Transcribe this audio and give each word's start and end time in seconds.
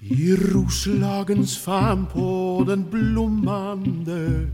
I 0.00 0.36
Roslagens 0.36 1.58
famn 1.64 2.06
på 2.06 2.64
den 2.66 2.90
blommande 2.90 4.46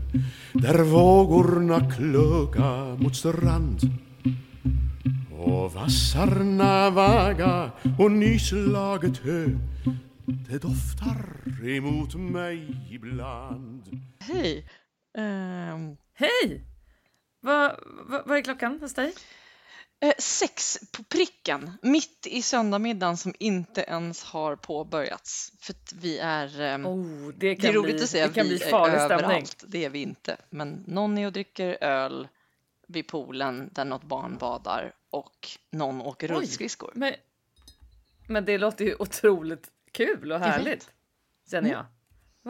där 0.53 0.83
vågorna 0.83 1.91
klugga 1.91 2.95
mot 2.99 3.15
strand 3.15 3.79
och 5.31 5.73
vassarna 5.73 6.89
vaga 6.89 7.71
och 7.99 8.11
nyslaget 8.11 9.17
hö 9.17 9.45
det 10.25 10.57
doftar 10.61 11.25
emot 11.69 12.15
mig 12.15 12.87
ibland 12.91 13.83
Hej! 14.19 14.67
Ehm, 15.17 15.97
Hej! 16.13 16.63
Vad 17.41 17.71
vad- 18.09 18.27
vad 18.27 18.37
är 18.37 18.41
klockan 18.41 18.77
hos 18.81 18.93
dig? 18.93 19.13
Eh, 19.99 20.13
sex 20.17 20.79
på 20.91 21.03
pricken, 21.03 21.71
mitt 21.81 22.27
i 22.27 22.41
söndagsmiddagen 22.41 23.17
som 23.17 23.33
inte 23.39 23.81
ens 23.81 24.23
har 24.23 24.55
påbörjats. 24.55 25.51
För 25.59 25.75
vi 26.01 26.17
är... 26.19 26.61
ehm, 26.61 26.85
Oh, 26.85 27.27
det 27.37 27.55
det 27.55 27.67
är 27.67 27.73
roligt 27.73 27.95
bli, 27.95 28.03
att 28.03 28.09
säga 28.09 28.27
det 28.27 28.33
kan 28.33 28.47
vi 28.47 28.57
bli 28.57 28.65
är 28.65 28.69
farlig 28.71 28.99
stämning. 28.99 29.25
överallt. 29.25 29.63
Det 29.67 29.85
är 29.85 29.89
vi 29.89 29.99
inte. 30.01 30.37
Men 30.49 30.83
någon 30.87 31.17
är 31.17 31.25
och 31.25 31.31
dricker 31.33 31.77
öl 31.83 32.27
vid 32.87 33.07
poolen 33.07 33.69
där 33.73 33.85
något 33.85 34.03
barn 34.03 34.37
badar 34.37 34.93
och 35.09 35.47
någon 35.71 36.01
åker 36.01 36.31
Oj. 36.31 36.35
rullskridskor. 36.35 36.91
Men, 36.95 37.13
men 38.27 38.45
det 38.45 38.57
låter 38.57 38.85
ju 38.85 38.95
otroligt 38.99 39.67
kul 39.91 40.31
och 40.31 40.39
härligt, 40.39 40.91
känner 41.51 41.69
Mm. 41.69 41.71
jag. 41.71 41.85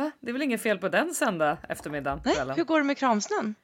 Va? 0.03 0.11
Det 0.19 0.29
är 0.29 0.33
väl 0.33 0.41
inget 0.41 0.61
fel 0.61 0.77
på 0.77 0.89
den 0.89 1.13
söndag 1.15 1.57
eftermiddagen? 1.69 2.21
Nej, 2.25 2.35
kvällen? 2.35 2.55
hur 2.55 2.63
går 2.63 2.77
det 2.79 2.83
med 2.85 2.97
kramsnön? 2.97 3.55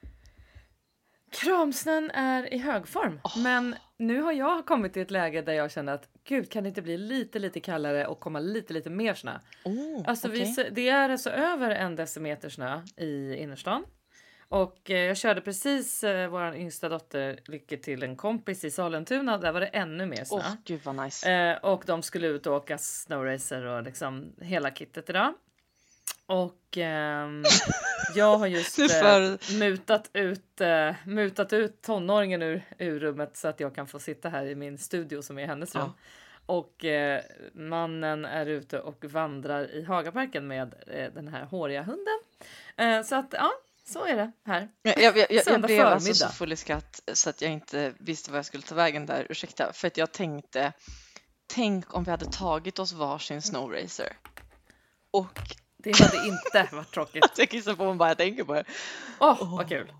Kramsnön 1.31 2.11
är 2.13 2.53
i 2.53 2.57
hög 2.57 2.87
form, 2.87 3.19
men 3.43 3.75
nu 3.97 4.21
har 4.21 4.31
jag 4.31 4.65
kommit 4.65 4.93
till 4.93 5.01
ett 5.01 5.11
läge 5.11 5.41
där 5.41 5.53
jag 5.53 5.71
känner 5.71 5.93
att 5.93 6.09
gud, 6.23 6.51
kan 6.51 6.63
det 6.63 6.69
inte 6.69 6.81
bli 6.81 6.97
lite, 6.97 7.39
lite 7.39 7.59
kallare 7.59 8.07
och 8.07 8.19
komma 8.19 8.39
lite, 8.39 8.73
lite 8.73 8.89
mer 8.89 9.13
snö? 9.13 9.39
Oh, 9.65 10.03
Alltså 10.07 10.27
vi, 10.27 10.37
okej. 10.41 10.53
se- 10.53 10.69
det 10.69 10.89
är 10.89 11.09
alltså 11.09 11.29
över 11.29 11.69
en 11.71 11.95
decimeter 11.95 12.49
snö 12.49 12.81
i 12.97 13.35
innerstan. 13.35 13.83
Och 14.49 14.91
eh, 14.91 14.97
jag 14.99 15.17
körde 15.17 15.41
precis 15.41 16.03
eh, 16.03 16.29
vår 16.29 16.55
yngsta 16.55 16.89
dotter 16.89 17.39
Lycke 17.45 17.77
till 17.77 18.03
en 18.03 18.15
kompis 18.15 18.63
i 18.63 18.71
Sollentuna. 18.71 19.37
Där 19.37 19.51
var 19.51 19.59
det 19.59 19.67
ännu 19.67 20.05
mer 20.05 20.23
snö. 20.23 20.37
Åh, 20.37 20.53
gud 20.65 20.81
vad 20.83 20.95
nice. 20.95 21.31
Eh, 21.31 21.57
och 21.57 21.83
de 21.87 22.01
skulle 22.01 22.27
ut 22.27 22.47
och 22.47 22.55
åka 22.55 22.77
snowracer 22.77 23.65
och 23.65 23.83
liksom 23.83 24.33
hela 24.41 24.71
kittet 24.71 25.09
idag. 25.09 25.33
Och 26.31 26.77
ehm, 26.77 27.43
jag 28.15 28.37
har 28.37 28.47
just 28.47 28.79
eh, 28.79 28.87
för- 28.87 29.59
mutat, 29.59 30.09
ut, 30.13 30.61
eh, 30.61 30.95
mutat 31.05 31.53
ut 31.53 31.81
tonåringen 31.81 32.41
ur, 32.41 32.63
ur 32.77 32.99
rummet 32.99 33.37
så 33.37 33.47
att 33.47 33.59
jag 33.59 33.75
kan 33.75 33.87
få 33.87 33.99
sitta 33.99 34.29
här 34.29 34.45
i 34.45 34.55
min 34.55 34.77
studio 34.77 35.21
som 35.21 35.39
är 35.39 35.47
hennes 35.47 35.75
rum. 35.75 35.83
Ja. 35.85 35.93
Och 36.45 36.85
eh, 36.85 37.21
mannen 37.53 38.25
är 38.25 38.45
ute 38.45 38.79
och 38.79 39.05
vandrar 39.05 39.71
i 39.71 39.83
Hagaparken 39.83 40.47
med 40.47 40.73
eh, 40.87 41.13
den 41.13 41.27
här 41.27 41.45
håriga 41.45 41.83
hunden. 41.83 42.19
Eh, 42.77 43.03
så 43.03 43.15
att 43.15 43.33
ja, 43.33 43.51
så 43.85 44.05
är 44.05 44.15
det 44.15 44.31
här. 44.45 44.69
Jag, 44.81 45.01
jag, 45.01 45.17
jag, 45.17 45.27
jag 45.45 45.61
blev 45.61 45.85
alltså 45.85 46.13
så 46.13 46.27
full 46.27 46.51
i 46.51 46.55
skratt 46.55 47.01
så 47.13 47.29
att 47.29 47.41
jag 47.41 47.51
inte 47.51 47.93
visste 47.99 48.31
vad 48.31 48.37
jag 48.37 48.45
skulle 48.45 48.63
ta 48.63 48.75
vägen 48.75 49.05
där. 49.05 49.27
Ursäkta, 49.29 49.73
för 49.73 49.87
att 49.87 49.97
jag 49.97 50.11
tänkte 50.11 50.73
Tänk 51.53 51.95
om 51.95 52.03
vi 52.03 52.11
hade 52.11 52.25
tagit 52.25 52.79
oss 52.79 52.93
varsin 52.93 53.41
snowracer. 53.41 54.17
Och 55.11 55.39
Det 55.83 55.99
hade 55.99 56.27
inte 56.27 56.69
varit 56.75 56.91
tråkigt. 56.91 57.25
jag 57.37 57.49
kissar 57.49 57.75
på 57.75 57.85
mig 57.85 57.95
bara 57.95 58.09
jag 58.09 58.17
tänker 58.17 58.43
på 58.43 58.53
det. 58.53 58.63
Åh, 59.19 59.57
vad 59.57 59.69
kul! 59.69 59.91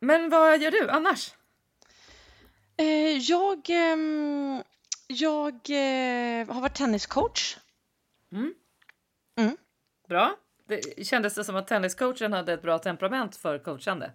Men 0.00 0.30
vad 0.30 0.62
gör 0.62 0.70
du 0.70 0.90
annars? 0.90 1.34
Eh, 2.76 3.16
jag 3.18 3.70
ehm, 3.70 4.62
jag 5.06 5.54
eh, 5.54 6.54
har 6.54 6.60
varit 6.60 6.74
tenniscoach. 6.74 7.56
Bra. 10.12 10.36
Det 10.68 11.06
kändes 11.06 11.34
det 11.34 11.44
som 11.44 11.56
att 11.56 11.66
tenniscoachen 11.68 12.32
hade 12.32 12.52
ett 12.52 12.62
bra 12.62 12.78
temperament 12.78 13.36
för 13.36 13.58
coachande? 13.58 14.12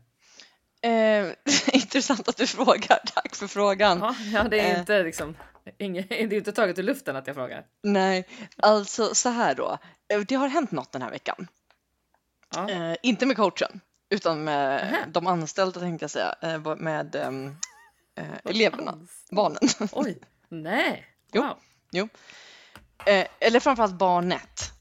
Eh, 0.82 1.28
intressant 1.74 2.28
att 2.28 2.38
du 2.38 2.48
frågar. 2.48 3.00
Tack 3.16 3.36
för 3.36 3.48
frågan. 3.48 4.00
Ja, 4.00 4.16
ja 4.34 4.44
det 4.44 4.60
är 4.60 4.74
Eh. 4.74 4.80
inte 4.80 5.04
liksom 5.04 5.38
inget, 5.78 6.10
det 6.10 6.22
är 6.24 6.34
inte 6.34 6.52
taget 6.52 6.80
ur 6.80 6.84
luften 6.84 7.16
att 7.16 7.28
jag 7.28 7.36
frågar. 7.36 7.66
Nej, 7.84 8.28
alltså 8.58 9.16
så 9.16 9.30
här 9.30 9.56
då. 9.56 9.78
Eh, 10.14 10.20
Det 10.20 10.36
har 10.36 10.48
hänt 10.48 10.72
något 10.72 10.92
den 10.92 11.02
här 11.02 11.10
veckan. 11.12 11.48
Ja. 12.56 12.70
Eh, 12.70 12.96
inte 13.04 13.26
med 13.26 13.38
coachen, 13.38 13.82
utan 14.10 14.44
med 14.44 14.82
Nähä. 14.92 15.06
de 15.08 15.28
anställda 15.28 15.80
tänkte 15.80 16.04
jag 16.04 16.12
säga. 16.12 16.36
Eh, 16.42 16.76
med 16.76 17.16
eh, 17.16 18.26
eleverna, 18.46 19.00
barnen. 19.32 19.60
Oj, 19.92 20.18
nej. 20.50 21.06
Jo. 21.32 21.42
Wow. 21.42 21.58
jo. 21.92 22.10
Eh, 23.06 23.28
eller 23.40 23.60
framförallt 23.60 23.94
barnet. 23.98 24.72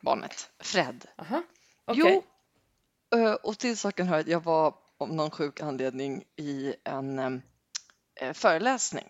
Barnet, 0.00 0.50
Fred. 0.58 1.04
Aha. 1.16 1.42
Okej. 1.84 2.22
Jo, 3.12 3.18
eh, 3.18 3.32
och 3.32 3.58
till 3.58 3.76
saken 3.78 4.06
hör 4.06 4.20
att 4.20 4.26
jag 4.28 4.44
var 4.44 4.74
om 4.98 5.16
någon 5.16 5.30
sjuk 5.30 5.60
anledning 5.60 6.24
i 6.36 6.74
en 6.84 7.18
eh, 8.20 8.32
föreläsning 8.32 9.08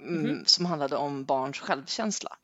mm, 0.00 0.22
Mhm. 0.22 0.44
som 0.46 0.66
handlade 0.66 0.96
om 0.96 1.24
barns 1.24 1.58
självkänsla. 1.60 2.36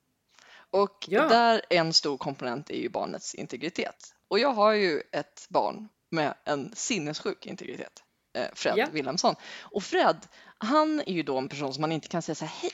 Och 0.70 1.06
Ja. 1.08 1.28
där 1.28 1.62
en 1.70 1.92
stor 1.92 2.18
komponent 2.18 2.70
är 2.70 2.76
ju 2.76 2.88
barnets 2.88 3.34
integritet. 3.34 4.14
Och 4.28 4.38
jag 4.38 4.52
har 4.52 4.72
ju 4.72 5.02
ett 5.12 5.46
barn 5.48 5.88
med 6.10 6.34
en 6.44 6.72
sinnessjuk 6.76 7.46
integritet, 7.46 8.02
eh, 8.32 8.46
Fred 8.54 8.74
Ja. 8.78 8.86
Wilhelmsson. 8.92 9.34
Och 9.60 9.82
Fred, 9.82 10.26
han 10.58 11.00
är 11.00 11.12
ju 11.12 11.22
då 11.22 11.38
en 11.38 11.48
person 11.48 11.74
som 11.74 11.80
man 11.80 11.92
inte 11.92 12.08
kan 12.08 12.22
säga 12.22 12.34
så 12.34 12.44
här, 12.44 12.54
hej, 12.62 12.72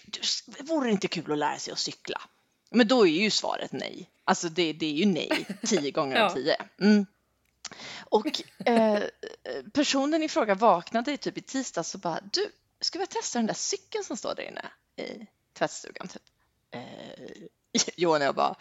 vore 0.67 0.87
det 0.89 0.93
inte 0.93 1.09
kul 1.09 1.33
att 1.33 1.39
lära 1.39 1.59
sig 1.59 1.73
att 1.73 1.79
cykla? 1.79 2.21
Men 2.71 2.89
då 2.89 3.07
är 3.07 3.11
ju 3.11 3.31
svaret 3.31 3.73
nej. 3.73 4.11
Alltså 4.25 4.49
det, 4.49 4.73
det 4.73 4.87
är 4.87 4.93
ju 4.93 5.07
nej, 5.07 5.47
tio 5.67 5.91
gånger 5.91 6.17
Ja. 6.17 6.25
av 6.25 6.31
tio. 6.35 6.57
Mm. 6.81 7.07
Och 8.05 8.43
eh, 8.67 9.03
personen 9.73 10.23
i 10.23 10.29
fråga 10.29 10.55
vaknade 10.55 11.17
typ 11.17 11.39
i 11.39 11.41
tisdags 11.43 11.95
och 11.95 12.01
bara, 12.01 12.21
du, 12.33 12.51
ska 12.81 12.99
vi 12.99 13.07
testa 13.07 13.39
den 13.39 13.47
där 13.47 13.55
cykeln 13.55 14.05
som 14.05 14.17
står 14.17 14.35
där 14.35 14.43
inne 14.43 14.65
i 14.97 15.27
tvättstugan? 15.59 16.09
Typ. 16.09 16.23
Eh, 16.71 16.81
Johan 17.97 18.21
och 18.21 18.27
jag 18.27 18.35
bara, 18.35 18.55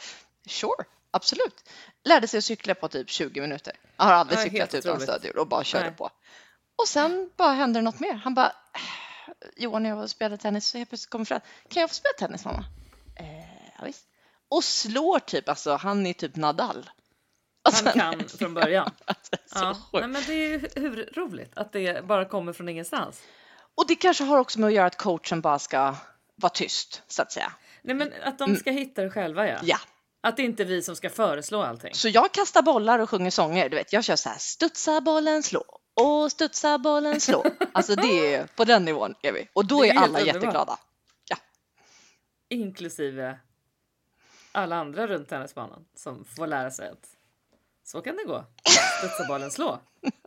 sure, 0.47 0.85
absolut. 1.11 1.69
Lärde 2.03 2.27
sig 2.27 2.37
att 2.37 2.43
cykla 2.43 2.75
på 2.75 2.87
typ 2.87 3.09
20 3.09 3.41
minuter. 3.41 3.73
Jag 3.97 4.05
har 4.05 4.13
aldrig 4.13 4.39
Ja, 4.39 4.43
cyklat 4.43 4.73
utan 4.73 5.01
stödhjul 5.01 5.37
och 5.37 5.47
bara 5.47 5.63
körde 5.63 5.85
Nej. 5.85 5.95
på. 5.95 6.09
Och 6.75 6.87
sen 6.87 7.29
bara 7.35 7.53
hände 7.53 7.79
det 7.79 7.83
något 7.83 7.99
mer. 7.99 8.13
Han 8.13 8.33
bara, 8.33 8.55
Johan 9.55 9.85
och 9.85 10.01
jag 10.01 10.09
spelade 10.09 10.37
tennis 10.37 10.67
så 10.67 10.77
helt 10.77 10.89
plötsligt 10.89 11.09
kommer 11.09 11.25
Fred, 11.25 11.41
kan 11.69 11.81
jag 11.81 11.89
få 11.89 11.95
spela 11.95 12.13
tennis 12.19 12.45
mamma? 12.45 12.65
Ja, 13.77 13.85
visst. 13.85 14.07
Och 14.49 14.63
slår 14.63 15.19
typ, 15.19 15.49
alltså 15.49 15.75
han 15.75 16.05
är 16.05 16.13
typ 16.13 16.35
Nadal. 16.35 16.89
Alltså, 17.63 17.85
Han 17.85 17.93
kan 17.93 18.29
från 18.29 18.53
början. 18.53 18.91
alltså, 19.05 19.31
så 19.45 19.59
Ja. 19.59 19.99
Nej, 19.99 20.07
men 20.07 20.23
det 20.27 20.33
är 20.33 20.49
ju 20.49 20.69
hur 20.75 21.09
roligt 21.13 21.57
att 21.57 21.71
det 21.73 22.05
bara 22.05 22.25
kommer 22.25 22.53
från 22.53 22.69
ingenstans. 22.69 23.21
Och 23.75 23.87
det 23.87 23.95
kanske 23.95 24.23
har 24.23 24.37
också 24.39 24.59
med 24.59 24.67
att 24.67 24.73
göra 24.73 24.85
att 24.85 24.97
coachen 24.97 25.41
bara 25.41 25.59
ska 25.59 25.95
vara 26.35 26.49
tyst, 26.49 27.03
så 27.07 27.21
att 27.21 27.31
säga. 27.31 27.51
Nej, 27.81 27.95
men 27.95 28.13
att 28.23 28.37
de 28.39 28.55
ska 28.55 28.71
hitta 28.71 29.01
det 29.01 29.09
själva, 29.09 29.47
ja. 29.47 29.53
Mm. 29.53 29.65
Ja, 29.67 29.77
Att 30.23 30.37
det 30.37 30.43
inte 30.43 30.63
är 30.63 30.67
vi 30.67 30.81
som 30.81 30.95
ska 30.95 31.09
föreslå 31.09 31.61
allting. 31.61 31.93
så 31.93 32.09
jag 32.09 32.31
kastar 32.31 32.61
bollar 32.61 32.99
och 32.99 33.09
sjunger 33.09 33.31
sånger. 33.31 33.69
Du 33.69 33.75
vet, 33.77 33.93
jag 33.93 34.03
kör 34.03 34.15
så 34.15 34.29
här, 34.29 34.37
studsa 34.37 35.01
bollen, 35.01 35.43
slå 35.43 35.63
och 36.01 36.31
studsa 36.31 36.77
bollen, 36.77 37.21
slå. 37.21 37.45
Alltså 37.71 37.95
det 37.95 38.33
är 38.35 38.47
på 38.47 38.65
den 38.65 38.85
nivån 38.85 39.15
är 39.21 39.31
vi. 39.31 39.47
Och 39.53 39.65
då 39.65 39.81
Det 39.81 39.89
är 39.89 39.97
alla 39.99 40.21
jätteglada. 40.21 40.79
Inklusive 42.49 43.39
alla 44.55 44.75
andra 44.75 45.07
runt 45.07 45.29
tennisbanan 45.29 45.85
som 45.95 46.25
får 46.25 46.47
lära 46.47 46.71
sig 46.71 46.89
att 46.89 47.07
så 47.83 48.01
kan 48.01 48.15
det 48.17 48.23
gå. 48.23 48.45
Studsa 48.99 49.27
bollen 49.27 49.51
slå. 49.51 49.79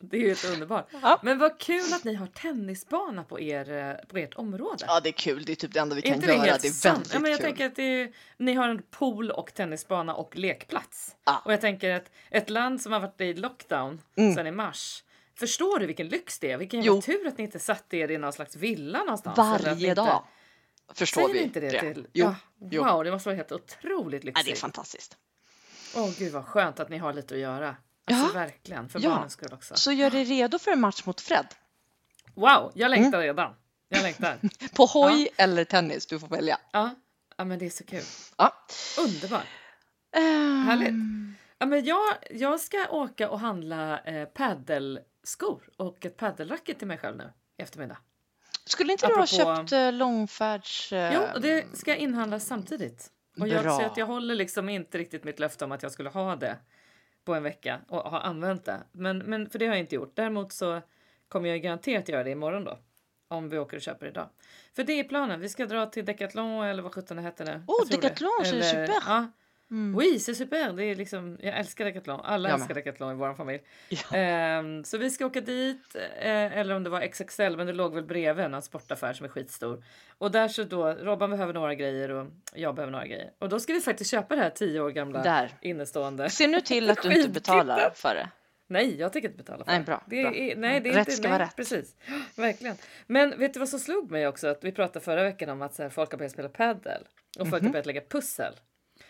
Det 0.00 0.16
är 0.16 0.20
ju 0.20 0.28
helt 0.28 0.44
underbart. 0.44 0.86
Ja. 1.02 1.20
Men 1.22 1.38
vad 1.38 1.58
kul 1.58 1.92
att 1.92 2.04
ni 2.04 2.14
har 2.14 2.26
tennisbana 2.26 3.24
på, 3.24 3.40
er, 3.40 3.72
eh, 3.72 4.06
på 4.08 4.18
ert 4.18 4.34
område. 4.34 4.84
Ja, 4.86 5.00
det 5.00 5.08
är 5.08 5.12
kul. 5.12 5.44
Det 5.44 5.52
är 5.52 5.56
typ 5.56 5.72
det 5.72 5.80
enda 5.80 5.94
vi 5.96 6.02
kan 6.02 6.14
inte 6.14 6.26
det 6.26 6.32
göra. 6.34 6.44
helt 6.44 6.62
Det 6.62 6.68
är 6.68 6.72
sant? 6.72 6.96
väldigt 6.98 7.12
Ja, 7.14 7.18
men 7.20 7.30
jag 7.30 7.40
kul. 7.40 7.46
tänker 7.46 7.66
att 7.66 7.78
är, 7.78 8.12
ni 8.36 8.54
har 8.54 8.68
en 8.68 8.82
pool 8.90 9.30
och 9.30 9.54
tennisbana 9.54 10.14
och 10.14 10.36
lekplats. 10.36 11.16
Ja. 11.24 11.42
Och 11.44 11.52
jag 11.52 11.60
tänker 11.60 11.90
att 11.90 12.10
ett 12.30 12.50
land 12.50 12.80
som 12.80 12.92
har 12.92 13.00
varit 13.00 13.20
i 13.20 13.34
lockdown 13.34 14.00
Mm. 14.16 14.34
sedan 14.34 14.46
i 14.46 14.50
mars. 14.50 15.04
Förstår 15.38 15.78
du 15.78 15.86
vilken 15.86 16.08
lyx 16.08 16.38
det 16.38 16.50
är? 16.52 16.56
Vilken 16.58 16.82
Jo. 16.82 17.02
tur 17.02 17.26
att 17.26 17.38
ni 17.38 17.44
inte 17.44 17.58
satte 17.58 17.96
er 17.96 18.10
i 18.10 18.18
någon 18.18 18.32
slags 18.32 18.56
villa 18.56 18.98
någonstans. 18.98 19.38
Varje 19.38 19.72
inte- 19.72 19.94
dag. 19.94 20.24
Förstår 20.94 21.22
Säger 21.22 21.34
vi 21.34 21.42
inte 21.42 21.60
det 21.60 21.80
till? 21.80 22.06
Jo. 22.12 22.24
Ja, 22.26 22.34
jo. 22.70 22.84
wow, 22.84 23.04
det 23.04 23.10
måste 23.10 23.28
vara 23.28 23.36
helt 23.36 23.52
otroligt 23.52 24.24
Ja, 24.24 24.30
det 24.32 24.40
är 24.40 24.44
lyxigt. 24.44 24.58
fantastiskt. 24.60 25.16
Åh 25.96 26.10
gud 26.18 26.32
vad 26.32 26.44
skönt 26.44 26.80
att 26.80 26.88
ni 26.88 26.98
har 26.98 27.12
lite 27.12 27.34
att 27.34 27.40
göra. 27.40 27.76
Alltså 28.04 28.26
Ja. 28.26 28.32
verkligen, 28.40 28.88
för 28.88 29.00
Ja. 29.00 29.10
barnens 29.10 29.32
skull 29.32 29.52
också. 29.52 29.74
Så 29.76 29.92
gör 29.92 30.10
dig 30.10 30.24
redo 30.24 30.58
för 30.58 30.70
en 30.70 30.80
match 30.80 31.06
mot 31.06 31.20
Fred. 31.20 31.46
Wow, 32.34 32.72
jag 32.74 32.90
längtar 32.90 33.18
Mm. 33.18 33.20
redan. 33.20 33.54
Jag 33.88 34.02
längtar. 34.02 34.38
På 34.76 34.84
hoj 34.86 35.28
eller 35.36 35.64
tennis, 35.64 36.06
du 36.06 36.18
får 36.20 36.28
välja. 36.28 36.58
Ja. 36.72 36.94
ja, 37.36 37.44
men 37.44 37.58
det 37.58 37.66
är 37.66 37.70
så 37.70 37.84
kul. 37.84 38.02
Ja. 38.36 38.54
Underbart. 38.98 39.46
Ehm, 40.16 40.62
Härligt. 40.66 40.94
Ja, 41.58 41.66
men 41.66 41.84
jag, 41.84 42.14
jag 42.30 42.60
ska 42.60 42.86
åka 42.90 43.30
och 43.30 43.40
handla 43.40 43.98
eh, 44.00 44.24
paddelskor 44.28 45.62
och 45.76 46.06
ett 46.06 46.16
paddelracket 46.16 46.78
till 46.78 46.88
mig 46.88 46.98
själv 46.98 47.16
nu 47.16 47.32
i 47.58 47.62
eftermiddag. 47.62 47.96
Skulle 48.66 48.92
inte 48.92 49.06
du 49.06 49.14
ha 49.14 49.22
Apropå- 49.22 49.56
köpt 49.56 49.72
eh, 49.72 49.92
långfärds... 49.92 50.92
Jo, 50.92 51.20
och 51.34 51.40
det 51.40 51.76
ska 51.76 51.90
jag 51.90 51.98
inhandla 51.98 52.40
samtidigt. 52.40 53.10
Och 53.40 53.48
jag, 53.48 53.62
Bra. 53.62 53.78
så 53.78 53.82
att 53.86 53.96
jag 53.96 54.06
håller 54.06 54.34
liksom 54.34 54.68
inte 54.68 54.98
riktigt 54.98 55.24
mitt 55.24 55.38
löfte 55.38 55.64
om 55.64 55.72
att 55.72 55.82
jag 55.82 55.92
skulle 55.92 56.08
ha 56.10 56.36
det 56.36 56.56
på 57.24 57.34
en 57.34 57.42
vecka 57.42 57.80
och 57.88 57.98
ha 58.10 58.20
använt 58.20 58.64
det. 58.64 58.80
Men, 58.92 59.18
men 59.18 59.50
för 59.50 59.58
det 59.58 59.66
har 59.66 59.74
jag 59.74 59.80
inte 59.80 59.94
gjort. 59.94 60.12
Däremot 60.16 60.52
så 60.52 60.80
kommer 61.28 61.48
jag 61.48 61.62
garanterat 61.62 62.08
göra 62.08 62.24
det 62.24 62.30
imorgon 62.30 62.64
då. 62.64 62.78
Om 63.28 63.48
vi 63.48 63.58
åker 63.58 63.76
och 63.76 63.82
köper 63.82 64.06
idag. 64.06 64.28
För 64.76 64.84
det 64.84 64.92
är 64.92 65.04
planen. 65.04 65.40
Vi 65.40 65.48
ska 65.48 65.66
dra 65.66 65.86
till 65.86 66.04
Decathlon 66.04 66.64
eller 66.64 66.82
vad 66.82 66.94
sjutton 66.94 67.16
det 67.16 67.22
heter 67.22 67.44
nu. 67.44 67.62
Oh. 67.66 67.88
Decathlon, 67.88 68.30
Eller- 68.44 68.62
super. 68.62 68.94
Ja. 69.06 69.26
Mm. 69.70 69.96
Oui, 69.98 70.16
c'est 70.18 70.34
super. 70.34 70.72
Det 70.72 70.84
är 70.84 70.94
liksom, 70.94 71.38
jag 71.40 71.58
älskar 71.58 71.84
Decathlon. 71.84 72.20
Alla 72.20 72.48
Jag 72.48 72.58
älskar 72.58 72.74
Decathlon 72.74 73.12
i 73.12 73.14
vår 73.14 73.34
familj. 73.34 73.62
Ja. 73.88 74.16
Ehm, 74.16 74.84
så 74.84 74.98
vi 74.98 75.10
ska 75.10 75.26
åka 75.26 75.40
dit, 75.40 75.96
eh, 76.20 76.58
eller 76.58 76.74
om 76.74 76.84
det 76.84 76.90
var 76.90 77.00
XXL, 77.00 77.56
men 77.56 77.66
det 77.66 77.72
låg 77.72 77.94
väl 77.94 78.04
bredvid 78.04 78.44
en 78.44 78.62
sportaffär 78.62 79.12
som 79.12 79.24
är 79.26 79.30
skitstor. 79.30 79.84
Och 80.18 80.30
där 80.30 80.48
så 80.48 80.62
då, 80.64 80.86
Robban 80.92 81.30
behöver 81.30 81.52
några 81.52 81.74
grejer 81.74 82.10
och 82.10 82.26
jag 82.54 82.74
behöver 82.74 82.92
några 82.92 83.06
grejer. 83.06 83.30
Och 83.38 83.48
då 83.48 83.60
ska 83.60 83.72
vi 83.72 83.80
faktiskt 83.80 84.10
köpa 84.10 84.34
det 84.36 84.42
här 84.42 84.50
tio 84.50 84.80
år 84.80 84.90
gamla 84.90 85.22
Där. 85.22 85.50
innestående. 85.60 86.30
Se 86.30 86.46
nu 86.46 86.60
till 86.60 86.90
att 86.90 87.02
du 87.02 87.16
inte 87.16 87.28
betalar 87.28 87.90
för 87.94 88.14
det. 88.14 88.28
Nej, 88.66 88.96
jag 89.00 89.12
tänker 89.12 89.28
inte 89.28 89.42
betala 89.42 89.64
för 89.64 89.70
Nej, 89.72 89.78
det. 89.80 89.84
bra, 89.86 90.02
Det 90.06 90.22
bra. 90.22 90.34
är, 90.34 90.56
nej, 90.56 90.80
det 90.80 90.88
är 90.88 90.92
Rätt 90.94 90.98
inte, 90.98 91.12
ska 91.12 91.22
nej, 91.28 91.38
vara 91.38 91.42
rätt. 91.48 91.56
Precis, 91.56 91.96
verkligen. 92.36 92.76
Men 93.06 93.38
vet 93.38 93.52
du 93.54 93.58
vad 93.60 93.68
som 93.68 93.78
slog 93.78 94.10
mig 94.10 94.28
också? 94.28 94.48
Att 94.48 94.64
vi 94.64 94.72
pratade 94.72 95.04
förra 95.04 95.22
veckan 95.22 95.48
om 95.48 95.62
att 95.62 95.74
så 95.74 95.82
här, 95.82 95.90
folk 95.90 96.10
har 96.10 96.18
börjat 96.18 96.32
spela 96.32 96.48
padel 96.48 97.02
och 97.38 97.44
Mhm. 97.44 97.50
folk 97.50 97.62
har 97.62 97.70
börjat 97.70 97.86
lägga 97.86 98.00
pussel. 98.00 98.54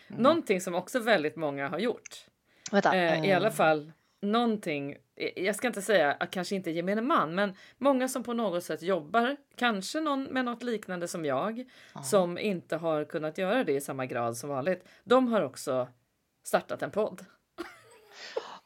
Mm. 0.07 0.21
Någonting 0.21 0.61
som 0.61 0.75
också 0.75 0.99
väldigt 0.99 1.35
många 1.35 1.69
har 1.69 1.79
gjort. 1.79 2.25
Vänta. 2.71 2.95
Eh, 2.95 3.25
I 3.25 3.31
eh, 3.31 3.37
alla 3.37 3.51
fall 3.51 3.91
någonting, 4.21 4.91
eh, 5.15 5.43
jag 5.43 5.55
ska 5.55 5.67
inte 5.67 5.81
säga 5.81 6.11
att 6.11 6.31
kanske 6.31 6.55
inte 6.55 6.71
gemene 6.71 7.01
man, 7.01 7.35
men 7.35 7.55
många 7.77 8.07
som 8.07 8.23
på 8.23 8.33
något 8.33 8.63
sätt 8.63 8.81
jobbar, 8.81 9.37
kanske 9.55 9.99
någon 9.99 10.23
med 10.23 10.45
något 10.45 10.63
liknande 10.63 11.07
som 11.07 11.25
jag, 11.25 11.69
som 12.03 12.37
inte 12.37 12.75
har 12.75 13.05
kunnat 13.05 13.37
göra 13.37 13.63
det 13.63 13.73
i 13.73 13.81
samma 13.81 14.05
grad 14.05 14.37
som 14.37 14.49
vanligt. 14.49 14.87
De 15.03 15.27
har 15.27 15.41
också 15.41 15.87
startat 16.43 16.81
en 16.81 16.91
podd. 16.91 17.25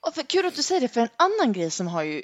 Och 0.08 0.14
för, 0.14 0.24
kul 0.24 0.46
att 0.46 0.56
du 0.56 0.64
säger 0.64 0.82
det, 0.82 0.88
för 0.88 1.02
en 1.02 1.10
annan 1.16 1.54
grej 1.54 1.72
som 1.72 1.88
har 1.88 2.04
ju 2.04 2.24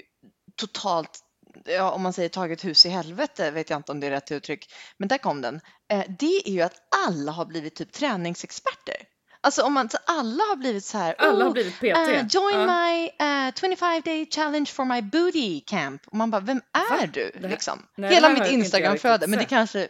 totalt, 0.55 1.19
ja, 1.65 1.91
om 1.91 2.01
man 2.01 2.13
säger 2.13 2.29
tagit 2.29 2.65
hus 2.65 2.85
i 2.85 2.89
helvete, 2.89 3.51
vet 3.51 3.69
jag 3.69 3.79
inte 3.79 3.91
om 3.91 3.99
det 3.99 4.07
är 4.07 4.11
rätt 4.11 4.31
uttryck, 4.31 4.73
men 4.97 5.07
där 5.07 5.17
kom 5.17 5.41
den. 5.41 5.61
Eh, 5.91 6.03
det 6.19 6.41
är 6.45 6.51
ju 6.51 6.61
att 6.61 6.73
alla 7.07 7.31
har 7.31 7.45
blivit 7.45 7.75
typ 7.75 7.91
träningsexperter. 7.91 8.95
Alltså 9.41 9.61
om 9.63 9.73
man, 9.73 9.89
alla 10.05 10.43
har 10.43 10.55
blivit 10.55 10.85
så 10.85 10.97
här. 10.97 11.15
Alla 11.17 11.43
har 11.43 11.49
"Oh, 11.49 11.53
blivit 11.53 11.75
PT. 11.79 11.83
eh, 11.83 12.25
join 12.29 12.55
Ja. 12.59 12.65
my 12.65 13.05
eh, 13.47 13.53
25 13.59 14.01
day 14.05 14.27
challenge 14.31 14.65
for 14.65 14.85
my 14.85 15.01
booty 15.01 15.61
camp. 15.61 16.01
Och 16.07 16.15
man 16.15 16.31
bara, 16.31 16.41
vem 16.41 16.57
är 16.91 16.97
Va? 17.01 17.07
du? 17.13 17.31
Här- 17.41 17.49
liksom. 17.49 17.85
nej, 17.95 18.13
Hela 18.13 18.29
mitt 18.29 18.39
har 18.39 18.47
Instagramflöde, 18.49 19.27
men 19.27 19.39
det 19.39 19.45
kanske, 19.45 19.87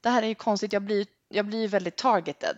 det 0.00 0.08
här 0.10 0.22
är 0.22 0.26
ju 0.26 0.34
konstigt, 0.34 0.72
jag 0.72 0.82
blir, 0.82 1.06
jag 1.28 1.46
blir 1.46 1.68
väldigt 1.68 1.96
targeted 1.96 2.56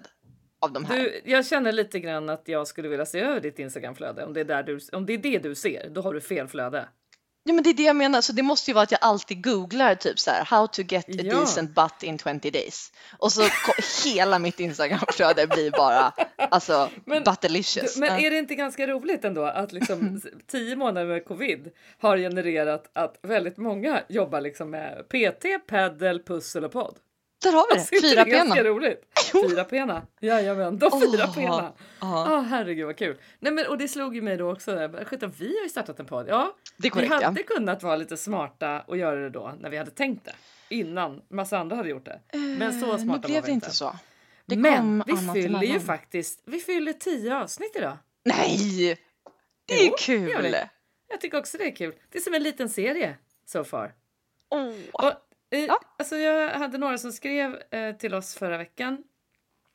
av 0.60 0.72
de 0.72 0.84
här. 0.84 0.96
Du, 0.96 1.22
jag 1.24 1.46
känner 1.46 1.72
lite 1.72 2.00
grann 2.00 2.28
att 2.28 2.42
jag 2.48 2.66
skulle 2.68 2.88
vilja 2.88 3.06
se 3.06 3.20
över 3.20 3.40
ditt 3.40 3.58
Instagramflöde. 3.58 4.24
Om 4.24 4.32
det 4.32 4.40
är, 4.40 4.44
där 4.44 4.62
du, 4.62 4.80
om 4.92 5.06
det 5.06 5.12
är 5.12 5.18
det 5.18 5.38
du 5.38 5.54
ser, 5.54 5.88
då 5.90 6.02
har 6.02 6.14
du 6.14 6.20
fel 6.20 6.48
flöde. 6.48 6.88
Ja 7.48 7.54
men 7.54 7.64
det 7.64 7.70
är 7.70 7.74
det 7.74 7.82
jag 7.82 7.96
menar, 7.96 8.20
så 8.20 8.32
det 8.32 8.42
måste 8.42 8.70
ju 8.70 8.74
vara 8.74 8.82
att 8.82 8.90
jag 8.92 8.98
alltid 9.02 9.44
googlar 9.44 9.94
typ 9.94 10.18
så 10.18 10.30
här 10.30 10.44
how 10.44 10.66
to 10.66 10.82
get 10.82 11.08
a 11.08 11.12
Ja. 11.24 11.40
decent 11.40 11.74
butt 11.74 12.02
in 12.02 12.18
20 12.18 12.50
days. 12.50 12.92
Och 13.18 13.32
så 13.32 13.42
hela 14.04 14.38
mitt 14.38 14.60
Instagramflöde 14.60 15.46
blir 15.46 15.70
bara 15.70 16.12
alltså 16.50 16.90
Men- 17.04 17.22
butterlicious. 17.22 17.96
Men 17.96 18.18
är 18.18 18.30
det 18.30 18.38
inte 18.38 18.54
ganska 18.54 18.86
roligt 18.86 19.24
ändå 19.24 19.44
att 19.44 19.72
liksom 19.72 20.20
tio 20.50 20.76
månader 20.76 21.06
med 21.06 21.24
covid 21.24 21.70
har 22.00 22.16
genererat 22.18 22.90
att 22.92 23.18
väldigt 23.22 23.56
många 23.56 24.02
jobbar 24.08 24.40
liksom 24.40 24.70
med 24.70 25.08
PT, 25.08 25.66
paddel, 25.68 26.22
pussel 26.22 26.64
och 26.64 26.72
podd? 26.72 26.94
Där 27.42 27.52
har 27.52 27.66
vi 27.74 27.78
Alltså, 27.78 27.88
det, 27.90 27.96
inte 27.96 28.08
fyra 28.08 28.20
är 28.20 28.26
ganska 28.26 28.54
pena. 28.54 28.68
roligt. 28.68 29.02
Fyra 29.50 29.64
pena. 29.64 30.06
Jajamän, 30.20 30.78
de 30.78 30.90
fyra 31.00 31.24
Åh, 31.28 31.34
pena. 31.34 31.72
Ja, 32.00 32.30
Ja, 32.30 32.40
herregud 32.40 32.86
vad 32.86 32.96
kul. 32.96 33.16
Nej, 33.38 33.52
men, 33.52 33.66
och 33.66 33.78
det 33.78 33.88
slog 33.88 34.14
ju 34.14 34.22
mig 34.22 34.36
då 34.36 34.52
också. 34.52 34.88
Skit, 35.04 35.22
vi 35.38 35.56
har 35.56 35.62
ju 35.62 35.68
startat 35.68 36.00
en 36.00 36.06
podd. 36.06 36.26
Ja, 36.28 36.54
det 36.76 36.80
är 36.80 36.82
vi 36.82 36.90
korrekt 36.90 37.12
ja. 37.20 37.24
hade 37.24 37.42
kunnat 37.42 37.82
vara 37.82 37.96
lite 37.96 38.16
smarta 38.16 38.80
och 38.80 38.96
göra 38.96 39.20
det 39.20 39.30
då 39.30 39.54
när 39.60 39.70
vi 39.70 39.76
hade 39.76 39.90
tänkt 39.90 40.24
det. 40.24 40.34
Innan 40.68 41.22
massa 41.30 41.58
andra 41.58 41.76
hade 41.76 41.88
gjort 41.88 42.04
det. 42.04 42.20
Men 42.58 42.80
så 42.80 42.86
Eh, 42.92 42.98
smarta 42.98 43.02
Nu 43.04 43.08
var 43.08 43.18
blev 43.18 43.42
vi 43.42 43.46
det 43.46 43.52
inte. 43.52 43.70
så. 43.70 43.96
Det 44.46 44.56
men 44.56 45.02
vi 45.06 45.16
fyller 45.42 45.62
ju 45.62 45.80
faktiskt, 45.80 46.42
vi 46.44 46.58
fyller 46.58 46.92
tio 46.92 47.36
avsnitt 47.36 47.76
idag. 47.76 47.96
Nej! 48.24 48.98
Det 49.66 49.74
Jo, 49.74 49.80
är 49.86 49.90
vi. 49.90 49.96
kul! 49.98 50.56
Jag 51.10 51.20
tycker 51.20 51.38
också 51.38 51.58
det 51.58 51.64
är 51.64 51.76
kul. 51.76 51.94
Det 52.12 52.18
är 52.18 52.22
som 52.22 52.34
en 52.34 52.42
liten 52.42 52.68
serie 52.68 53.14
so 53.46 53.64
far. 53.64 53.92
Åh. 54.50 54.72
Och, 54.92 55.12
Ja. 55.50 55.80
alltså 55.98 56.16
jag 56.16 56.50
hade 56.50 56.78
några 56.78 56.98
som 56.98 57.12
skrev 57.12 57.62
eh, 57.70 57.96
till 57.96 58.14
oss 58.14 58.34
förra 58.34 58.58
veckan. 58.58 59.04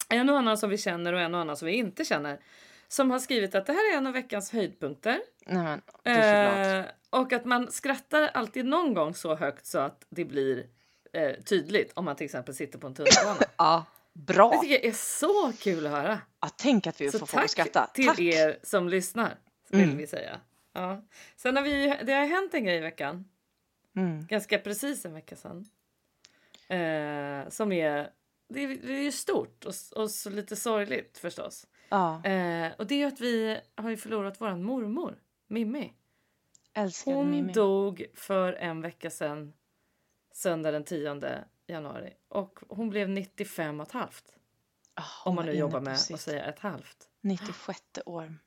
En 0.09 0.29
och 0.29 0.37
annan 0.37 0.57
som 0.57 0.69
vi 0.69 0.77
känner 0.77 1.13
och 1.13 1.19
en 1.21 1.35
och 1.35 1.41
annan 1.41 1.57
som 1.57 1.65
vi 1.65 1.71
inte 1.73 2.05
känner. 2.05 2.39
Som 2.87 3.11
har 3.11 3.19
skrivit 3.19 3.55
att 3.55 3.65
det 3.65 3.73
här 3.73 3.93
är 3.93 3.97
en 3.97 4.07
av 4.07 4.13
veckans 4.13 4.51
höjdpunkter. 4.51 5.19
Nej 5.45 5.79
men. 6.03 6.79
Eh, 6.79 6.85
och 7.09 7.33
att 7.33 7.45
man 7.45 7.71
skrattar 7.71 8.27
alltid 8.33 8.65
någon 8.65 8.93
gång 8.93 9.13
så 9.15 9.35
högt 9.35 9.65
så 9.65 9.79
att 9.79 10.05
det 10.09 10.25
blir 10.25 10.65
eh, 11.13 11.31
tydligt 11.43 11.91
om 11.95 12.05
man 12.05 12.15
till 12.15 12.25
exempel 12.25 12.55
sitter 12.55 12.79
på 12.79 12.87
en 12.87 12.93
tunnelbana. 12.95 13.39
Ja, 13.57 13.85
Det 14.13 14.33
bra! 14.33 14.61
tycker 14.61 14.75
jag 14.75 14.85
är 14.85 14.91
så 14.91 15.51
kul 15.59 15.85
att 15.85 15.91
höra. 15.91 16.19
Ja, 16.41 16.49
tänk 16.57 16.87
att 16.87 17.01
vi 17.01 17.11
Så 17.11 17.19
får 17.19 17.25
folk 17.25 17.43
att 17.43 17.47
tack 17.47 17.51
skratta. 17.51 17.87
till 17.93 18.07
Tack! 18.07 18.19
er 18.19 18.57
som 18.63 18.89
lyssnar 18.89 19.35
vill 19.69 19.83
Mm. 19.83 19.97
vi 19.97 20.07
säga. 20.07 20.39
Ja. 20.73 21.01
Sen 21.35 21.55
har 21.55 21.63
vi, 21.63 21.99
det 22.03 22.13
har 22.13 22.25
hänt 22.25 22.53
en 22.53 22.63
grej 22.65 22.77
i 22.77 22.81
veckan, 22.81 23.25
Mm. 23.95 24.25
ganska 24.25 24.57
precis 24.59 25.05
en 25.05 25.13
vecka 25.13 25.35
sedan. 25.35 25.65
Eh, 26.67 27.49
som 27.49 27.71
är, 27.71 28.11
det 28.49 28.59
är, 28.59 28.67
det 28.87 28.93
är 28.93 29.11
stort 29.11 29.65
och, 29.65 29.73
och 29.95 30.11
så 30.11 30.29
lite 30.29 30.55
sorgligt 30.55 31.17
förstås. 31.17 31.67
Ja, 31.89 32.23
Eh, 32.25 32.71
och 32.77 32.87
det 32.87 32.95
är 32.95 32.99
ju 32.99 33.05
att 33.05 33.19
vi 33.21 33.59
har 33.75 33.89
ju 33.89 33.97
förlorat 33.97 34.41
våran 34.41 34.63
mormor, 34.63 35.21
Mimmi. 35.47 35.93
älskade 36.73 37.15
Hon 37.15 37.31
Mimmi. 37.31 37.53
dog 37.53 38.05
för 38.15 38.53
en 38.53 38.81
vecka 38.81 39.09
sedan, 39.09 39.53
söndag 40.31 40.71
den 40.71 40.83
10 40.83 41.43
januari. 41.67 42.13
Och 42.27 42.59
hon 42.69 42.89
blev 42.89 43.09
95 43.09 43.79
och 43.79 43.87
ett 43.87 43.93
halvt. 43.93 44.35
Ah, 44.93 45.03
Om 45.25 45.35
man 45.35 45.45
nu 45.45 45.51
jobbar 45.53 45.81
med 45.81 45.99
sitt 45.99 46.13
att 46.13 46.21
säga 46.21 46.45
ett 46.45 46.59
halvt. 46.59 47.09
96 47.21 47.81
år. 48.05 48.37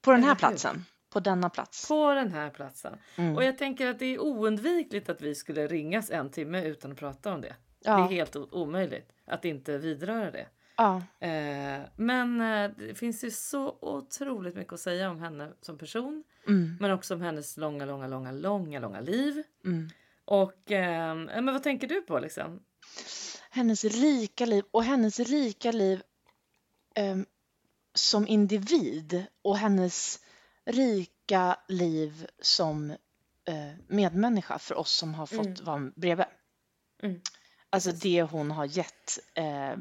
På 0.00 0.12
den 0.12 0.22
här 0.24 0.34
platsen. 0.34 0.84
På 1.16 1.20
denna 1.20 1.50
plats. 1.50 1.88
På 1.88 2.14
den 2.14 2.32
här 2.32 2.50
platsen. 2.50 2.98
Mm. 3.16 3.36
Och 3.36 3.44
jag 3.44 3.58
tänker 3.58 3.86
att 3.86 3.98
det 3.98 4.06
är 4.14 4.18
oundvikligt 4.22 5.08
att 5.08 5.20
vi 5.22 5.34
skulle 5.34 5.66
ringas 5.66 6.10
en 6.10 6.30
timme 6.30 6.64
utan 6.64 6.92
att 6.92 6.98
prata 6.98 7.34
om 7.34 7.40
det. 7.40 7.54
Det 7.82 7.88
är 7.88 7.98
Ja, 7.98 8.06
helt 8.06 8.36
omöjligt 8.36 9.12
att 9.26 9.44
inte 9.44 9.78
vidröra 9.78 10.30
det. 10.30 10.46
ja. 10.76 11.02
Eh, 11.26 11.80
men 11.96 12.40
eh, 12.40 12.70
det 12.78 12.94
finns 12.94 13.24
ju 13.24 13.30
så 13.30 13.78
otroligt 13.80 14.54
mycket 14.56 14.72
att 14.72 14.80
säga 14.80 15.10
om 15.10 15.20
henne 15.20 15.52
som 15.60 15.78
person. 15.78 16.24
Mm, 16.48 16.76
Men 16.80 16.90
också 16.90 17.14
om 17.14 17.20
hennes 17.20 17.56
långa, 17.56 17.84
långa, 17.84 18.06
långa, 18.08 18.32
långa, 18.32 18.80
långa 18.80 19.00
liv. 19.00 19.42
mm. 19.64 19.88
Och 20.24 20.72
eh, 20.72 21.14
men 21.14 21.46
vad 21.46 21.62
tänker 21.62 21.88
du 21.88 22.00
på 22.02 22.18
liksom? 22.18 22.60
Hennes 23.50 23.84
rika 23.84 24.46
liv 24.46 24.64
och 24.70 24.84
hennes 24.84 25.20
rika 25.20 25.72
liv 25.72 26.02
ehm, 26.94 27.26
som 27.94 28.26
individ 28.28 29.24
och 29.42 29.56
hennes 29.58 30.20
rika 30.66 31.56
liv 31.68 32.26
som 32.42 32.90
eh, 33.44 33.72
medmänniska 33.88 34.58
för 34.58 34.74
oss 34.74 34.90
som 34.92 35.14
har 35.14 35.26
fått 35.26 35.46
Mm. 35.46 35.64
vara 35.64 35.90
bredvid. 35.96 36.26
Mm. 37.02 37.20
Alltså 37.70 37.92
det 37.92 38.22
hon 38.22 38.50
har 38.50 38.64
gett 38.64 39.18
eh, 39.34 39.74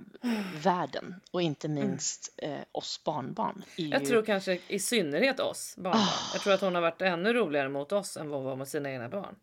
världen 0.64 1.22
och 1.32 1.42
inte 1.42 1.68
minst 1.68 2.34
eh, 2.38 2.60
oss 2.72 3.02
barnbarn. 3.06 3.64
Mm. 3.78 3.92
Jag 3.92 4.02
ju- 4.02 4.08
tror 4.08 4.26
kanske 4.26 4.60
i 4.68 4.80
synnerhet 4.80 5.40
oss 5.40 5.74
barnbarn. 5.78 6.02
Ah. 6.02 6.30
Jag 6.34 6.42
tror 6.42 6.54
att 6.54 6.62
hon 6.62 6.76
har 6.76 6.82
varit 6.82 7.02
ännu 7.02 7.34
roligare 7.34 7.70
mot 7.70 7.92
oss 7.92 8.18
än 8.18 8.30
vad 8.30 8.40
hon 8.40 8.46
var 8.50 8.56
mot 8.56 8.70
sina 8.70 8.92
egna 8.92 9.10
barn. 9.10 9.36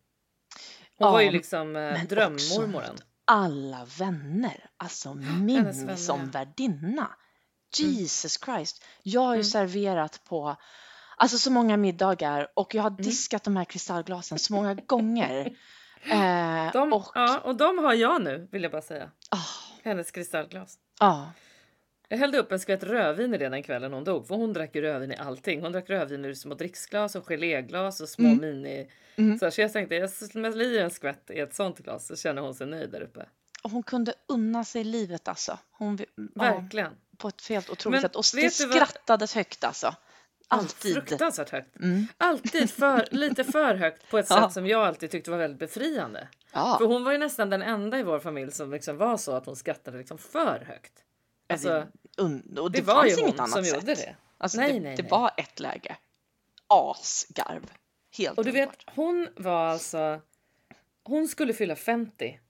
Hon 0.99 1.07
Ja, 1.07 1.11
var 1.13 1.21
ju 1.21 1.31
liksom 1.31 1.77
eh, 1.77 2.05
drömmormoren. 2.05 2.97
alla 3.25 3.85
vänner. 3.99 4.71
Alltså 4.77 5.15
Mimmi 5.15 5.57
vänner, 5.57 5.83
Mm. 5.83 5.97
som 5.97 6.31
värdinna. 6.31 7.11
Jesus 7.77 8.41
Christ. 8.45 8.85
Jag 9.03 9.21
har 9.21 9.35
ju 9.35 9.39
Mm. 9.41 9.45
serverat 9.45 10.21
på 10.25 10.57
alltså 11.23 11.39
så 11.39 11.51
många 11.51 11.77
middagar 11.77 12.49
och 12.55 12.75
jag 12.75 12.83
har 12.83 12.91
Mm. 12.91 13.03
diskat 13.03 13.45
de 13.45 13.57
här 13.57 13.65
kristallglasen 13.65 14.39
så 14.39 14.53
många 14.55 14.75
gånger. 14.75 15.57
Eh, 16.05 16.73
De, 16.73 16.93
och, 16.93 17.07
ja, 17.15 17.39
och 17.39 17.57
de 17.57 17.79
har 17.79 17.95
jag 17.95 18.23
nu 18.23 18.49
vill 18.53 18.63
jag 18.63 18.73
bara 18.73 18.83
säga. 18.83 19.11
ah, 19.31 19.39
Hennes 19.83 20.11
kristallglas. 20.11 20.79
ja. 21.01 21.33
Jag 22.09 22.19
hällde 22.19 22.39
upp 22.39 22.53
en 22.53 22.61
skvätt 22.61 22.83
rödvin 22.83 23.35
i 23.35 23.39
det 23.39 23.49
den 23.49 23.63
kvällen 23.63 23.93
hon 23.93 24.05
dog. 24.05 24.27
För 24.27 24.35
hon 24.35 24.53
drack 24.53 24.75
ju 24.75 24.81
rödvin 24.83 25.13
i 25.13 25.17
allting. 25.17 25.61
Hon 25.61 25.73
drack 25.73 25.91
rödvin 25.91 26.25
ur 26.25 26.35
små 26.35 26.55
dricksglas 26.55 27.15
och 27.15 27.31
geléglas 27.31 28.01
och 28.01 28.09
små 28.09 28.29
mini... 28.35 28.91
Mm. 29.17 29.39
Så, 29.39 29.51
så 29.51 29.61
jag 29.61 29.73
tänkte 29.73 29.95
jag 29.95 30.11
smäller 30.11 30.65
i 30.65 30.79
en 30.79 30.91
skvätt 30.91 31.31
i 31.31 31.39
ett 31.41 31.55
sånt 31.55 31.79
glas 31.79 32.07
så 32.07 32.17
känner 32.17 32.43
hon 32.43 32.55
sig 32.55 32.67
nöjd 32.67 32.91
där 32.91 33.01
uppe. 33.01 33.27
Och 33.63 33.71
hon 33.71 33.83
kunde 33.83 34.15
unna 34.29 34.65
sig 34.65 34.85
livet 34.85 35.29
alltså. 35.29 35.59
Hon, 35.71 35.99
ja, 36.17 36.43
Verkligen. 36.43 36.93
på 37.17 37.29
ett 37.29 37.49
helt 37.49 37.71
otroligt 37.71 37.95
Men 37.95 38.03
sätt. 38.03 38.17
Och 38.17 38.25
det 38.35 38.59
du 38.59 38.67
vad- 38.67 38.77
skrattades 38.77 39.35
högt 39.35 39.65
alltså. 39.65 39.95
Alltid. 40.53 40.95
Fruktansvärt 40.95 41.51
högt. 41.51 41.77
Mm. 41.77 42.07
Alltid 42.19 42.71
för, 42.71 43.07
lite 43.11 43.45
för 43.45 43.75
högt 43.75 44.11
på 44.11 44.19
ett 44.19 44.27
Ja. 44.31 44.43
sätt 44.43 44.53
som 44.53 44.67
jag 44.67 44.83
alltid 44.87 45.11
tyckte 45.11 45.31
var 45.31 45.39
väldigt 45.39 45.59
befriande. 45.59 46.29
För 46.53 46.59
Ja, 46.61 46.79
hon 46.81 47.05
var 47.05 47.13
ju 47.13 47.19
nästan 47.19 47.51
den 47.51 47.63
enda 47.63 47.99
i 47.99 48.03
vår 48.03 48.21
familj 48.21 48.53
som 48.53 48.71
liksom 48.71 48.97
var 48.97 49.17
så 49.17 49.33
att 49.33 49.47
hon 49.47 49.57
skrattade 49.57 49.99
liksom 49.99 50.19
för 50.19 50.65
högt. 50.69 50.93
Alltså, 51.49 51.69
det, 51.69 52.41
det, 52.45 52.69
det 52.69 52.83
var 52.83 53.05
ju 53.07 53.15
hon 53.21 53.37
som 53.37 53.65
sätt. 53.65 53.75
gjorde 53.75 53.95
det. 53.95 54.17
Alltså 54.39 54.59
Nej, 54.59 54.73
det, 54.73 54.81
nej, 54.81 54.97
det 54.97 55.03
nej. 55.03 55.11
var 55.11 55.31
ett 55.37 55.61
läge. 55.61 55.97
Asgarv. 56.67 57.71
Helt 58.19 58.39
Och 58.39 58.45
du 58.45 58.51
vet, 58.51 58.71
hon 58.95 59.29
var 59.37 59.67
alltså... 59.67 60.21
Hon 61.05 61.29
skulle 61.29 61.53
fylla 61.53 61.77
50 61.77 62.41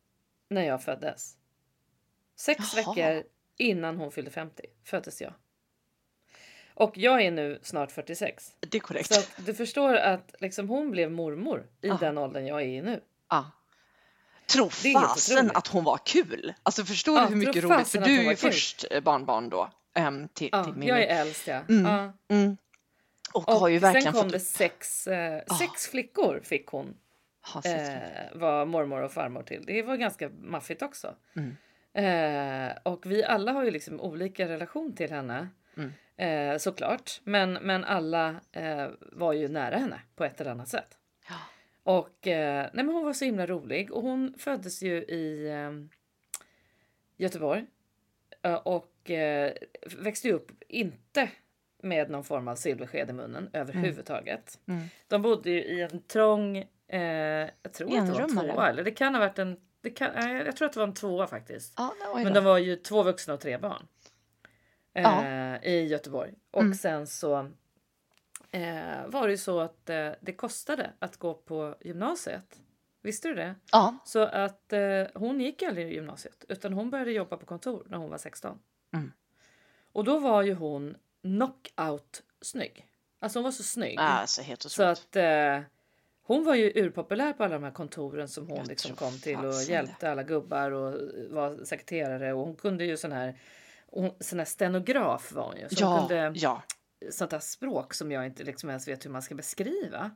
när 0.51 0.63
jag 0.63 0.83
föddes. 0.83 1.37
Sex 2.37 2.61
Jaha. 2.77 2.95
veckor 2.95 3.23
innan 3.57 3.97
hon 3.97 4.13
fyllde 4.13 4.31
50 4.31 4.63
föddes 4.85 5.21
jag. 5.21 5.35
Och 6.75 6.99
jag 6.99 7.23
är 7.23 7.31
nu 7.31 7.59
snart 7.62 7.91
46. 7.93 8.52
Det 8.61 8.79
är 8.79 8.81
korrekt. 8.81 9.14
Så 9.14 9.43
du 9.43 9.55
förstår 9.55 9.95
att 9.95 10.35
liksom 10.38 10.69
hon 10.69 10.91
blev 10.91 11.11
mormor 11.11 11.67
i 11.83 11.88
Ja. 11.88 11.97
den 12.00 12.19
åldern 12.19 12.47
jag 12.47 12.62
är 12.62 12.67
i 12.67 12.83
nu. 12.83 13.00
Ja. 13.31 13.50
Tro 14.52 14.69
fasen 14.71 15.50
att 15.55 15.67
hon 15.67 15.85
var 15.85 15.99
kul! 16.05 16.55
Alltså 16.62 16.85
förstår 16.85 17.19
Ja, 17.19 17.23
du 17.25 17.29
hur 17.29 17.37
mycket 17.37 17.64
roligt? 17.64 17.88
För 17.88 17.99
du 18.00 18.19
är 18.26 18.31
ju 18.31 18.37
först 18.37 18.85
eh, 18.91 19.00
barnbarn 19.00 19.49
då. 19.49 19.71
ehm, 19.95 20.29
till, 20.29 20.49
Ja, 20.52 20.64
till 20.64 20.73
Mimmi. 20.73 20.88
jag 20.88 21.02
är 21.02 21.21
äldst 21.21 21.47
ja. 21.47 21.61
Mm. 21.69 21.85
ja. 21.85 22.12
Mm. 22.37 22.57
Och, 23.33 23.49
Och 23.49 23.55
har 23.55 23.69
ju 23.69 23.79
verkligen 23.79 24.02
sen 24.02 24.12
kom 24.12 24.23
fått... 24.23 24.33
det 24.33 24.41
sex, 24.41 25.07
eh, 25.07 25.43
Ah. 25.49 25.55
sex 25.59 25.87
flickor 25.87 26.41
fick 26.45 26.67
hon 26.67 26.95
Ha, 27.55 27.62
sex 27.62 27.88
eh, 27.88 28.38
var 28.38 28.64
mormor 28.67 29.02
och 29.02 29.12
farmor 29.12 29.43
till. 29.43 29.64
Det 29.67 29.83
var 29.83 29.97
ganska 29.97 30.29
maffigt 30.29 30.83
också. 30.83 31.14
Mm. 31.37 31.57
Eh, 31.95 32.76
och 32.83 33.07
vi 33.07 33.25
alla 33.25 33.52
har 33.52 33.64
ju 33.64 33.71
liksom 33.71 34.00
olika 34.00 34.49
relation 34.49 34.95
till 34.97 35.11
henne. 35.11 35.49
Mm. 35.76 35.93
Eh, 36.16 36.57
såklart. 36.59 37.21
Men, 37.25 37.52
men 37.52 37.85
alla 37.85 38.40
eh, 38.52 38.87
var 38.99 39.33
ju 39.33 39.49
nära 39.49 39.76
henne 39.76 40.00
på 40.16 40.25
ett 40.25 40.40
eller 40.40 40.50
annat 40.50 40.69
sätt. 40.69 40.99
Ja. 41.28 41.35
Och 41.83 42.26
eh, 42.26 42.69
nej, 42.73 42.85
men 42.85 42.95
hon 42.95 43.04
var 43.04 43.12
så 43.12 43.25
himla 43.25 43.47
rolig. 43.47 43.92
Och 43.92 44.02
hon 44.02 44.35
föddes 44.38 44.83
ju 44.83 44.95
i 44.97 45.49
eh, 45.49 45.71
Göteborg. 47.16 47.66
Eh, 48.42 48.54
och 48.54 49.11
eh, 49.11 49.52
växte 49.97 50.33
upp 50.33 50.52
inte 50.69 51.31
med 51.83 52.11
någon 52.11 52.25
form 52.25 52.49
av 52.49 52.57
silversked 52.57 53.11
i 53.11 53.12
munnen 53.12 53.50
överhuvudtaget. 53.52 54.59
Mm. 54.69 54.83
De 55.09 55.23
bodde 55.23 55.50
ju 55.50 55.62
i 55.62 55.83
en 55.83 56.02
trång, 56.02 56.57
jag 57.62 57.73
tror 57.73 57.99
att 57.99 58.07
det 58.07 58.12
var 58.12 58.21
en 58.21 58.28
tvåa. 58.28 58.69
Eller 58.69 58.85
det 58.85 58.90
kan 58.90 59.14
ha 59.14 59.21
varit 59.21 59.38
en, 59.38 59.57
det 59.81 59.90
kan, 59.90 60.37
jag 60.47 60.57
tror 60.57 60.66
att 60.66 60.73
det 60.73 60.81
var 60.81 60.87
en 60.87 60.95
tvåa 60.95 61.26
faktiskt. 61.26 61.75
Oj 62.14 62.25
Men 62.25 62.35
de 62.35 62.45
var 62.45 62.59
ju 62.59 62.76
två 62.76 63.02
vuxna 63.02 63.35
och 63.35 63.40
tre 63.40 63.59
barn. 63.59 63.87
Eh. 64.95 65.65
I 65.65 65.87
Göteborg. 65.87 66.35
Och 66.51 66.61
Mm. 66.63 66.75
sen 66.75 67.07
så 67.07 67.51
eh, 68.51 69.07
var 69.07 69.27
det 69.27 69.31
ju 69.31 69.39
så 69.39 69.61
att 69.61 69.91
eh, 69.91 70.11
det 70.21 70.33
kostade 70.33 70.91
att 70.99 71.17
gå 71.17 71.35
på 71.35 71.75
gymnasiet. 71.81 72.59
Visste 73.03 73.29
du 73.29 73.35
det? 73.35 73.55
Ja, 73.73 73.97
Så 74.05 74.21
att 74.23 74.73
eh, 74.73 75.05
hon 75.15 75.41
gick 75.41 75.63
aldrig 75.63 75.87
i 75.89 75.95
gymnasiet 75.95 76.45
utan 76.49 76.73
hon 76.73 76.91
började 76.91 77.13
jobba 77.13 77.37
på 77.37 77.47
kontor 77.47 77.87
när 77.91 77.99
hon 77.99 78.11
var 78.11 78.19
16. 78.19 78.59
Mm. 78.95 79.13
Och 79.93 80.05
då 80.05 80.19
var 80.19 80.43
ju 80.43 80.55
hon 80.55 80.97
knockout 81.23 82.23
snygg. 82.41 82.87
Alltså 83.19 83.39
hon 83.39 83.45
var 83.45 83.51
så 83.51 83.63
snygg. 83.63 83.99
helt 84.43 84.63
Så 84.63 84.69
otroligt. 84.91 84.99
att 84.99 85.17
eh, 85.17 85.61
hon 86.23 86.45
var 86.45 86.55
ju 86.55 86.73
urpopulär 86.75 87.33
på 87.33 87.45
alla 87.45 87.55
de 87.55 87.65
här 87.65 87.71
kontoren 87.71 88.29
som 88.29 88.49
hon 88.49 88.65
liksom 88.65 88.97
kom 88.97 89.19
till 89.19 89.37
och 89.39 89.63
hjälpte 89.63 90.11
alla 90.11 90.23
gubbar 90.23 90.71
och 90.71 90.93
var 91.31 91.65
sekreterare 91.65 92.33
och 92.33 92.41
hon 92.47 92.57
kunde 92.57 92.85
ju 92.85 92.97
sån 92.97 93.13
här 93.13 93.35
hon, 93.93 94.11
sån 94.21 94.39
här 94.39 94.47
stenograf 94.47 95.33
var 95.33 95.45
hon 95.45 95.57
ju. 95.57 95.69
Så 95.69 95.85
hon 95.85 95.93
Ja, 95.95 95.99
kunde 96.09 96.33
ja. 96.39 96.63
sånt 97.11 97.31
där 97.31 97.41
språk 97.41 97.95
som 97.95 98.13
jag 98.13 98.27
inte 98.27 98.45
liksom 98.45 98.69
ens 98.69 98.89
vet 98.89 99.05
hur 99.05 99.11
man 99.11 99.23
ska 99.23 99.35
beskriva. 99.35 100.11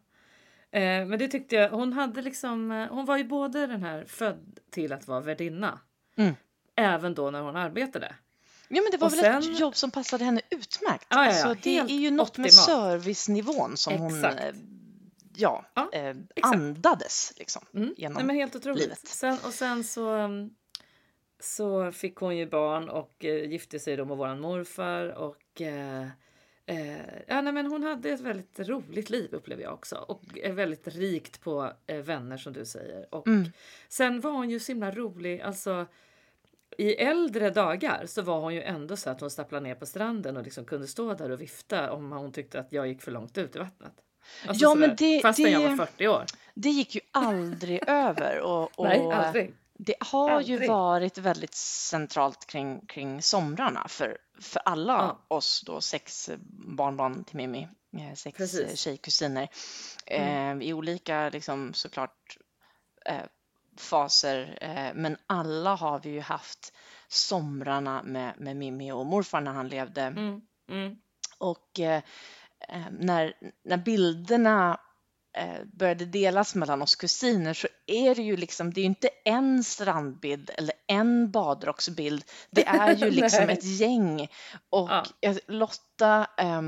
Eh, 0.71 0.81
men 0.81 1.19
det 1.19 1.29
tyckte 1.29 1.57
jag, 1.57 1.71
hon 1.71 1.93
hade 1.93 2.23
liksom, 2.23 2.71
eh, 2.71 2.89
hon 2.89 3.05
var 3.05 3.17
ju 3.17 3.25
både 3.25 3.67
den 3.67 3.83
här 3.83 4.05
född 4.05 4.59
till 4.71 4.93
att 4.93 5.09
vara 5.09 5.21
värdinna. 5.21 5.81
Mm. 6.17 6.35
Även 6.77 7.15
då 7.15 7.31
när 7.31 7.41
hon 7.41 7.57
arbetade. 7.57 8.15
Ja 8.69 8.83
men 8.83 8.91
det 8.91 8.97
var 8.97 9.07
Och 9.07 9.13
väl 9.13 9.43
sen- 9.43 9.53
ett 9.53 9.61
jobb 9.61 9.77
som 9.77 9.91
passade 9.91 10.25
henne 10.25 10.41
utmärkt. 10.51 11.07
Ja, 11.09 11.25
ja, 11.25 11.27
alltså, 11.29 11.55
det 11.63 11.79
är 11.79 11.87
ju 11.89 12.11
något 12.11 12.39
med 12.39 12.53
servicenivån 12.53 13.77
som 13.77 13.95
hon 13.99 14.17
Exakt. 14.17 14.41
eh, 14.41 14.51
ja, 15.37 15.65
Ja, 15.75 15.89
eh, 15.93 16.17
andades 16.43 17.33
liksom. 17.37 17.63
Mm. 17.75 17.95
Genom 17.97 18.15
Nej, 18.17 18.25
men 18.25 18.37
helt 18.37 18.57
otroligt. 18.57 18.83
livet. 18.83 18.99
Sen, 19.09 19.39
och 19.47 19.53
sen 19.55 19.85
så, 19.85 20.11
um, 20.15 20.51
så 21.41 21.93
fick 21.93 22.17
hon 22.17 22.37
ju 22.37 22.47
barn 22.47 22.89
och 22.89 23.25
eh, 23.25 23.51
gifte 23.51 23.79
sig 23.79 23.97
då 23.97 24.05
med 24.05 24.17
våran 24.17 24.41
morfar. 24.41 25.09
Och, 25.09 25.61
eh, 25.61 26.07
eh, 26.67 26.97
ja, 27.27 27.41
nej, 27.41 27.53
men 27.53 27.67
hon 27.67 27.83
hade 27.83 28.11
ett 28.11 28.21
väldigt 28.21 28.59
roligt 28.61 29.11
liv 29.11 29.29
upplever 29.35 29.63
jag 29.63 29.73
också. 29.75 29.97
Och 29.97 30.23
är 30.39 30.53
väldigt 30.53 30.89
rikt 30.89 31.41
på 31.41 31.73
vänner 32.03 32.37
som 32.37 32.53
du 32.53 32.65
säger. 32.65 33.15
Och 33.15 33.27
Mm. 33.27 33.45
Sen 33.89 34.21
var 34.21 34.31
hon 34.31 34.51
ju 34.51 34.61
så 34.61 34.73
himla 34.73 34.91
rolig. 34.91 35.41
Alltså, 35.41 35.87
i 36.79 36.95
äldre 36.95 37.51
dagar 37.51 38.07
så 38.07 38.23
var 38.23 38.41
hon 38.41 38.55
ju 38.55 38.63
ändå 38.63 38.97
så 38.97 39.11
att 39.11 39.21
hon 39.21 39.31
stapplade 39.31 39.65
ner 39.65 39.75
på 39.75 39.87
stranden 39.87 40.37
och 40.37 40.43
liksom 40.43 40.65
kunde 40.65 40.87
stå 40.87 41.15
där 41.15 41.31
och 41.31 41.41
vifta 41.41 41.93
om 41.93 42.13
hon 42.13 42.33
tyckte 42.33 42.61
att 42.61 42.73
jag 42.73 42.89
gick 42.89 43.03
för 43.03 43.11
långt 43.13 43.39
ut 43.39 43.57
i 43.57 43.59
vattnet. 43.59 43.93
Alltså 44.47 44.65
Ja, 44.65 44.75
men 44.75 44.97
det- 44.99 45.21
fastän 45.23 45.53
jag 45.53 45.63
det- 45.63 45.69
var 45.69 45.87
40 45.87 46.09
år. 46.09 46.25
Det 46.55 46.69
gick 46.69 46.95
ju 46.95 47.01
aldrig 47.11 47.81
över. 47.87 48.41
Och, 48.41 48.79
och 48.79 48.85
Nej, 48.87 49.01
aldrig. 49.13 49.55
Det 49.79 49.95
har 50.01 50.41
ju 50.41 50.53
Aldrig. 50.55 50.71
varit 50.71 51.19
väldigt 51.19 51.55
centralt 51.55 52.47
kring, 52.47 52.87
kring 52.87 53.23
somrarna 53.23 53.89
för, 53.89 54.19
för 54.41 54.63
alla 54.65 54.93
Ja. 54.93 55.37
oss 55.37 55.63
då 55.67 55.81
sex 55.81 56.31
barnbarn 56.77 57.25
till 57.25 57.37
Mimmi, 57.37 57.69
eh, 57.99 58.15
sex 58.15 58.37
Precis. 58.39 58.61
eh, 58.61 58.75
tjejkusiner 58.75 59.49
Mm. 60.07 60.61
eh, 60.61 60.69
i 60.69 60.73
olika 60.73 61.29
liksom 61.29 61.75
såklart 61.75 62.37
eh, 63.07 63.23
faser. 63.77 64.59
Eh, 64.61 64.95
men 64.95 65.17
alla 65.27 65.75
har 65.75 65.99
vi 66.01 66.11
ju 66.11 66.21
haft 66.21 66.73
somrarna 67.09 68.03
med, 68.03 68.35
med 68.41 68.57
Mimmi 68.57 68.93
och 68.93 69.07
morfar 69.07 69.41
när 69.41 69.53
han 69.53 69.69
levde. 69.69 70.03
Mm, 70.03 70.41
mm. 70.69 70.97
Och 71.39 71.81
eh, 71.81 72.03
när, 72.91 73.33
när 73.65 73.77
bilderna 73.77 74.81
började 75.73 76.05
delas 76.05 76.55
mellan 76.55 76.83
oss 76.83 76.97
kusiner 76.97 77.55
så 77.55 77.69
är 77.87 78.15
det 78.15 78.23
ju 78.23 78.37
liksom, 78.37 78.73
det 78.73 78.81
är 78.81 78.83
ju 78.83 78.87
inte 78.89 79.09
en 79.25 79.65
strandbild 79.65 80.51
eller 80.55 80.75
en 80.87 81.31
badrocksbild. 81.31 82.25
Det 82.51 82.65
är 82.67 82.97
ju 82.97 83.11
liksom 83.11 83.49
ett 83.49 83.65
gäng. 83.65 84.29
Och 84.71 84.91
Ja. 84.91 85.05
eh, 85.21 85.37
Lotta, 85.47 86.27
eh, 86.39 86.63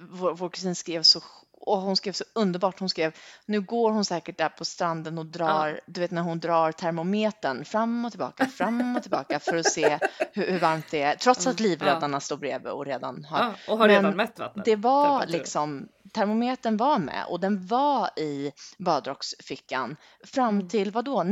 vår, 0.00 0.34
vår 0.34 0.48
kusin 0.48 0.74
skrev 0.74 1.02
så 1.02 1.20
och 1.68 1.80
hon 1.80 1.96
skrev 1.96 2.12
så 2.12 2.24
underbart. 2.34 2.80
Hon 2.80 2.88
skrev, 2.88 3.12
nu 3.46 3.60
går 3.60 3.90
hon 3.92 4.04
säkert 4.04 4.38
där 4.38 4.48
på 4.48 4.64
stranden 4.64 5.18
och 5.18 5.26
drar, 5.26 5.80
du 5.86 6.00
vet 6.00 6.10
när 6.10 6.22
hon 6.22 6.38
drar 6.38 6.72
termometern 6.72 7.64
fram 7.64 8.04
och 8.04 8.10
tillbaka, 8.10 8.46
fram 8.46 8.96
och 8.96 9.02
tillbaka 9.02 9.38
för 9.40 9.56
att 9.56 9.66
se 9.66 9.98
hur, 10.32 10.46
hur 10.46 10.58
varmt 10.58 10.90
det 10.90 11.02
är. 11.02 11.14
Trots 11.16 11.46
att 11.46 11.60
Mm, 11.60 11.70
livräddarna 11.70 12.20
står 12.20 12.36
bredvid 12.36 12.72
och 12.72 12.86
redan 12.86 13.24
har 13.24 13.38
Ja, 13.38 13.54
och 13.72 13.78
har 13.78 13.88
redan 13.88 14.16
mätt 14.16 14.38
vattnet. 14.38 14.64
det 14.64 14.76
var 14.76 15.26
liksom, 15.26 15.88
termometern 16.12 16.76
var 16.76 16.98
med 16.98 17.24
och 17.28 17.40
den 17.40 17.66
var 17.66 18.10
i 18.18 18.52
badrocksfickan 18.78 19.96
fram 20.24 20.54
Mm. 20.54 20.68
till 20.68 20.90
vad 20.90 21.04
då? 21.04 21.22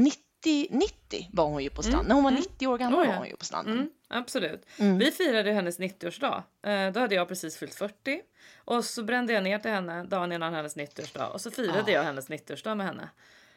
90, 0.46 0.68
90 0.70 1.28
var 1.32 1.44
hon 1.46 1.62
ju 1.62 1.70
på 1.70 1.82
stranden. 1.82 2.06
När 2.08 2.14
hon 2.14 2.24
var 2.24 2.30
mm. 2.30 2.40
90 2.40 2.66
år 2.66 2.78
gammal 2.78 3.00
Oh, 3.00 3.04
ja. 3.04 3.10
var 3.10 3.18
hon 3.18 3.26
ju 3.28 3.36
på 3.36 3.44
stranden. 3.44 3.74
Mm, 3.74 3.90
absolut. 4.08 4.66
Mm. 4.78 4.98
Vi 4.98 5.10
firade 5.10 5.52
hennes 5.52 5.78
90-årsdag. 5.78 6.42
Eh, 6.62 6.92
då 6.92 7.00
hade 7.00 7.14
jag 7.14 7.28
precis 7.28 7.56
fyllt 7.56 7.74
40. 7.74 8.20
Och 8.64 8.84
så 8.84 9.02
brände 9.02 9.32
jag 9.32 9.42
ner 9.44 9.58
till 9.58 9.70
henne 9.70 10.04
dagen 10.04 10.32
innan 10.32 10.54
hennes 10.54 10.76
90-årsdag. 10.76 11.28
Och 11.28 11.40
så 11.40 11.50
firade 11.50 11.82
Ah. 11.82 11.90
jag 11.90 12.02
hennes 12.02 12.28
90-årsdag 12.28 12.74
med 12.74 12.86
henne. 12.86 13.08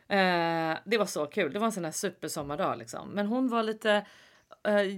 Eh, 0.08 0.78
det 0.86 0.98
var 0.98 1.06
så 1.06 1.26
kul. 1.26 1.54
Det 1.54 1.60
var 1.60 1.66
en 1.66 1.72
sån 1.72 1.86
här 1.86 1.92
supersommardag 1.92 2.78
liksom. 2.78 3.10
Men 3.10 3.26
hon 3.28 3.50
var 3.50 3.64
lite... 3.64 4.06
eh, 4.68 4.98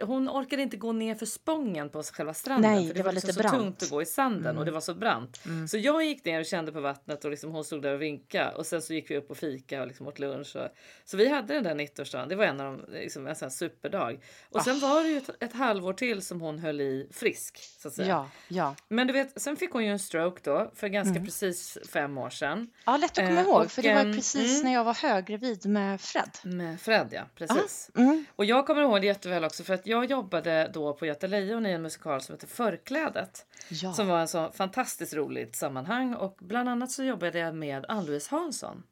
hon 0.00 0.28
orkade 0.28 0.62
inte 0.62 0.76
gå 0.76 0.92
ner 0.92 1.14
för 1.14 1.26
spången 1.26 1.90
på 1.90 2.02
själva 2.02 2.34
stranden. 2.34 2.72
Nej, 2.72 2.86
för 2.86 2.94
det, 2.94 3.00
det 3.00 3.04
var 3.04 3.12
liksom 3.12 3.28
lite 3.28 3.42
så 3.42 3.48
brant. 3.48 3.62
tungt 3.62 3.82
att 3.82 3.90
gå 3.90 4.02
i 4.02 4.06
sanden 4.06 4.58
och 4.58 4.64
det 4.64 4.70
var 4.70 4.80
så 4.80 4.94
brant. 4.94 5.40
Mm. 5.46 5.68
Så 5.68 5.78
jag 5.78 6.04
gick 6.04 6.24
ner 6.24 6.40
och 6.40 6.46
kände 6.46 6.72
på 6.72 6.80
vattnet 6.80 7.24
och 7.24 7.30
liksom 7.30 7.50
hon 7.50 7.64
stod 7.64 7.82
där 7.82 7.94
och 7.94 8.02
vinkade. 8.02 8.54
Och 8.54 8.66
sen 8.66 8.82
så 8.82 8.94
gick 8.94 9.10
vi 9.10 9.16
upp 9.16 9.30
och 9.30 9.36
fika 9.36 9.80
och 9.80 9.86
liksom 9.86 10.06
åt 10.06 10.18
lunch. 10.18 10.56
Och, 10.56 10.68
så 11.04 11.16
vi 11.16 11.28
hade 11.28 11.54
den 11.54 11.64
där 11.64 11.74
90-årsdagen. 11.74 12.28
Det 12.28 12.34
var 12.34 12.44
en 12.44 12.60
av 12.60 12.76
de, 12.76 12.92
liksom, 12.92 13.26
en 13.26 13.36
sån 13.36 13.50
superdag. 13.50 14.20
Och 14.50 14.62
sen 14.62 14.80
var 14.80 15.02
det 15.02 15.08
ju 15.08 15.16
ett, 15.16 15.42
ett 15.42 15.52
halvår 15.52 15.92
till 15.92 16.22
som 16.22 16.40
hon 16.40 16.58
höll 16.58 16.80
i 16.80 17.08
frisk. 17.12 17.58
Så 17.78 17.88
att 17.88 17.94
säga. 17.94 18.08
Ja, 18.08 18.30
ja. 18.48 18.74
Men 18.88 19.06
du 19.06 19.12
vet, 19.12 19.42
sen 19.42 19.56
fick 19.56 19.70
hon 19.70 19.84
ju 19.84 19.90
en 19.90 19.98
stroke 19.98 20.40
då 20.44 20.70
för 20.74 20.88
ganska 20.88 21.20
precis 21.20 21.78
fem 21.88 22.18
år 22.18 22.30
sedan. 22.30 22.70
ja, 22.86 22.96
lätt 22.96 23.18
att 23.18 23.26
komma 23.26 23.40
Eh, 23.40 23.46
ihåg 23.46 23.62
och, 23.62 23.70
för 23.70 23.82
det 23.82 23.94
var 23.94 24.00
ehm, 24.00 24.12
precis 24.12 24.52
mm. 24.52 24.64
när 24.64 24.72
jag 24.72 24.84
var 24.84 24.94
höggravid 24.94 25.66
med 25.66 26.00
Fred. 26.00 26.30
Med 26.42 26.80
Fred 26.80 27.08
ja, 27.10 27.22
precis. 27.34 27.90
Mm. 27.96 28.24
Och 28.36 28.44
jag 28.44 28.61
jag 28.62 28.66
kommer 28.66 28.82
ihåg 28.82 29.00
det 29.00 29.06
jätteväl 29.06 29.44
också 29.44 29.64
för 29.64 29.74
att 29.74 29.86
jag 29.86 30.04
jobbade 30.04 30.70
då 30.74 30.92
på 30.94 31.06
Göta 31.06 31.26
Lejon 31.26 31.66
i 31.66 31.70
en 31.70 31.82
musikal 31.82 32.20
som 32.20 32.34
heter 32.34 32.46
Förklädet. 32.46 33.46
Ja. 33.68 33.92
Som 33.92 34.08
var 34.08 34.20
en 34.20 34.28
så 34.28 34.50
fantastiskt 34.52 35.14
roligt 35.14 35.56
sammanhang 35.56 36.14
och 36.14 36.36
bland 36.40 36.68
annat 36.68 36.90
så 36.90 37.04
jobbade 37.04 37.38
jag 37.38 37.54
med 37.54 37.86
Ann-Louise 37.88 38.30
Hansson. 38.30 38.82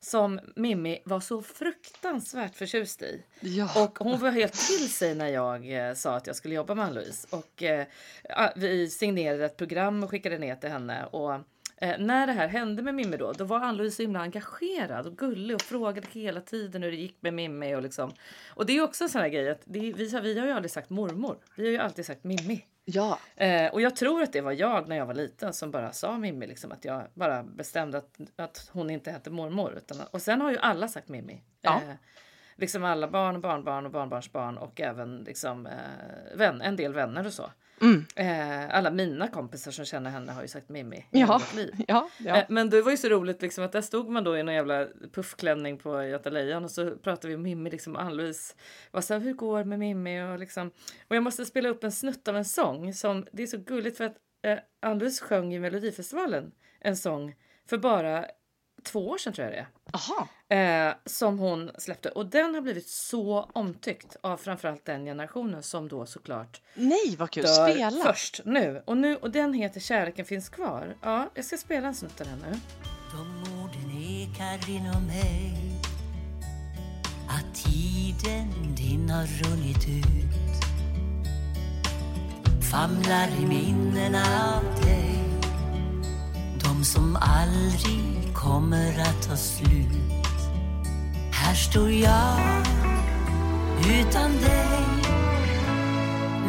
Som 0.00 0.40
Mimmi 0.56 1.02
var 1.04 1.20
så 1.20 1.42
fruktansvärt 1.42 2.56
förtjust 2.56 3.02
i. 3.02 3.24
Ja. 3.40 3.84
Och 3.84 3.98
hon 3.98 4.20
var 4.20 4.30
helt 4.30 4.52
till 4.52 4.92
sig 4.92 5.14
när 5.14 5.28
jag 5.28 5.88
eh, 5.88 5.94
sa 5.94 6.16
att 6.16 6.26
jag 6.26 6.36
skulle 6.36 6.54
jobba 6.54 6.74
med 6.74 6.84
Ann-Louise. 6.84 7.26
Och 7.30 7.62
eh, 7.62 7.86
vi 8.56 8.90
signerade 8.90 9.44
ett 9.44 9.56
program 9.56 10.04
och 10.04 10.10
skickade 10.10 10.38
ner 10.38 10.56
till 10.56 10.70
henne. 10.70 11.06
Och 11.06 11.40
eh, 11.80 11.98
när 11.98 12.26
det 12.26 12.32
här 12.32 12.48
hände 12.48 12.82
med 12.82 12.94
Mimmi 12.94 13.16
då, 13.16 13.32
då 13.32 13.44
var 13.44 13.60
Ann-Louise 13.60 13.96
så 13.96 14.02
himla 14.02 14.20
engagerad 14.20 15.06
och 15.06 15.16
gullig 15.18 15.54
och 15.54 15.62
frågade 15.62 16.06
hela 16.12 16.40
tiden 16.40 16.82
hur 16.82 16.90
det 16.90 16.96
gick 16.96 17.16
med 17.22 17.34
Mimmi. 17.34 17.74
Och, 17.74 17.82
liksom. 17.82 18.12
och 18.54 18.66
det 18.66 18.72
är 18.76 18.82
också 18.82 19.04
en 19.04 19.10
sån 19.10 19.20
här 19.20 19.28
grej 19.28 19.50
att 19.50 19.60
det, 19.64 19.78
vi, 19.92 20.10
har- 20.12 20.20
vi 20.20 20.38
har 20.38 20.46
ju 20.46 20.52
aldrig 20.52 20.70
sagt 20.70 20.90
mormor. 20.90 21.36
Vi 21.56 21.64
har 21.64 21.70
ju 21.72 21.78
alltid 21.78 22.06
sagt 22.06 22.24
Mimmi. 22.24 22.64
ja. 22.84 23.18
Eh, 23.36 23.72
och 23.72 23.80
jag 23.80 23.96
tror 23.96 24.22
att 24.22 24.32
det 24.32 24.40
var 24.40 24.52
jag 24.52 24.88
när 24.88 24.96
jag 24.96 25.06
var 25.06 25.14
liten 25.14 25.52
som 25.52 25.70
bara 25.70 25.92
sa 25.92 26.18
Mimmi, 26.18 26.46
liksom, 26.46 26.72
att 26.72 26.84
jag 26.84 27.02
bara 27.14 27.42
bestämde 27.42 27.98
att, 27.98 28.20
att 28.36 28.70
hon 28.72 28.90
inte 28.90 29.10
hette 29.10 29.30
mormor. 29.30 29.74
Utan, 29.76 29.96
och 30.10 30.22
sen 30.22 30.40
har 30.40 30.50
ju 30.50 30.58
alla 30.58 30.88
sagt 30.88 31.08
Mimmi. 31.08 31.42
Ja. 31.60 31.74
Eh, 31.88 31.94
liksom 32.56 32.84
alla 32.84 33.08
barn, 33.08 33.34
och 33.36 33.42
barnbarn 33.42 33.86
och 33.86 33.92
barnbarnsbarn 33.92 34.58
och 34.58 34.80
även 34.80 35.18
liksom, 35.18 35.66
eh, 35.66 35.72
vän, 36.36 36.60
en 36.60 36.76
del 36.76 36.94
vänner 36.94 37.26
och 37.26 37.32
så. 37.32 37.50
Mm. 37.80 38.04
Eh, 38.16 38.76
alla 38.76 38.90
mina 38.90 39.28
kompisar 39.28 39.70
som 39.70 39.84
känner 39.84 40.10
henne 40.10 40.32
har 40.32 40.42
ju 40.42 40.48
sagt 40.48 40.68
Mimmi 40.68 41.06
Ja. 41.10 41.42
Ja. 41.88 42.08
ja. 42.18 42.36
Eh, 42.36 42.44
Men 42.48 42.70
det 42.70 42.82
var 42.82 42.90
ju 42.90 42.96
så 42.96 43.08
roligt 43.08 43.42
liksom 43.42 43.64
att 43.64 43.72
där 43.72 43.80
stod 43.80 44.08
man 44.08 44.24
då 44.24 44.38
i 44.38 44.42
någon 44.42 44.54
jävla 44.54 44.86
puffklänning 45.14 45.78
på 45.78 46.02
Göta 46.04 46.30
Lejon 46.30 46.64
och 46.64 46.70
så 46.70 46.90
pratade 46.96 47.28
vi 47.28 47.34
om 47.34 47.42
Mimmi 47.42 47.70
liksom 47.70 47.96
Ann-Louise 47.96 48.54
var 48.90 49.00
så 49.00 49.14
här, 49.14 49.20
hur 49.20 49.32
går 49.32 49.58
det 49.58 49.64
med 49.64 49.78
Mimmi 49.78 50.22
och 50.22 50.38
liksom 50.38 50.70
och 51.08 51.16
jag 51.16 51.22
måste 51.22 51.44
spela 51.44 51.68
upp 51.68 51.84
en 51.84 51.92
snutt 51.92 52.28
av 52.28 52.36
en 52.36 52.44
sång 52.44 52.94
som 52.94 53.26
det 53.32 53.42
är 53.42 53.46
så 53.46 53.58
gulligt 53.58 53.96
för 53.96 54.04
att 54.04 54.16
eh, 54.44 54.58
Ann-Louise 54.82 55.24
sjöng 55.24 55.54
i 55.54 55.58
Melodifestivalen 55.58 56.52
en 56.80 56.96
sång 56.96 57.34
för 57.68 57.78
bara 57.78 58.24
två 58.88 59.08
år 59.08 59.18
sedan 59.18 59.32
tror 59.32 59.44
jag 59.48 59.54
det 59.54 59.58
är. 59.58 59.68
Aha. 59.92 60.28
Eh, 60.88 60.94
som 61.06 61.38
hon 61.38 61.70
släppte 61.78 62.08
och 62.08 62.26
den 62.26 62.54
har 62.54 62.60
blivit 62.60 62.88
så 62.88 63.50
omtyckt 63.52 64.16
av 64.20 64.36
framförallt 64.36 64.84
den 64.84 65.04
generationen 65.04 65.62
som 65.62 65.88
då 65.88 66.06
såklart 66.06 66.60
Nej, 66.74 67.16
vad 67.18 67.30
kul. 67.30 67.44
dör 67.44 67.70
Spela. 67.72 68.04
först 68.04 68.40
nu. 68.44 68.82
Och, 68.84 68.96
nu. 68.96 69.16
och 69.16 69.30
den 69.30 69.52
heter 69.52 69.80
Kärleken 69.80 70.24
finns 70.24 70.48
kvar. 70.48 70.96
Ja, 71.02 71.30
jag 71.34 71.44
ska 71.44 71.56
spela 71.56 71.88
en 71.88 71.94
snutt 71.94 72.20
av 72.20 72.26
den 72.26 72.38
nu. 72.38 72.58
De 73.12 73.52
orden 73.62 73.90
ekar 74.02 74.70
inom 74.70 75.06
mig 75.06 75.54
Att 77.28 77.54
tiden 77.54 78.74
din 78.76 79.10
har 79.10 79.26
runnit 79.26 79.88
ut 79.88 80.64
Famlar 82.70 83.28
i 83.42 83.46
minnena 83.46 84.22
av 84.56 84.84
dig 84.84 85.18
De 86.64 86.84
som 86.84 87.16
aldrig 87.20 88.27
kommer 88.38 89.00
att 89.00 89.28
ta 89.28 89.36
slut. 89.36 90.24
Här 91.32 91.54
står 91.54 91.90
jag 91.90 92.38
utan 94.00 94.30
dig. 94.32 94.80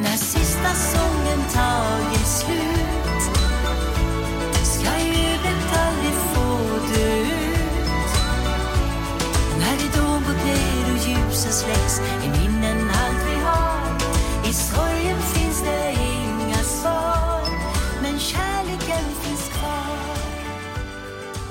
När 0.02 0.18
sista 0.18 0.74
sången 0.74 1.40
tagit 1.54 2.28
slut. 2.28 3.24
Ska 4.64 5.00
jublet 5.00 5.78
aldrig 5.86 6.14
få 6.14 6.58
dö 6.94 7.18
ut. 7.18 8.12
När 9.60 9.78
ridån 9.78 10.24
gått 10.28 10.46
ner 10.46 10.94
och 10.94 11.08
ljuset 11.08 11.54
släcks 11.54 12.00
Är 12.00 12.42
minnen 12.42 12.90
allt 12.90 13.26
vi 13.30 13.40
har. 13.46 14.50
I 14.50 14.54
sorg 14.54 14.89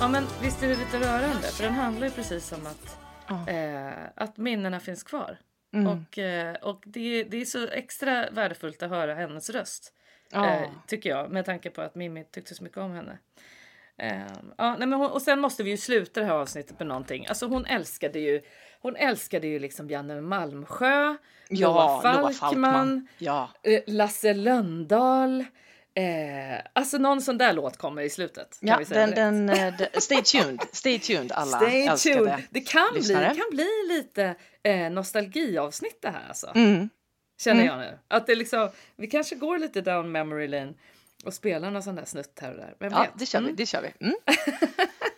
Ja, 0.00 0.09
men 0.09 0.25
visst 0.43 0.62
är 0.62 0.69
det 0.69 0.75
lite 0.76 0.99
rörande? 1.00 1.43
För 1.43 1.64
den 1.64 1.73
handlar 1.75 2.07
ju 2.07 2.12
precis 2.12 2.52
om 2.52 2.67
att, 2.67 2.99
Ja. 3.28 3.49
eh, 3.52 3.93
att 4.14 4.37
minnena 4.37 4.81
finns 4.81 5.02
kvar. 5.02 5.38
Mm. 5.75 5.87
Och, 5.87 6.19
eh, 6.19 6.55
och 6.55 6.83
det, 6.87 7.25
det 7.25 7.40
är 7.40 7.45
så 7.45 7.67
extra 7.69 8.30
värdefullt 8.30 8.82
att 8.82 8.91
höra 8.91 9.15
hennes 9.15 9.50
röst. 9.50 9.93
Ja. 10.30 10.47
Eh, 10.50 10.69
tycker 10.87 11.11
jag, 11.11 11.30
med 11.30 11.45
tanke 11.45 11.71
på 11.71 11.82
att 11.82 11.95
Mimmi 11.95 12.25
tyckte 12.25 12.54
så 12.54 12.65
mycket 12.65 12.78
om 12.78 12.93
henne. 12.93 13.19
Eh, 13.99 14.23
ja, 14.58 14.76
nej, 14.78 14.89
men 14.89 14.93
hon, 14.93 15.11
och 15.11 15.23
sen 15.23 15.41
måste 15.41 15.63
vi 15.63 15.71
ju 15.71 15.76
sluta 15.76 16.21
det 16.21 16.26
här 16.26 16.34
avsnittet 16.34 16.78
med 16.78 16.89
någonting. 16.89 17.26
Alltså 17.26 17.47
hon 17.47 17.67
älskade 17.67 18.19
ju, 18.19 18.43
hon 18.80 18.97
älskade 18.97 19.47
ju 19.47 19.58
liksom 19.58 19.91
Janne 19.91 20.21
Malmsjö, 20.21 21.17
Ja, 21.49 21.69
Loa 22.02 22.13
Loa 22.21 22.32
Falkman, 22.32 23.08
Ja. 23.19 23.50
eh, 23.63 23.80
Lasse 23.87 24.34
Lönndahl. 24.34 25.45
Eh, 26.02 26.61
alltså 26.73 26.99
någon 26.99 27.23
sån 27.23 27.39
där 27.39 27.52
låt 27.52 27.76
kommer 27.76 28.02
i 28.02 28.11
slutet. 28.11 28.58
Kan 28.61 28.69
Ja, 28.69 28.76
vi 28.78 28.84
säga 28.84 29.06
den, 29.06 29.47
den, 29.47 29.76
d- 29.76 29.89
stay 30.00 30.23
tuned, 30.23 30.61
stay 30.73 30.99
tuned 30.99 31.32
alla 31.32 31.58
Stay 31.58 31.97
tuned. 32.15 32.43
Det 32.50 32.61
kan 32.61 32.89
bli, 32.93 33.00
lyssnare. 33.00 33.34
kan 33.34 33.47
bli 33.50 33.69
lite 33.89 34.34
eh, 34.63 34.91
nostalgiavsnitt 34.91 35.99
det 36.02 36.08
här 36.11 36.28
alltså. 36.28 36.52
Mm. 36.54 36.89
Känner 37.41 37.63
Mm. 37.63 37.67
jag 37.78 37.78
nu. 37.78 37.99
Att 38.08 38.26
det 38.26 38.34
liksom, 38.34 38.71
vi 38.97 39.06
kanske 39.06 39.34
går 39.34 39.58
lite 39.58 39.80
down 39.80 40.13
memory 40.13 40.49
lane 40.49 40.75
och 41.25 41.34
spelar 41.34 41.71
någon 41.71 41.82
sån 41.82 41.95
där 41.95 42.04
snutt 42.04 42.39
här 42.41 42.50
och 42.50 42.56
där. 42.56 42.75
Vem 42.80 42.93
Ja, 42.93 43.00
vet? 43.00 43.11
det 43.19 43.26
kör 43.26 43.39
vi. 43.41 43.45
Mm. 43.45 43.56
Det 43.56 43.67
kör 43.67 43.82
vi. 43.82 43.93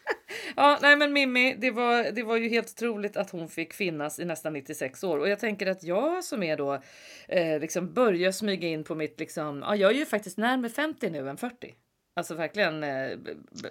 Ja, 0.56 0.78
nej 0.82 0.96
men 0.96 1.12
Mimmi, 1.12 1.54
det 1.58 1.70
var, 1.70 2.12
det 2.12 2.22
var 2.22 2.36
ju 2.36 2.48
helt 2.48 2.70
otroligt 2.70 3.16
att 3.16 3.30
hon 3.30 3.48
fick 3.48 3.74
finnas 3.74 4.18
i 4.18 4.24
nästan 4.24 4.52
96 4.52 5.04
år. 5.04 5.18
Och 5.18 5.28
jag 5.28 5.38
tänker 5.38 5.66
att 5.66 5.82
jag 5.82 6.24
som 6.24 6.42
är 6.42 6.56
då, 6.56 6.82
eh, 7.28 7.60
liksom 7.60 7.94
börjar 7.94 8.32
smyga 8.32 8.68
in 8.68 8.84
på 8.84 8.94
mitt 8.94 9.20
liksom, 9.20 9.64
ja 9.66 9.76
jag 9.76 9.90
är 9.90 9.94
ju 9.94 10.06
faktiskt 10.06 10.38
närmare 10.38 10.70
50 10.70 11.10
nu 11.10 11.28
än 11.28 11.36
40. 11.36 11.74
Alltså 12.14 12.34
verkligen 12.34 12.84
eh, 12.84 13.18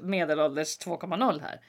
medelålders 0.01 0.79
2,0 0.79 1.41
här. 1.41 1.59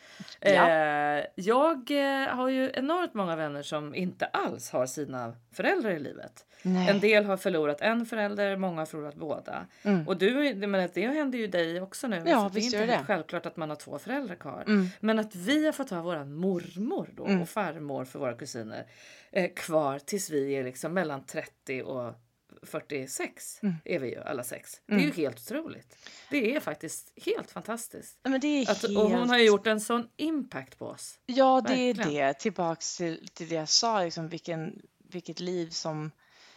Eh, 0.40 1.24
jag 1.35 1.90
eh, 1.90 2.28
har 2.28 2.48
ju 2.48 2.70
enormt 2.74 3.14
många 3.14 3.37
vänner 3.37 3.62
som 3.62 3.94
inte 3.94 4.26
alls 4.26 4.70
har 4.70 4.87
sina 4.87 5.35
föräldrar 5.52 5.90
i 5.90 5.98
livet. 5.98 6.46
Nej. 6.62 6.90
En 6.90 7.00
del 7.00 7.24
har 7.24 7.37
förlorat 7.37 7.80
en 7.80 8.06
förälder, 8.06 8.56
många 8.56 8.80
har 8.80 8.87
förlorat 8.87 9.14
båda. 9.14 9.66
Mm. 9.83 10.09
Och 10.09 10.16
du, 10.16 10.54
men 10.54 10.90
det 10.94 11.06
händer 11.06 11.38
ju 11.38 11.46
dig 11.46 11.80
också 11.80 12.06
nu. 12.09 12.22
Ja, 12.26 12.48
så 12.48 12.54
det 12.54 12.61
är 12.61 12.64
inte 12.64 12.87
det. 12.87 13.04
självklart 13.06 13.46
att 13.46 13.56
man 13.56 13.68
har 13.68 13.76
två 13.76 13.98
föräldrar 13.98 14.35
kvar. 14.35 14.64
Mm. 14.66 14.87
Men 15.00 15.18
att 15.18 15.35
vi 15.35 15.66
har 15.66 15.72
fått 15.72 15.90
ha 15.90 16.02
våran 16.02 16.35
mormor 16.35 17.09
då 17.12 17.26
Mm. 17.26 17.42
och 17.42 17.48
farmor 17.48 18.04
för 18.04 18.18
våra 18.18 18.35
kusiner 18.35 18.87
eh, 19.33 19.50
kvar 19.56 19.98
tills 19.98 20.30
vi 20.30 20.52
är 20.52 20.64
liksom 20.64 20.92
mellan 20.94 21.26
30 21.26 21.83
och 21.83 22.14
46 22.62 23.59
Mm. 23.62 23.75
är 23.85 23.99
vi 23.99 24.09
ju 24.09 24.20
alla 24.23 24.44
sex. 24.44 24.70
Det 24.87 24.94
är 24.94 24.99
ju 24.99 25.12
helt 25.12 25.37
otroligt. 25.38 25.96
Det 26.31 26.57
är 26.57 26.61
faktiskt 26.61 27.12
helt 27.27 27.51
fantastiskt. 27.51 28.18
Men 28.23 28.40
det 28.40 28.46
är 28.49 28.70
Att, 28.70 28.83
helt... 28.83 28.96
och 28.99 29.11
hon 29.11 29.31
har 29.31 29.38
gjort 29.38 29.66
en 29.66 29.81
sån 29.81 30.09
impact 30.16 30.79
på 30.79 30.87
oss. 30.87 31.18
Ja, 31.27 31.61
det 31.61 31.75
är 31.75 31.94
Verkligen. 31.94 32.27
det. 32.29 32.35
Tillbaks 32.35 32.96
till, 32.96 33.29
till 33.35 33.49
det 33.49 33.55
jag 33.55 33.68
sa, 33.68 34.05
liksom, 34.05 34.29
vilken, 34.29 34.81
vilket 34.99 35.40
liv 35.40 35.70
som 35.70 36.11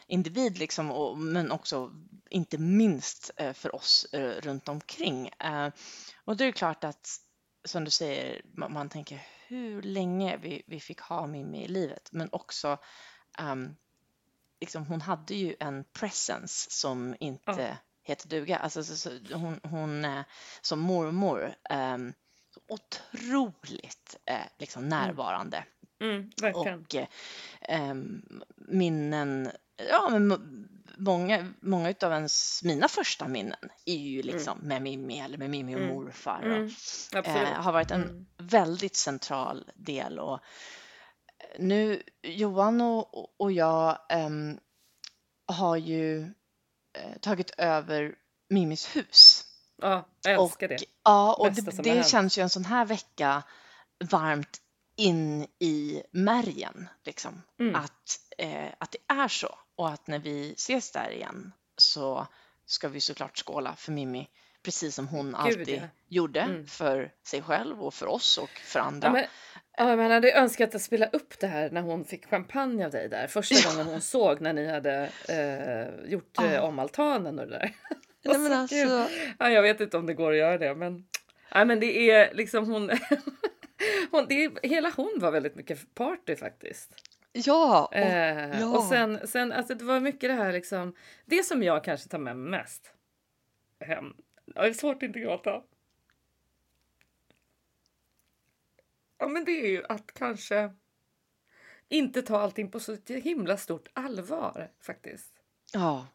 individ, 0.08 0.58
liksom, 0.58 0.92
och, 0.92 1.18
men 1.18 1.52
också 1.52 1.92
inte 2.30 2.58
minst 2.58 3.32
eh, 3.38 3.54
för 3.54 3.76
oss 3.76 4.06
eh, 4.14 4.42
runt 4.42 4.70
omkring. 4.70 5.28
Eh, 5.28 5.70
och 6.26 6.38
det 6.38 6.46
är 6.46 6.52
klart 6.52 6.84
att, 6.84 7.10
som 7.66 7.84
du 7.84 7.92
säger, 7.92 8.42
man, 8.58 8.74
man 8.74 8.90
tänker 8.90 9.22
hur 9.48 9.82
länge 9.82 10.38
vi, 10.38 10.64
vi 10.68 10.80
fick 10.80 11.00
ha 11.00 11.28
Mimmi 11.28 11.64
i 11.64 11.68
livet, 11.68 12.10
men 12.12 12.30
också 12.32 12.78
ehm, 13.40 13.76
liksom, 14.64 14.86
hon 14.86 15.02
hade 15.02 15.36
ju 15.36 15.56
en 15.60 15.84
presence 15.94 16.72
som 16.72 17.16
inte 17.20 17.44
Ja. 17.62 17.78
heter 18.04 18.28
duga. 18.30 18.58
Alltså, 18.58 18.84
så, 18.84 18.96
så, 18.96 19.10
hon, 19.34 19.60
hon 19.64 20.06
eh, 20.06 20.22
som 20.62 20.80
mormor, 20.80 21.56
så 22.54 22.60
otroligt 22.68 24.16
eh, 24.26 24.46
liksom 24.58 24.90
närvarande. 24.90 25.66
Mm. 26.02 26.30
Och 26.56 26.96
eh, 26.96 27.08
ehm, 27.62 28.22
minnen, 28.58 29.52
ja 29.90 30.10
men 30.10 30.28
må- 30.28 30.40
många, 30.98 31.54
många 31.62 31.94
av 32.02 32.12
ens, 32.12 32.64
mina 32.64 32.88
första 32.88 33.28
minnen 33.28 33.70
är 33.86 33.96
ju 33.98 34.22
liksom 34.24 34.58
med 34.60 34.82
Mimmi 34.82 35.20
eller 35.20 35.38
med 35.38 35.50
Mimmi 35.50 35.76
och 35.76 35.80
Mm. 35.80 35.94
morfar. 35.94 36.40
Och, 36.42 37.26
Mm, 37.28 37.36
eh, 37.46 37.62
har 37.62 37.72
varit 37.72 37.92
en 37.92 38.04
Mm. 38.04 38.26
väldigt 38.38 38.96
central 38.96 39.72
del 39.76 40.20
och 40.20 40.40
nu 41.60 42.04
Johan 42.22 42.82
och, 42.82 43.18
och- 43.18 43.34
och 43.38 43.52
jag 43.52 43.98
ehm, 44.10 44.60
har 45.46 45.78
ju 45.78 46.22
eh, 46.94 47.18
tagit 47.22 47.52
över 47.58 48.16
Mimmis 48.50 48.96
hus. 48.96 49.46
Ja, 49.82 50.08
jag 50.24 50.44
älskar 50.44 50.68
det. 50.68 50.78
Ja, 51.04 51.34
och 51.34 51.46
Bästa 51.54 51.72
det, 51.72 51.94
det 51.94 52.08
känns 52.08 52.38
ju 52.38 52.42
en 52.42 52.50
sån 52.50 52.66
här 52.66 52.86
vecka 52.86 53.44
varmt 54.12 54.62
in 54.96 55.48
i 55.60 56.04
märgen. 56.12 56.90
Liksom. 57.04 57.42
Mm. 57.60 57.76
Att, 57.76 58.20
eh, 58.38 58.74
att 58.78 58.92
det 58.92 59.14
är 59.14 59.28
så. 59.28 59.56
Och 59.76 59.90
att 59.90 60.08
när 60.08 60.20
vi 60.20 60.54
ses 60.54 60.92
där 60.92 61.10
igen 61.12 61.54
så 61.78 62.28
ska 62.66 62.88
vi 62.90 63.02
såklart 63.02 63.38
skåla 63.46 63.76
för 63.76 63.92
Mimmi 63.92 64.30
precis 64.64 64.96
som 64.96 65.08
hon 65.08 65.36
alltid 65.36 65.70
ja. 65.70 65.88
gjorde 66.08 66.42
Mm. 66.42 66.68
för 66.68 67.12
sig 67.24 67.42
själv 67.42 67.84
och 67.84 67.94
för 67.94 68.06
oss 68.06 68.38
och 68.38 68.50
för 68.50 68.80
andra. 68.80 69.08
Ja, 69.08 69.14
men, 69.14 69.26
Ja, 69.78 69.96
man 69.96 70.12
hade 70.12 70.32
önskat 70.32 70.76
att 70.76 70.82
spela 70.82 71.08
upp 71.08 71.40
det 71.40 71.48
här 71.48 71.70
när 71.70 71.82
hon 71.82 72.06
fick 72.06 72.26
champagne 72.26 72.86
av 72.86 72.92
dig 72.92 73.10
där. 73.10 73.28
Första 73.28 73.70
gången 73.70 73.88
hon 73.88 74.02
såg 74.02 74.42
när 74.42 74.54
ni 74.54 74.68
hade 74.68 75.10
eh, 75.30 76.12
gjort 76.12 76.40
eh, 76.40 76.64
om 76.64 76.80
altanen 76.80 77.40
och 77.40 77.48
det 77.48 77.52
där. 77.52 77.76
Nej, 78.24 78.40
men 78.40 78.52
Så 78.52 78.54
alltså. 78.54 79.16
Ja, 79.40 79.50
jag 79.50 79.62
vet 79.62 79.82
inte 79.82 79.98
om 79.98 80.06
det 80.06 80.14
går 80.14 80.32
att 80.32 80.38
göra 80.38 80.58
det, 80.58 80.76
men, 80.76 81.06
ja, 81.52 81.66
men 81.66 81.80
det 81.80 82.12
är 82.12 82.34
liksom 82.34 82.72
hon. 82.72 82.92
hon 84.12 84.26
det 84.30 84.44
är, 84.44 84.68
hela 84.68 84.92
hon 84.96 85.14
var 85.16 85.32
väldigt 85.32 85.56
mycket 85.56 85.96
party 85.96 86.36
faktiskt. 86.36 86.92
ja, 87.32 87.86
och, 87.86 87.96
Eh, 87.96 88.60
ja. 88.60 88.78
Och 88.78 88.84
sen, 88.84 89.28
sen 89.28 89.52
alltså 89.52 89.76
det 89.76 89.86
var 89.86 90.00
mycket 90.00 90.30
det 90.30 90.34
här 90.34 90.54
liksom. 90.54 90.96
Det 91.26 91.44
som 91.44 91.64
jag 91.64 91.84
kanske 91.84 92.10
tar 92.10 92.18
med 92.18 92.38
mig 92.38 92.60
mest 92.60 92.94
hem. 93.80 94.14
Ja, 94.56 94.62
det 94.62 94.68
är 94.68 94.74
svårt 94.74 94.96
att 94.96 95.04
inte 95.04 95.20
gråta. 95.20 95.62
Ja, 99.24 99.28
men 99.30 99.46
det 99.46 99.52
är 99.52 99.68
ju 99.70 99.84
att 99.90 100.14
kanske 100.14 100.72
inte 101.90 102.22
ta 102.22 102.40
allting 102.40 102.72
på 102.72 102.80
så 102.80 102.98
himla 103.08 103.58
stort 103.58 103.88
allvar 103.94 104.72
faktiskt. 104.82 105.34
ja. 105.74 106.08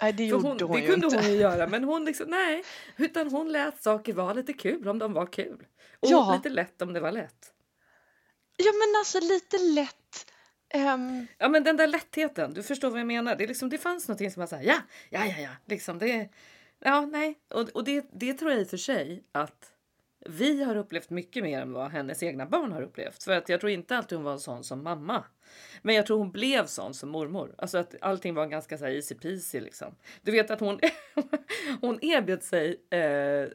Nej, 0.00 0.12
det 0.12 0.24
gjorde 0.24 0.48
hon, 0.48 0.60
hon, 0.60 0.80
det 0.80 0.86
kunde 0.86 1.06
inte. 1.06 1.18
hon 1.18 1.26
ju 1.30 1.36
göra, 1.40 1.66
men 1.66 1.84
hon 1.84 2.04
liksom 2.04 2.30
nej, 2.30 2.64
utan 2.96 3.30
hon 3.30 3.52
lät 3.52 3.82
saker 3.82 4.12
vara 4.12 4.32
lite 4.32 4.52
kul 4.52 4.88
om 4.88 4.98
de 4.98 5.12
var 5.12 5.26
kul 5.26 5.66
och 6.00 6.08
Ja. 6.10 6.32
lite 6.36 6.48
lätt 6.48 6.82
om 6.82 6.92
det 6.92 7.00
var 7.00 7.12
lätt. 7.12 7.52
Ja, 8.56 8.72
men 8.72 8.98
alltså 9.00 9.20
lite 9.20 9.58
lätt. 9.58 10.30
ehm, 10.68 11.26
Ja, 11.38 11.48
men 11.48 11.64
den 11.64 11.76
där 11.76 11.86
lättheten, 11.86 12.54
du 12.54 12.62
förstår 12.62 12.90
vad 12.90 13.00
jag 13.00 13.06
menar. 13.06 13.36
Det, 13.36 13.44
är 13.44 13.48
liksom, 13.48 13.68
det 13.68 13.78
fanns 13.78 14.08
någonting 14.08 14.30
som 14.30 14.40
var 14.40 14.46
så 14.46 14.56
här, 14.56 14.62
ja, 14.62 14.80
ja, 15.10 15.26
ja, 15.26 15.38
ja, 15.40 15.50
liksom 15.66 15.98
det. 15.98 16.28
Ja, 16.78 17.00
nej, 17.06 17.38
och, 17.50 17.68
och 17.68 17.84
det, 17.84 18.06
det 18.12 18.34
tror 18.34 18.50
jag 18.50 18.60
i 18.60 18.64
och 18.64 18.68
för 18.70 18.76
sig 18.76 19.24
att 19.32 19.72
vi 20.26 20.62
har 20.62 20.76
upplevt 20.76 21.10
mycket 21.10 21.42
mer 21.42 21.60
än 21.60 21.72
vad 21.72 21.90
hennes 21.90 22.22
egna 22.22 22.46
barn 22.46 22.72
har 22.72 22.82
upplevt. 22.82 23.22
För 23.22 23.32
att 23.32 23.48
jag 23.48 23.60
tror 23.60 23.72
inte 23.72 23.96
alltid 23.96 24.18
hon 24.18 24.24
var 24.24 24.38
sån 24.38 24.64
som 24.64 24.82
mamma. 24.82 25.24
Men 25.82 25.94
jag 25.94 26.06
tror 26.06 26.18
hon 26.18 26.30
blev 26.32 26.66
sån 26.66 26.94
som 26.94 27.08
mormor. 27.08 27.54
Alltså 27.58 27.78
att 27.78 27.94
allting 28.00 28.34
var 28.34 28.46
ganska 28.46 28.78
så 28.78 28.84
här 28.84 28.92
easy 28.92 29.14
peasy 29.14 29.60
liksom. 29.60 29.94
Du 30.22 30.32
vet 30.32 30.50
att 30.50 30.60
hon, 30.60 30.80
hon 31.80 31.98
erbjöd 32.04 32.42
sig 32.42 32.68
eh, 32.90 33.48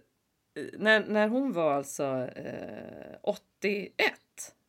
när, 0.73 1.05
när 1.05 1.27
hon 1.27 1.53
var 1.53 1.73
alltså 1.73 2.29
eh, 2.35 3.17
81 3.21 4.13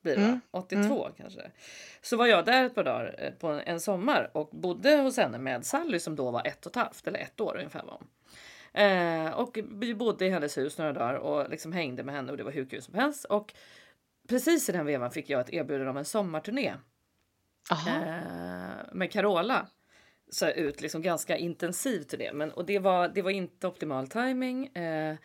blir 0.05 0.17
det? 0.17 0.23
Mm, 0.23 0.41
82 0.51 1.09
kanske. 1.17 1.51
Så 2.03 2.17
var 2.17 2.27
jag 2.27 2.45
där 2.45 2.65
ett 2.65 2.75
par 2.75 2.85
dagar 2.85 3.15
eh, 3.19 3.31
på 3.33 3.49
en 3.49 3.81
sommar 3.81 4.31
och 4.35 4.49
bodde 4.53 4.97
hos 4.97 5.17
henne 5.17 5.39
med 5.39 5.67
Sally 5.67 5.99
som 5.99 6.17
då 6.17 6.31
var 6.31 6.47
ett 6.47 6.67
och 6.67 6.73
ett 6.73 6.77
halvt 6.77 7.07
eller 7.07 7.19
ett 7.19 7.41
år 7.41 7.57
ungefär 7.57 7.83
var 7.83 7.93
hon. 7.93 8.09
Eh, 8.75 9.33
och 9.33 9.59
vi 9.71 9.95
bodde 9.95 10.27
i 10.27 10.31
hennes 10.31 10.59
hus 10.59 10.79
några 10.79 10.93
dagar 10.93 11.15
och 11.15 11.51
liksom 11.51 11.73
hängde 11.73 12.03
med 12.03 12.15
henne 12.15 12.31
och 12.31 12.37
det 12.37 12.45
var 12.45 12.53
hur 12.53 12.65
kul 12.65 12.83
som 12.83 12.95
helst. 12.95 13.25
Och 13.25 13.55
precis 14.29 14.69
i 14.69 14.73
den 14.73 14.87
vevan 14.87 15.11
fick 15.11 15.31
jag 15.31 15.41
ett 15.41 15.53
erbjudande 15.53 15.91
om 15.91 15.97
en 15.97 16.05
sommarturné 16.05 16.75
eh, 17.71 18.93
med 18.93 19.13
Carola. 19.13 19.67
Så 20.31 20.49
ut 20.49 20.81
liksom 20.81 21.03
ganska 21.03 21.37
intensivt 21.37 22.09
till 22.09 22.19
det. 22.19 22.33
Men, 22.33 22.53
och 22.53 22.67
det 22.67 22.79
var, 22.79 23.09
det 23.09 23.23
var 23.23 23.31
inte 23.31 23.67
optimal 23.67 24.09
timing. 24.09 24.67
Eh, 24.67 25.17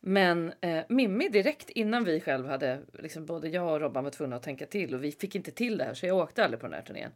men 0.00 0.52
eh, 0.60 0.84
Mimmi 0.88 1.28
direkt 1.28 1.70
innan 1.70 2.04
vi 2.04 2.20
själv 2.20 2.46
hade, 2.46 2.80
liksom 2.92 3.26
både 3.26 3.48
jag 3.48 3.72
och 3.72 3.80
Robban 3.80 4.04
var 4.04 4.10
tvungna 4.10 4.36
att 4.36 4.42
tänka 4.42 4.66
till 4.66 4.94
och 4.94 5.04
vi 5.04 5.12
fick 5.12 5.34
inte 5.34 5.50
till 5.50 5.78
det 5.78 5.84
här 5.84 5.94
så 5.94 6.06
jag 6.06 6.16
åkte 6.16 6.44
aldrig 6.44 6.60
på 6.60 6.66
den 6.66 6.74
här 6.74 6.82
turnén. 6.82 7.10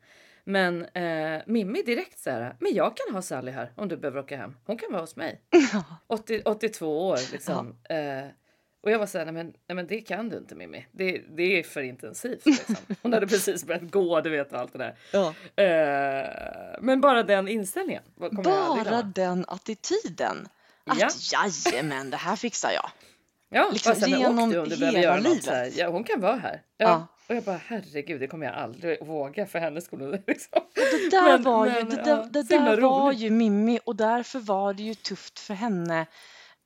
Men 0.49 0.85
eh, 0.85 1.43
Mimmi 1.47 1.83
direkt 1.83 2.19
så 2.19 2.31
här, 2.31 2.57
men 2.61 2.75
jag 2.75 2.97
kan 2.97 3.15
ha 3.15 3.23
Sally 3.23 3.51
här 3.51 3.73
om 3.77 3.89
du 3.89 3.97
behöver 3.97 4.21
åka 4.21 4.37
hem. 4.37 4.57
Hon 4.65 4.77
kan 4.79 4.93
vara 4.93 5.01
hos 5.03 5.17
mig. 5.17 5.41
80, 6.07 6.43
82 6.45 7.09
år 7.09 7.19
liksom. 7.33 7.77
Eh, 7.89 8.25
och 8.83 8.91
jag 8.91 8.99
var 8.99 9.07
så 9.07 9.19
här, 9.19 9.25
nej 9.25 9.35
men, 9.35 9.47
nej 9.47 9.77
men 9.77 9.87
det 9.87 10.01
kan 10.01 10.29
du 10.29 10.37
inte 10.37 10.55
Mimmi. 10.55 10.87
Det, 10.93 11.23
det 11.37 11.59
är 11.59 11.63
för 11.63 11.83
intensivt. 11.83 12.47
Liksom. 12.47 12.77
Hon 13.03 13.13
hade 13.13 13.27
precis 13.27 13.65
börjat 13.65 13.91
gå, 13.91 14.21
du 14.21 14.31
vet 14.31 14.53
allt 14.53 14.73
det 14.73 14.79
där. 14.79 14.95
ja. 15.13 15.35
Eh, 15.63 16.77
men 16.81 17.01
bara 17.01 17.23
den 17.23 17.49
inställningen 17.49 18.03
Bara 18.45 19.03
den 19.03 19.45
attityden. 19.49 20.49
Att 20.85 20.99
Ja. 20.99 21.09
jajamän, 21.33 22.11
det 22.11 22.17
här 22.17 22.37
fixar 22.37 22.71
jag. 22.71 22.91
Ja, 23.49 23.71
liksom 23.73 23.95
men 24.01 24.13
åk 24.15 24.19
genom 24.21 24.51
du 24.51 24.59
om 24.59 24.69
du 24.69 24.77
behöver 24.77 24.99
göra 24.99 25.17
något. 25.17 25.25
livet. 25.25 25.45
Så 25.45 25.51
här. 25.51 25.73
Ja, 25.77 25.89
hon 25.89 26.05
kan 26.05 26.21
vara 26.21 26.37
här. 26.37 26.63
Ja. 26.77 27.07
Och 27.29 27.35
jag 27.35 27.43
bara 27.45 27.61
herregud, 27.67 28.21
det 28.21 28.27
kommer 28.27 28.47
jag 28.47 28.55
aldrig 28.55 29.07
våga 29.07 29.47
för 29.47 29.59
hennes 29.59 29.85
skull. 29.85 30.23
Liksom. 30.27 30.63
Det 30.75 31.11
där 31.11 31.23
Men- 31.33 31.43
var 31.43 31.67
ju, 31.67 31.73
men, 31.73 31.89
det, 31.89 32.03
ja, 32.07 32.17
det 32.31 32.43
där 32.43 32.81
var 32.81 33.13
ju 33.13 33.31
Mimmi 33.31 33.81
och 33.85 33.97
därför 33.97 34.39
var 34.41 34.75
det 34.75 34.83
ju 34.83 34.95
tufft 34.95 35.39
för 35.39 35.55
henne 35.55 36.07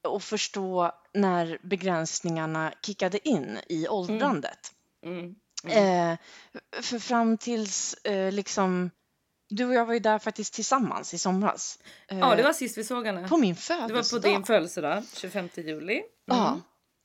att 0.08 0.24
förstå 0.24 0.92
när 1.14 1.58
begränsningarna 1.62 2.72
kickade 2.82 3.28
in 3.28 3.58
i 3.68 3.88
åldrandet. 3.88 4.72
Mm. 5.06 5.34
Eh, 5.66 6.18
för 6.82 6.98
fram 6.98 7.38
tills 7.38 7.94
eh, 7.94 8.32
liksom, 8.32 8.90
du 9.48 9.64
och 9.66 9.74
jag 9.74 9.86
var 9.86 9.94
ju 9.94 10.00
där 10.00 10.18
faktiskt 10.18 10.54
tillsammans 10.54 11.14
i 11.14 11.18
somras. 11.18 11.78
Eh, 12.08 12.18
Ja, 12.18 12.34
det 12.34 12.42
var 12.42 12.52
sist 12.52 12.78
vi 12.78 12.84
såg 12.84 13.06
henne. 13.06 13.28
på 13.28 13.36
min 13.36 13.54
Det 13.54 13.60
födelsedag. 13.60 13.94
var 14.12 14.20
på 14.20 14.28
din 14.28 14.44
födelsedag, 14.44 15.02
25 15.14 15.48
juli. 15.56 15.92
Mm. 15.94 16.04
Ja. 16.24 16.60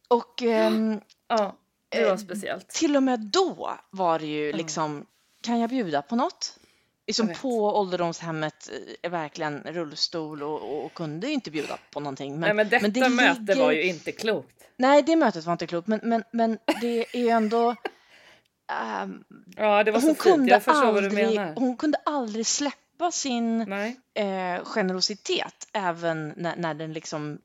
Och 0.10 0.42
ehm, 0.42 1.02
Ja, 1.28 1.56
det 1.90 2.04
var 2.04 2.12
Eh, 2.12 2.18
speciellt. 2.18 2.70
till 2.70 2.96
och 2.96 3.04
med 3.04 3.20
då 3.20 3.78
var 3.90 4.20
det 4.20 4.26
ju 4.26 4.54
liksom, 4.54 5.06
kan 5.44 5.60
jag 5.60 5.70
bjuda 5.70 6.02
på 6.02 6.16
något? 6.16 6.60
Liksom 7.08 7.30
på 7.42 7.50
ålderdomshemmet 7.80 8.70
eh, 8.74 8.96
är 9.02 9.10
verkligen 9.10 9.60
rullstol 9.64 10.44
och, 10.44 10.62
och, 10.62 10.86
och 10.86 10.94
kunde 10.94 11.28
ju 11.28 11.34
inte 11.34 11.52
bjuda 11.52 11.78
på 11.92 12.00
någonting. 12.00 12.32
Men, 12.32 12.40
Nej, 12.40 12.54
men 12.54 12.70
detta 12.70 12.88
det 12.88 13.10
möte 13.10 13.40
ligger- 13.42 13.64
var 13.64 13.72
ju 13.72 13.84
inte 13.84 14.12
klokt. 14.12 14.64
Nej, 14.78 15.04
det 15.04 15.16
mötet 15.16 15.46
var 15.46 15.52
inte 15.54 15.68
klokt, 15.68 15.88
men, 15.88 16.00
men, 16.04 16.24
men 16.32 16.58
det 16.82 17.06
är 17.16 17.20
ju 17.20 17.30
ändå... 17.30 17.76
ehm, 18.72 19.24
Ja, 19.56 19.84
det 19.84 19.92
var 19.92 20.00
så 20.00 20.06
hon, 20.08 20.16
fint. 20.16 20.24
kunde 20.24 20.52
Jag 20.52 20.64
förstår 20.64 20.86
vad 20.92 21.04
du 21.04 21.08
aldrig, 21.08 21.28
menar. 21.36 21.54
hon 21.56 21.78
kunde 21.78 21.98
aldrig 22.06 22.46
släppa 22.48 23.12
sin 23.12 23.72
eh, 24.14 24.64
generositet 24.64 25.68
även 25.74 26.34
när, 26.38 26.56
när 26.56 26.74
den 26.74 26.94
liksom 26.94 27.38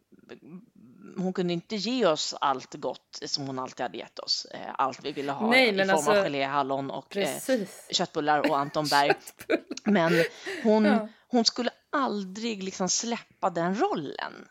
hon 1.16 1.32
kunde 1.32 1.52
inte 1.52 1.76
ge 1.76 2.06
oss 2.06 2.34
allt 2.40 2.74
gott 2.74 3.18
som 3.26 3.46
hon 3.46 3.58
alltid 3.58 3.80
hade 3.84 3.98
gett 3.98 4.18
oss. 4.18 4.46
Eh, 4.50 4.60
allt 4.74 5.04
vi 5.04 5.12
ville 5.12 5.32
ha 5.32 5.50
Nej, 5.50 5.68
i 5.68 5.78
form 5.78 5.90
alltså- 5.90 6.10
av 6.10 6.16
gelé, 6.16 6.44
hallon 6.44 6.90
och 6.90 7.16
eh, 7.16 7.24
Precis. 7.24 7.86
köttbullar 7.90 8.50
och 8.50 8.58
Anton 8.58 8.84
Berg. 8.90 9.12
Men 9.84 10.12
hon, 10.62 10.84
Ja. 10.84 11.08
hon 11.28 11.44
skulle 11.44 11.70
aldrig 11.92 12.62
liksom 12.62 12.88
släppa 12.88 13.50
den 13.50 13.74
rollen. 13.80 14.48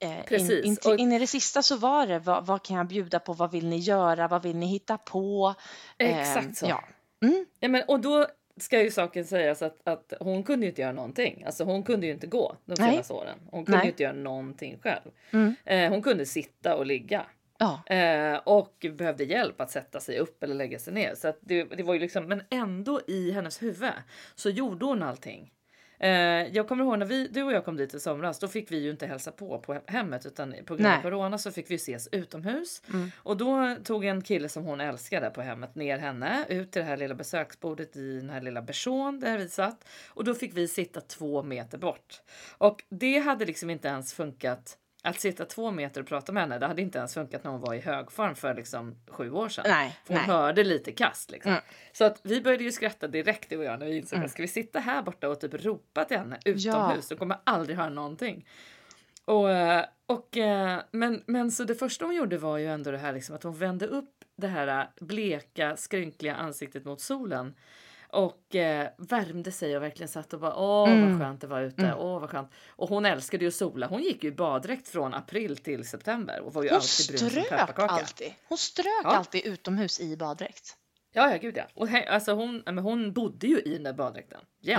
Eh, 0.00 0.24
Precis, 0.24 0.50
In, 0.50 0.64
in, 0.64 0.76
till- 0.76 0.98
in 1.00 1.12
i 1.12 1.18
det 1.18 1.26
sista 1.26 1.62
så 1.62 1.76
var 1.76 2.06
det 2.06 2.18
vad, 2.18 2.46
vad 2.46 2.62
kan 2.62 2.76
jag 2.76 2.86
bjuda 2.88 3.18
på, 3.20 3.32
vad 3.32 3.50
vill 3.50 3.66
ni 3.68 3.76
göra, 3.78 4.28
vad 4.28 4.42
vill 4.42 4.56
ni 4.56 4.66
hitta 4.66 4.98
på? 4.98 5.54
Exakt 5.98 6.56
så. 6.58 6.66
Ja. 6.66 6.84
Mm, 7.24 7.46
Ja, 7.60 7.68
men, 7.68 7.82
och 7.88 8.00
då 8.00 8.26
ska 8.64 8.82
ju 8.82 8.90
saken 8.90 9.24
sägas 9.24 9.62
att, 9.62 9.80
att 9.84 10.12
hon 10.20 10.42
kunde 10.42 10.66
ju 10.66 10.70
inte 10.70 10.82
göra 10.82 10.92
någonting. 10.92 11.42
Alltså 11.46 11.64
hon 11.64 11.82
kunde 11.82 12.06
ju 12.06 12.12
inte 12.12 12.26
gå 12.26 12.56
de 12.64 12.74
Nej. 12.78 12.90
senaste 12.90 13.12
åren. 13.12 13.38
Hon 13.50 13.64
kunde 13.64 13.78
Nej. 13.78 13.86
ju 13.86 13.90
inte 13.90 14.02
göra 14.02 14.12
någonting 14.12 14.78
själv. 14.82 15.10
Mm. 15.30 15.54
Eh, 15.64 15.90
hon 15.90 16.02
kunde 16.02 16.26
sitta 16.26 16.76
och 16.76 16.86
ligga. 16.86 17.26
ja. 17.58 17.82
Eh, 17.94 18.36
och 18.44 18.86
behövde 18.92 19.24
hjälp 19.24 19.60
att 19.60 19.70
sätta 19.70 20.00
sig 20.00 20.18
upp 20.18 20.42
eller 20.42 20.54
lägga 20.54 20.78
sig 20.78 20.92
ner. 20.94 21.14
Så 21.14 21.32
det, 21.40 21.64
det 21.64 21.82
var 21.82 21.94
ju 21.94 22.00
liksom, 22.00 22.26
men 22.26 22.42
ändå 22.50 23.00
i 23.06 23.30
hennes 23.30 23.62
huvud 23.62 23.90
så 24.34 24.50
gjorde 24.50 24.84
hon 24.86 25.02
allting. 25.02 25.52
Eh, 25.98 26.10
jag 26.56 26.68
kommer 26.68 26.84
ihåg 26.84 26.98
när 26.98 27.06
vi, 27.06 27.28
du 27.28 27.42
och 27.42 27.52
jag 27.52 27.64
kom 27.64 27.76
dit 27.76 27.94
i 27.94 28.00
somras, 28.00 28.38
då 28.38 28.48
fick 28.48 28.72
vi 28.72 28.78
ju 28.78 28.90
inte 28.90 29.06
hälsa 29.06 29.32
på 29.32 29.58
på 29.58 29.80
hemmet 29.86 30.26
utan 30.26 30.54
på 30.66 30.76
grund 30.76 30.94
av 30.94 31.02
corona 31.02 31.38
så 31.38 31.52
fick 31.52 31.70
vi 31.70 31.74
ses 31.74 32.08
utomhus. 32.12 32.82
Mm. 32.92 33.10
Och 33.16 33.36
då 33.36 33.76
tog 33.84 34.04
en 34.04 34.22
kille 34.22 34.48
som 34.48 34.64
hon 34.64 34.80
älskade 34.80 35.30
på 35.30 35.42
hemmet 35.42 35.74
ner 35.74 35.98
henne 35.98 36.44
ut 36.48 36.70
till 36.70 36.82
det 36.82 36.88
här 36.88 36.96
lilla 36.96 37.14
besöksbordet 37.14 37.96
i 37.96 38.18
den 38.18 38.30
här 38.30 38.40
lilla 38.40 38.62
bersån 38.62 39.20
där 39.20 39.38
vi 39.38 39.48
satt. 39.48 39.88
Och 40.08 40.24
då 40.24 40.34
fick 40.34 40.56
vi 40.56 40.68
sitta 40.68 41.00
två 41.00 41.42
meter 41.42 41.78
bort. 41.78 42.22
Och 42.58 42.84
det 42.88 43.18
hade 43.18 43.44
liksom 43.44 43.70
inte 43.70 43.88
ens 43.88 44.14
funkat 44.14 44.78
att 45.02 45.20
sitta 45.20 45.44
två 45.44 45.70
meter 45.70 46.00
och 46.00 46.06
prata 46.06 46.32
med 46.32 46.42
henne. 46.42 46.58
Det 46.58 46.66
hade 46.66 46.82
inte 46.82 46.98
ens 46.98 47.14
funkat 47.14 47.44
när 47.44 47.50
hon 47.50 47.60
var 47.60 47.74
i 47.74 47.80
högform 47.80 48.34
för 48.34 48.54
liksom 48.54 48.96
sju 49.08 49.30
år 49.30 49.48
sedan. 49.48 49.64
Nej, 49.68 49.96
För 50.04 50.14
hon 50.14 50.22
nej. 50.26 50.36
hörde 50.36 50.64
lite 50.64 50.92
kast 50.92 51.30
liksom. 51.30 51.50
Mm. 51.50 51.62
Så 51.92 52.04
att 52.04 52.20
vi 52.22 52.40
började 52.40 52.64
ju 52.64 52.72
skratta 52.72 53.08
direkt 53.08 53.50
du 53.50 53.56
och 53.56 53.64
jag 53.64 53.78
när 53.78 53.86
vi 53.86 53.96
insåg 53.96 54.24
att 54.24 54.30
ska 54.30 54.42
vi 54.42 54.48
sitta 54.48 54.80
här 54.80 55.02
borta 55.02 55.28
och 55.28 55.40
typ 55.40 55.64
ropa 55.64 56.04
till 56.04 56.16
henne 56.16 56.38
utomhus 56.44 57.08
då 57.08 57.16
kommer 57.16 57.38
aldrig 57.44 57.76
höra 57.76 57.88
någonting. 57.88 58.46
Och, 59.24 59.50
eh, 59.50 59.84
och, 60.06 60.36
eh, 60.36 60.80
men, 60.90 61.22
men 61.26 61.50
så 61.50 61.64
det 61.64 61.74
första 61.74 62.04
hon 62.04 62.14
gjorde 62.14 62.38
var 62.38 62.58
ju 62.58 62.66
ändå 62.66 62.90
det 62.90 62.98
här 62.98 63.12
liksom 63.12 63.34
att 63.34 63.42
hon 63.42 63.58
vände 63.58 63.86
upp 63.86 64.24
det 64.36 64.46
här 64.46 64.90
bleka 65.00 65.76
skrynkliga 65.76 66.34
ansiktet 66.34 66.84
mot 66.84 67.00
solen 67.00 67.54
och 68.08 68.54
eh, 68.54 68.88
värmde 68.98 69.52
sig 69.52 69.76
och 69.76 69.82
verkligen 69.82 70.08
satt 70.08 70.32
och 70.32 70.40
bara 70.40 70.56
åh 70.56 70.90
Mm. 70.92 71.10
vad 71.10 71.20
skönt 71.20 71.40
det 71.40 71.46
var 71.46 71.60
ute, 71.62 71.94
åh 71.98 72.20
vad 72.20 72.30
skönt. 72.30 72.50
Och 72.68 72.88
hon 72.88 73.06
älskade 73.06 73.44
ju 73.44 73.50
sola. 73.50 73.86
Hon 73.86 74.02
gick 74.02 74.24
ju 74.24 74.32
baddräkt 74.32 74.88
från 74.88 75.14
april 75.14 75.56
till 75.56 75.88
september 75.88 76.40
och 76.40 76.54
var 76.54 76.62
ju 76.62 76.68
Hon 76.68 76.76
alltid 76.76 77.06
brun 77.08 77.18
som 77.18 77.28
strök 77.30 77.48
pepparkaka. 77.48 77.92
alltid. 77.94 78.32
Hon 78.48 78.58
strök 78.58 78.86
Ja. 79.04 79.08
alltid 79.16 79.44
utomhus 79.46 80.00
i 80.00 80.16
baddräkt. 80.16 80.76
Ja, 81.12 81.30
ja, 81.30 81.36
gud 81.36 81.56
ja. 81.56 81.64
Och 81.74 81.88
he, 81.88 82.08
alltså 82.08 82.32
hon, 82.32 82.62
men 82.66 82.78
hon 82.78 83.12
bodde 83.12 83.46
ju 83.46 83.60
i 83.60 83.72
den 83.72 83.82
där 83.82 83.92
baddräkten 83.92 84.40
jämt. 84.60 84.78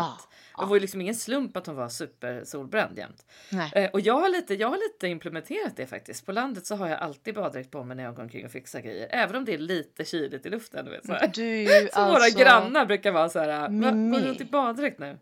Ja, 0.58 0.64
Det 0.64 0.66
var 0.70 0.76
ju 0.76 0.80
liksom 0.80 1.02
ingen 1.02 1.16
slump 1.16 1.58
att 1.58 1.68
hon 1.68 1.76
var 1.76 1.90
super 1.90 2.44
solbränd 2.44 2.98
jämt. 2.98 3.26
Eh, 3.74 3.90
och 3.92 4.02
jag 4.02 4.14
har, 4.20 4.30
lite, 4.30 4.54
jag 4.54 4.68
har 4.70 4.78
lite 4.78 5.08
implementerat 5.08 5.76
det 5.76 5.88
faktiskt. 5.88 6.26
På 6.26 6.32
landet 6.32 6.66
så 6.66 6.76
har 6.76 6.88
jag 6.88 7.00
alltid 7.00 7.36
baddräkt 7.36 7.72
på 7.72 7.84
mig 7.84 7.98
när 7.98 8.04
jag 8.04 8.16
går 8.16 8.24
omkring 8.24 8.46
och 8.46 8.52
fixar 8.52 8.80
grejer. 8.80 9.08
Även 9.12 9.36
om 9.36 9.46
det 9.46 9.54
är 9.54 9.58
lite 9.58 10.06
kyligt 10.06 10.46
i 10.46 10.50
luften. 10.50 10.86
Du 10.86 10.92
vet, 10.92 11.06
så. 11.06 11.18
Du 11.34 11.66
Så 11.94 12.00
alltså... 12.02 12.06
våra 12.06 12.30
grannar 12.44 12.86
brukar 12.86 13.12
vara 13.12 13.30
så 13.30 13.40
här. 13.40 13.48
"Va- 13.62 13.70
Mimmi. 13.70 14.12
Går 14.18 14.22
du 14.24 14.28
runt 14.28 14.42
i 14.42 14.46
baddräkt 14.46 15.00
nu? 15.00 15.18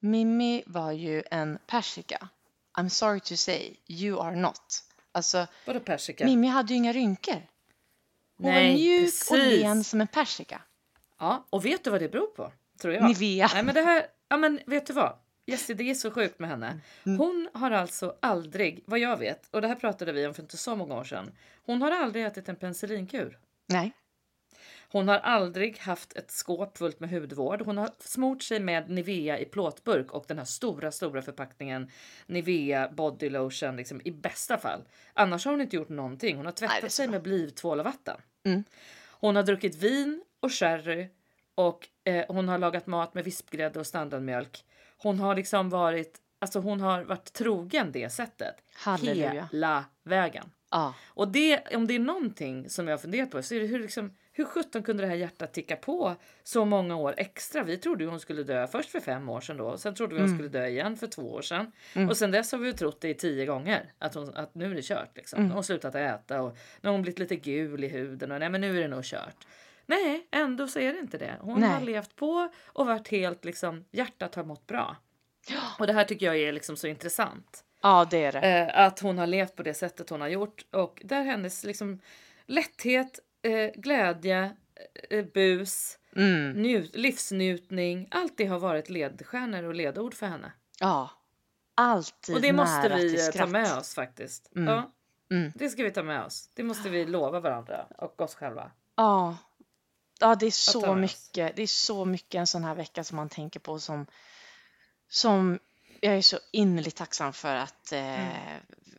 Mimmi 0.00 0.62
var 0.66 0.92
ju 0.92 1.22
en 1.30 1.58
persika. 1.66 2.28
I'm 2.78 2.88
sorry 2.88 3.20
to 3.20 3.36
say, 3.36 3.74
you 3.88 4.20
are 4.20 4.36
not. 4.36 4.84
Alltså, 5.12 5.46
Vadå 5.66 5.80
persika? 5.80 6.24
Mimmi 6.24 6.46
hade 6.46 6.68
ju 6.72 6.76
inga 6.76 6.92
rynkor. 6.92 7.42
Hon 8.38 8.50
Nej, 8.50 8.70
var 8.72 8.78
mjuk 8.78 9.04
och 9.30 9.36
precis. 9.36 9.62
len 9.62 9.84
som 9.84 10.00
en 10.00 10.06
persika. 10.06 10.62
Ja, 11.18 11.46
och 11.50 11.64
vet 11.64 11.84
du 11.84 11.90
vad 11.90 12.00
det 12.00 12.08
beror 12.08 12.26
på? 12.26 12.52
Tror 12.80 12.94
jag. 12.94 13.04
Nivea. 13.04 13.50
Nej 13.54 13.62
men 13.62 13.74
det 13.74 13.82
här, 13.82 14.06
ja 14.28 14.36
men 14.36 14.60
vet 14.66 14.86
du 14.86 14.92
vad? 14.92 15.12
Jessie, 15.46 15.74
det 15.76 15.90
är 15.90 15.94
så 15.94 16.10
sjukt 16.10 16.38
med 16.38 16.50
henne. 16.50 16.80
Mm. 17.06 17.18
Hon 17.18 17.48
har 17.54 17.70
alltså 17.70 18.16
aldrig, 18.22 18.82
vad 18.86 18.98
jag 18.98 19.16
vet, 19.16 19.48
och 19.50 19.60
det 19.60 19.68
här 19.68 19.74
pratade 19.74 20.12
vi 20.12 20.26
om 20.26 20.34
för 20.34 20.42
inte 20.42 20.56
så 20.56 20.76
många 20.76 20.94
år 20.94 21.04
sedan. 21.04 21.32
Hon 21.66 21.82
har 21.82 21.90
aldrig 21.90 22.24
ätit 22.24 22.48
en 22.48 22.56
penicillinkur. 22.56 23.38
Nej. 23.66 23.92
Hon 24.90 25.08
har 25.08 25.18
aldrig 25.18 25.78
haft 25.78 26.16
ett 26.16 26.30
skåp 26.30 26.78
fullt 26.78 27.00
med 27.00 27.10
hudvård. 27.10 27.62
Hon 27.62 27.78
har 27.78 27.90
smort 27.98 28.42
sig 28.42 28.60
med 28.60 28.90
Nivea 28.90 29.38
i 29.38 29.44
plåtburk 29.44 30.12
och 30.12 30.24
den 30.28 30.38
här 30.38 30.44
stora, 30.44 30.92
stora 30.92 31.22
förpackningen 31.22 31.90
Nivea 32.26 32.88
body 32.88 33.30
lotion 33.30 33.76
liksom, 33.76 34.00
i 34.04 34.10
bästa 34.10 34.58
fall. 34.58 34.80
Annars 35.14 35.44
har 35.44 35.52
hon 35.52 35.60
inte 35.60 35.76
gjort 35.76 35.88
någonting. 35.88 36.36
Hon 36.36 36.46
har 36.46 36.52
Nej, 36.60 36.68
tvättat 36.68 36.92
så 36.92 36.96
sig 36.96 37.08
med 37.08 37.22
blivtvål 37.22 37.78
och 37.78 37.84
vatten. 37.84 38.16
Mm. 38.44 38.64
Hon 39.10 39.36
har 39.36 39.42
druckit 39.42 39.74
vin 39.74 40.22
och 40.40 40.52
sherry 40.52 41.08
och 41.54 41.88
eh, 42.04 42.24
hon 42.28 42.48
har 42.48 42.58
lagat 42.58 42.86
mat 42.86 43.14
med 43.14 43.24
vispgrädde 43.24 43.80
och 43.80 43.86
standardmjölk. 43.86 44.64
Hon 44.98 45.18
har 45.20 45.36
liksom 45.36 45.70
varit, 45.70 46.18
alltså 46.38 46.60
hon 46.60 46.80
har 46.80 47.04
varit 47.04 47.32
trogen 47.32 47.92
det 47.92 48.10
sättet. 48.10 48.54
Halleluja. 48.74 49.48
Hela 49.52 49.84
vägen. 50.04 50.50
Ja. 50.70 50.94
Och 51.06 51.28
det, 51.28 51.74
om 51.76 51.86
det 51.86 51.94
är 51.94 51.98
någonting 51.98 52.70
som 52.70 52.88
jag 52.88 52.92
har 52.92 52.98
funderat 52.98 53.30
på 53.30 53.42
så 53.42 53.54
är 53.54 53.60
det 53.60 53.66
hur, 53.66 53.78
liksom, 53.80 54.12
hur 54.38 54.44
sjutton 54.44 54.82
kunde 54.82 55.02
det 55.02 55.06
här 55.06 55.14
hjärtat 55.14 55.52
ticka 55.52 55.76
på 55.76 56.16
så 56.42 56.64
många 56.64 56.96
år 56.96 57.14
extra? 57.16 57.62
Vi 57.62 57.76
trodde 57.76 58.04
hon 58.04 58.20
skulle 58.20 58.42
dö 58.42 58.66
först 58.66 58.90
för 58.90 59.00
fem 59.00 59.28
år 59.28 59.40
sedan 59.40 59.56
då. 59.56 59.78
Sen 59.78 59.94
trodde 59.94 60.14
vi 60.14 60.20
hon 60.20 60.34
skulle 60.34 60.48
dö 60.48 60.66
igen 60.66 60.96
för 60.96 61.06
två 61.06 61.32
år 61.32 61.42
sedan. 61.42 61.72
Och 62.08 62.16
sen 62.16 62.30
dess 62.30 62.52
har 62.52 62.58
vi 62.58 62.72
trott 62.72 63.00
det 63.00 63.08
i 63.08 63.14
tio 63.14 63.46
gånger. 63.46 63.92
Att, 63.98 64.14
hon, 64.14 64.36
att 64.36 64.54
nu 64.54 64.70
är 64.70 64.74
det 64.74 64.82
kört 64.82 65.16
liksom. 65.16 65.46
Har 65.46 65.54
hon 65.54 65.64
slutat 65.64 65.94
äta 65.94 66.42
och 66.42 66.56
nu 66.80 66.88
har 66.88 66.92
hon 66.92 67.02
blivit 67.02 67.18
lite 67.18 67.36
gul 67.36 67.84
i 67.84 67.88
huden 67.88 68.32
och 68.32 68.40
nej 68.40 68.50
men 68.50 68.60
nu 68.60 68.76
är 68.76 68.82
det 68.82 68.88
nog 68.88 69.04
kört. 69.04 69.46
Nej, 69.86 70.26
ändå 70.30 70.68
så 70.68 70.78
är 70.78 70.92
det 70.92 70.98
inte 70.98 71.18
det. 71.18 71.36
Hon 71.40 71.60
Nej. 71.60 71.70
har 71.70 71.80
levt 71.80 72.16
på 72.16 72.48
och 72.66 72.86
varit 72.86 73.08
helt 73.08 73.44
liksom, 73.44 73.84
hjärtat 73.90 74.34
har 74.34 74.44
mått 74.44 74.66
bra. 74.66 74.96
Och 75.78 75.86
det 75.86 75.92
här 75.92 76.04
tycker 76.04 76.26
jag 76.26 76.36
är 76.36 76.52
liksom 76.52 76.76
så 76.76 76.86
intressant. 76.86 77.64
ja, 77.82 78.06
det 78.10 78.24
är 78.24 78.32
det. 78.32 78.40
Eh, 78.40 78.86
att 78.86 79.00
hon 79.00 79.18
har 79.18 79.26
levt 79.26 79.56
på 79.56 79.62
det 79.62 79.74
sättet 79.74 80.10
hon 80.10 80.20
har 80.20 80.28
gjort 80.28 80.64
och 80.70 81.02
där 81.04 81.22
hennes 81.22 81.64
liksom 81.64 82.00
lätthet, 82.46 83.20
eh, 83.48 83.70
glädje, 83.74 84.56
eh, 85.10 85.24
bus, 85.24 85.98
Mm. 86.16 86.62
njut, 86.62 86.96
livsnjutning, 86.96 88.08
allt 88.10 88.36
det 88.36 88.46
har 88.46 88.58
varit 88.58 88.88
ledstjärnor 88.90 89.62
och 89.62 89.74
ledord 89.74 90.14
för 90.14 90.26
henne. 90.26 90.52
Ja. 90.80 91.10
Alltid 91.74 92.34
Och 92.34 92.40
det 92.40 92.52
måste 92.52 92.94
vi 92.96 93.26
eh, 93.26 93.30
ta 93.32 93.46
med 93.46 93.76
oss 93.78 93.94
faktiskt. 93.94 94.50
Mm. 94.56 94.68
Ja, 94.74 94.90
Mm. 95.30 95.52
det 95.54 95.68
ska 95.68 95.82
vi 95.82 95.90
ta 95.90 96.02
med 96.02 96.24
oss. 96.24 96.50
Det 96.54 96.62
måste 96.62 96.88
vi 96.88 97.06
lova 97.06 97.40
varandra 97.40 97.86
och 97.98 98.20
oss 98.20 98.34
själva. 98.34 98.70
Ja. 98.96 99.36
Ja, 100.20 100.34
det 100.34 100.46
är 100.46 100.50
så 100.50 100.94
mycket. 100.94 101.56
Det 101.56 101.62
är 101.62 101.66
så 101.66 102.04
mycket 102.04 102.34
en 102.38 102.46
sån 102.46 102.64
här 102.64 102.74
vecka 102.74 103.04
som 103.04 103.16
man 103.16 103.28
tänker 103.28 103.60
på 103.60 103.78
som, 103.78 104.06
som 105.08 105.58
jag 106.00 106.14
är 106.16 106.22
så 106.22 106.38
innerligt 106.52 106.96
tacksam 106.96 107.32
för 107.32 107.54
att, 107.54 107.92
eh, 107.92 108.26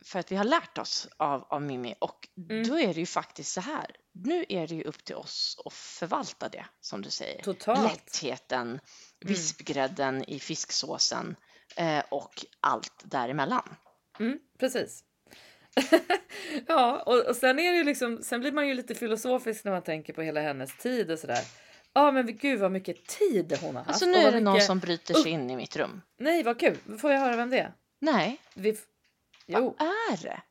för 0.02 0.18
att 0.18 0.32
vi 0.32 0.36
har 0.36 0.44
lärt 0.44 0.78
oss 0.78 1.08
av, 1.16 1.44
av 1.48 1.62
Mimmi. 1.62 1.94
Och 1.98 2.28
Mm. 2.50 2.68
då 2.68 2.78
är 2.78 2.94
det 2.94 3.00
ju 3.00 3.06
faktiskt 3.06 3.52
så 3.52 3.60
här. 3.60 3.86
Nu 4.24 4.44
är 4.48 4.66
det 4.66 4.74
ju 4.74 4.82
upp 4.82 5.04
till 5.04 5.14
oss 5.14 5.60
att 5.64 5.72
förvalta 5.72 6.48
det, 6.48 6.66
som 6.80 7.02
du 7.02 7.10
säger. 7.10 7.42
Totalt. 7.42 7.82
Lättheten, 7.82 8.80
vispgrädden 9.20 10.24
i 10.30 10.38
fisksåsen 10.38 11.36
eh, 11.76 12.02
och 12.08 12.44
allt 12.60 13.02
däremellan. 13.04 13.74
Mm, 14.18 14.38
precis. 14.58 15.04
ja, 16.66 17.02
och, 17.02 17.26
och 17.26 17.36
sen 17.36 17.58
är 17.58 17.72
det 17.72 17.84
liksom, 17.84 18.22
sen 18.22 18.40
blir 18.40 18.52
man 18.52 18.68
ju 18.68 18.74
lite 18.74 18.94
filosofisk 18.94 19.64
när 19.64 19.72
man 19.72 19.82
tänker 19.82 20.12
på 20.12 20.22
hela 20.22 20.40
hennes 20.40 20.76
tid 20.78 21.10
och 21.10 21.18
sådär. 21.18 21.44
Ja, 21.92 22.10
men 22.12 22.36
gud 22.36 22.60
vad 22.60 22.72
mycket 22.72 23.06
tid 23.06 23.58
hon 23.62 23.76
har 23.76 23.82
haft. 23.82 23.88
Alltså 23.88 24.06
nu 24.06 24.14
är 24.14 24.32
det 24.32 24.40
någon 24.40 24.52
mycket- 24.54 24.66
som 24.66 24.78
bryter 24.78 25.14
sig 25.14 25.30
in 25.32 25.50
i 25.50 25.56
mitt 25.56 25.76
rum. 25.76 26.02
Nej, 26.18 26.42
vad 26.42 26.60
kul. 26.60 26.98
Får 26.98 27.12
jag 27.12 27.20
höra 27.20 27.36
vem 27.36 27.50
det 27.50 27.58
är? 27.58 27.74
Nej, 28.00 28.40
Vi... 28.54 28.78
Jo. 29.46 29.76
vad 29.78 29.88
är 29.88 30.22
det? 30.22 30.42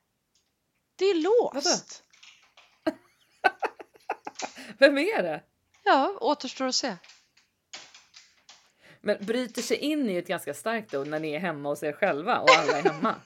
Det 0.95 1.05
är 1.05 1.15
låst. 1.15 2.03
Vem 4.79 4.97
är 4.97 5.23
det? 5.23 5.41
Ja, 5.83 6.17
återstår 6.21 6.67
att 6.67 6.75
se. 6.75 6.95
Men 9.01 9.25
bryter 9.25 9.61
sig 9.61 9.77
in 9.77 10.09
är 10.09 10.13
ju 10.13 10.19
ett 10.19 10.27
ganska 10.27 10.53
starkt 10.53 10.93
ord 10.93 11.07
när 11.07 11.19
ni 11.19 11.31
är 11.31 11.39
hemma 11.39 11.69
hos 11.69 11.83
er 11.83 11.91
själva 11.91 12.39
och 12.39 12.49
alla 12.49 12.77
är 12.77 12.83
hemma. 12.83 13.15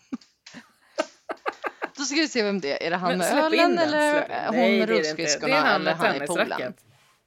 Då 1.96 2.04
ska 2.04 2.16
vi 2.16 2.28
se 2.28 2.44
vem 2.44 2.60
det 2.60 2.72
är. 2.72 2.88
Är 2.88 2.90
det 2.90 2.96
han 2.96 3.10
Men 3.10 3.18
med 3.18 3.44
ölen 3.44 3.76
den, 3.76 3.80
eller 3.80 4.46
hon 4.46 4.56
Nej, 4.56 4.80
med 4.80 4.82
är 4.82 4.88
det 4.88 4.94
rullskridskorna 4.94 5.54
Det 5.54 5.60
är 5.60 5.66
han 5.66 5.84
med 5.84 5.98
i 5.98 6.00
tennisracket. 6.00 6.76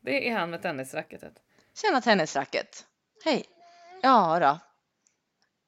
Det 0.00 0.28
är 0.28 0.36
han 0.36 0.50
med 0.50 0.62
tennisracketet. 0.62 1.32
Tjena 1.74 2.00
tennisracket. 2.00 2.86
Hej. 3.24 3.44
Ja 4.02 4.38
då. 4.40 4.58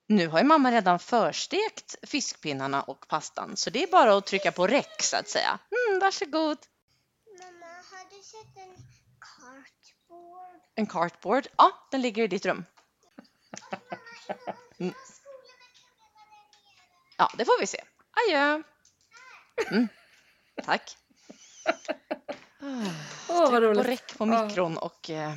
Nu 0.07 0.29
har 0.29 0.39
ju 0.39 0.45
mamma 0.45 0.73
redan 0.73 0.99
förstekt 0.99 1.97
fiskpinnarna 2.03 2.83
och 2.83 3.09
pastan 3.09 3.57
så 3.57 3.71
det 3.71 3.83
är 3.83 3.87
bara 3.87 4.17
att 4.17 4.27
trycka 4.27 4.53
på 4.53 4.67
räck 4.67 5.03
så 5.03 5.17
att 5.17 5.29
säga. 5.29 5.59
Mm, 5.89 6.01
varsågod. 6.01 6.59
Sett 8.31 8.57
en 8.57 8.75
kartbord? 9.19 10.61
En 10.75 10.87
cartboard. 10.87 11.47
Ja, 11.57 11.73
den 11.91 12.01
ligger 12.01 12.23
i 12.23 12.27
ditt 12.27 12.47
rum. 12.47 12.65
Mm. 14.79 14.95
Ja, 17.19 17.31
det 17.39 17.45
får 17.45 17.61
vi 17.61 17.67
se. 17.67 17.85
Adjö. 18.11 18.63
Mm. 19.71 19.89
Tack. 20.65 20.97
Åh, 23.29 23.51
vad 23.51 23.51
Tryck 23.51 23.61
på 23.61 23.61
roligt. 23.61 23.87
räck 23.87 24.19
på 24.19 24.27
mikron 24.27 24.79
och 24.79 25.11
eh, 25.11 25.33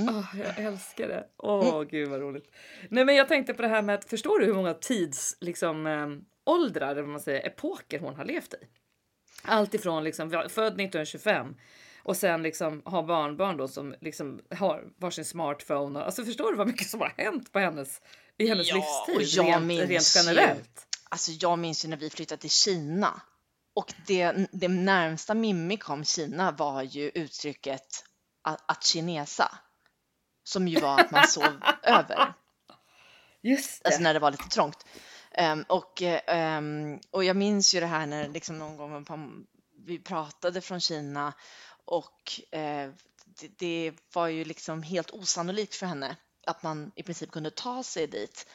Åh, 0.00 0.36
jag 0.38 0.58
älskar 0.58 1.08
det. 1.08 1.28
Åh, 1.36 1.82
gud 1.82 2.08
vad 2.08 2.20
roligt. 2.20 2.50
Nej, 2.88 3.04
men 3.04 3.14
jag 3.14 3.28
tänkte 3.28 3.54
på 3.54 3.62
det 3.62 3.68
här 3.68 3.82
med 3.82 3.94
att 3.94 4.04
förstår 4.04 4.38
du 4.38 4.46
hur 4.46 4.54
många 4.54 4.74
tids 4.74 5.36
liksom 5.40 5.86
eh, 5.86 6.08
åldrar, 6.44 6.90
eller 6.90 7.02
vad 7.02 7.10
man 7.10 7.20
säger, 7.20 7.46
epoker 7.46 7.98
hon 7.98 8.14
har 8.16 8.24
levt 8.24 8.54
i? 8.54 8.68
Allt 9.44 9.74
ifrån 9.74 10.04
liksom 10.04 10.30
född 10.30 10.80
1925 10.80 11.56
och 12.02 12.16
sen 12.16 12.42
liksom 12.42 12.82
har 12.84 13.02
barnbarn 13.02 13.56
då 13.56 13.68
som 13.68 13.94
liksom 14.00 14.40
har 14.56 14.84
varsin 14.96 15.24
smartphone. 15.24 15.98
Och, 15.98 16.04
alltså 16.06 16.24
förstår 16.24 16.50
du 16.50 16.56
vad 16.58 16.66
mycket 16.66 16.88
som 16.88 17.00
har 17.00 17.12
hänt 17.16 17.52
på 17.52 17.58
hennes 17.58 18.00
i 18.38 18.46
hennes 18.48 18.68
Ja, 18.68 18.74
livstid 18.76 19.16
och 19.40 19.44
jag 19.46 19.52
rent, 19.54 19.64
minns 19.66 19.88
rent 19.88 20.26
ju- 20.26 20.30
generellt? 20.32 20.86
Alltså 21.08 21.30
jag 21.32 21.58
minns 21.58 21.84
ju 21.84 21.88
när 21.88 21.96
vi 21.96 22.10
flyttade 22.10 22.40
till 22.40 22.50
Kina 22.50 23.20
och 23.74 23.94
det, 24.06 24.46
det 24.52 24.68
närmsta 24.68 25.34
Mimmi 25.34 25.76
kom 25.76 26.04
Kina 26.04 26.50
var 26.50 26.82
ju 26.82 27.10
uttrycket 27.14 28.04
att, 28.42 28.64
att 28.70 28.84
kinesa. 28.84 29.58
Som 30.44 30.68
ju 30.68 30.80
var 30.80 31.00
att 31.00 31.10
man 31.10 31.28
sov 31.28 31.60
över, 31.82 32.34
Just 33.42 33.82
det. 33.82 33.88
alltså 33.88 34.02
när 34.02 34.14
det 34.14 34.20
var 34.20 34.30
lite 34.30 34.48
trångt. 34.48 34.86
Ehm, 35.32 35.64
och, 35.68 36.02
ehm, 36.02 37.00
och 37.10 37.24
jag 37.24 37.36
minns 37.36 37.74
ju 37.74 37.80
det 37.80 37.86
här 37.86 38.06
när 38.06 38.28
liksom 38.28 38.58
någon 38.58 38.76
gång 38.76 39.04
på- 39.04 39.44
vi 39.86 39.98
pratade 39.98 40.60
från 40.60 40.80
Kina 40.80 41.32
och 41.84 42.40
eh, 42.50 42.90
det, 43.58 43.92
var 44.12 44.26
ju 44.26 44.44
liksom 44.44 44.82
helt 44.82 45.10
osannolikt 45.10 45.74
för 45.74 45.86
henne 45.86 46.16
att 46.46 46.62
man 46.62 46.92
i 46.96 47.02
princip 47.02 47.30
kunde 47.30 47.50
ta 47.50 47.82
sig 47.82 48.06
dit. 48.06 48.46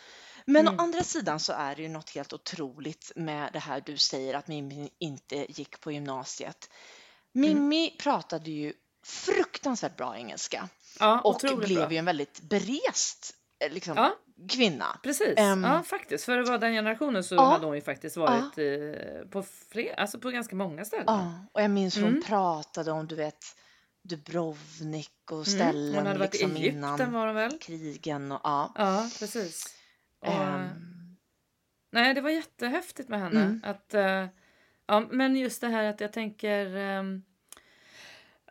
Men 0.46 0.68
Mm. 0.68 0.80
å 0.80 0.84
andra 0.84 1.04
sidan 1.04 1.40
så 1.40 1.54
är 1.54 1.76
det 1.76 1.82
ju 1.82 1.88
något 1.90 2.10
helt 2.10 2.34
otroligt 2.34 3.12
med 3.16 3.54
det 3.54 3.60
här 3.60 3.82
du 3.86 3.98
säger 3.98 4.34
att 4.34 4.48
Mimmi 4.48 4.90
inte 5.00 5.46
gick 5.50 5.80
på 5.80 5.92
gymnasiet. 5.92 6.70
Mimmi 7.32 7.96
pratade 8.00 8.52
ju 8.52 8.74
fruktansvärt 9.06 9.98
bra 9.98 10.18
engelska 10.18 10.70
ja, 11.00 11.22
och 11.22 11.42
blev 11.42 11.80
bra. 11.80 11.92
ju 11.92 11.98
en 11.98 12.06
väldigt 12.06 12.42
berest 12.42 13.34
eh, 13.60 13.72
liksom, 13.72 13.98
Ja. 13.98 14.16
Kvinna. 14.50 15.00
Precis, 15.04 15.38
Ehm. 15.38 15.64
ja 15.64 15.84
faktiskt. 15.84 16.26
För 16.26 16.38
att 16.38 16.48
vara 16.48 16.58
den 16.58 16.74
generationen 16.74 17.24
så 17.24 17.36
Ja. 17.36 17.46
hade 17.46 17.66
hon 17.66 17.76
ju 17.76 17.82
faktiskt 17.82 18.18
varit 18.18 18.58
eh, 18.58 19.30
på, 19.30 19.44
fler, 19.44 20.00
alltså 20.00 20.20
på 20.20 20.30
ganska 20.30 20.56
många 20.56 20.86
ställen. 20.86 21.06
Ja, 21.08 21.46
och 21.54 21.62
jag 21.62 21.72
minns 21.72 21.98
hur 21.98 22.02
hon 22.02 22.12
Mm. 22.12 22.24
pratade 22.24 22.92
om 22.92 23.08
du 23.08 23.16
vet 23.16 23.38
Dubrovnik 24.04 25.12
och 25.32 25.34
Mm, 25.34 25.46
ställen 25.46 25.96
Hon 25.96 26.06
hade 26.08 26.20
varit 26.20 26.36
i 26.36 26.38
liksom 26.38 26.56
Egypten 26.56 26.78
innan 26.78 27.12
var 27.14 27.26
hon 27.26 27.36
väl? 27.36 27.58
krigen 27.62 28.32
och 28.32 28.42
ja. 28.44 28.74
Ja, 28.76 29.10
precis. 29.20 29.76
Och, 30.20 30.28
Ehm, 30.34 30.68
Nej, 31.92 32.14
det 32.14 32.22
var 32.22 32.30
jättehäftigt 32.30 33.10
med 33.10 33.20
henne. 33.20 33.42
Mm. 33.42 33.62
Att, 33.64 33.94
eh, 33.94 34.26
ja, 34.88 35.00
men 35.12 35.36
just 35.36 35.62
det 35.62 35.68
här 35.68 35.84
att 35.84 36.02
jag 36.02 36.14
tänker... 36.14 36.76
ehm, 36.76 37.24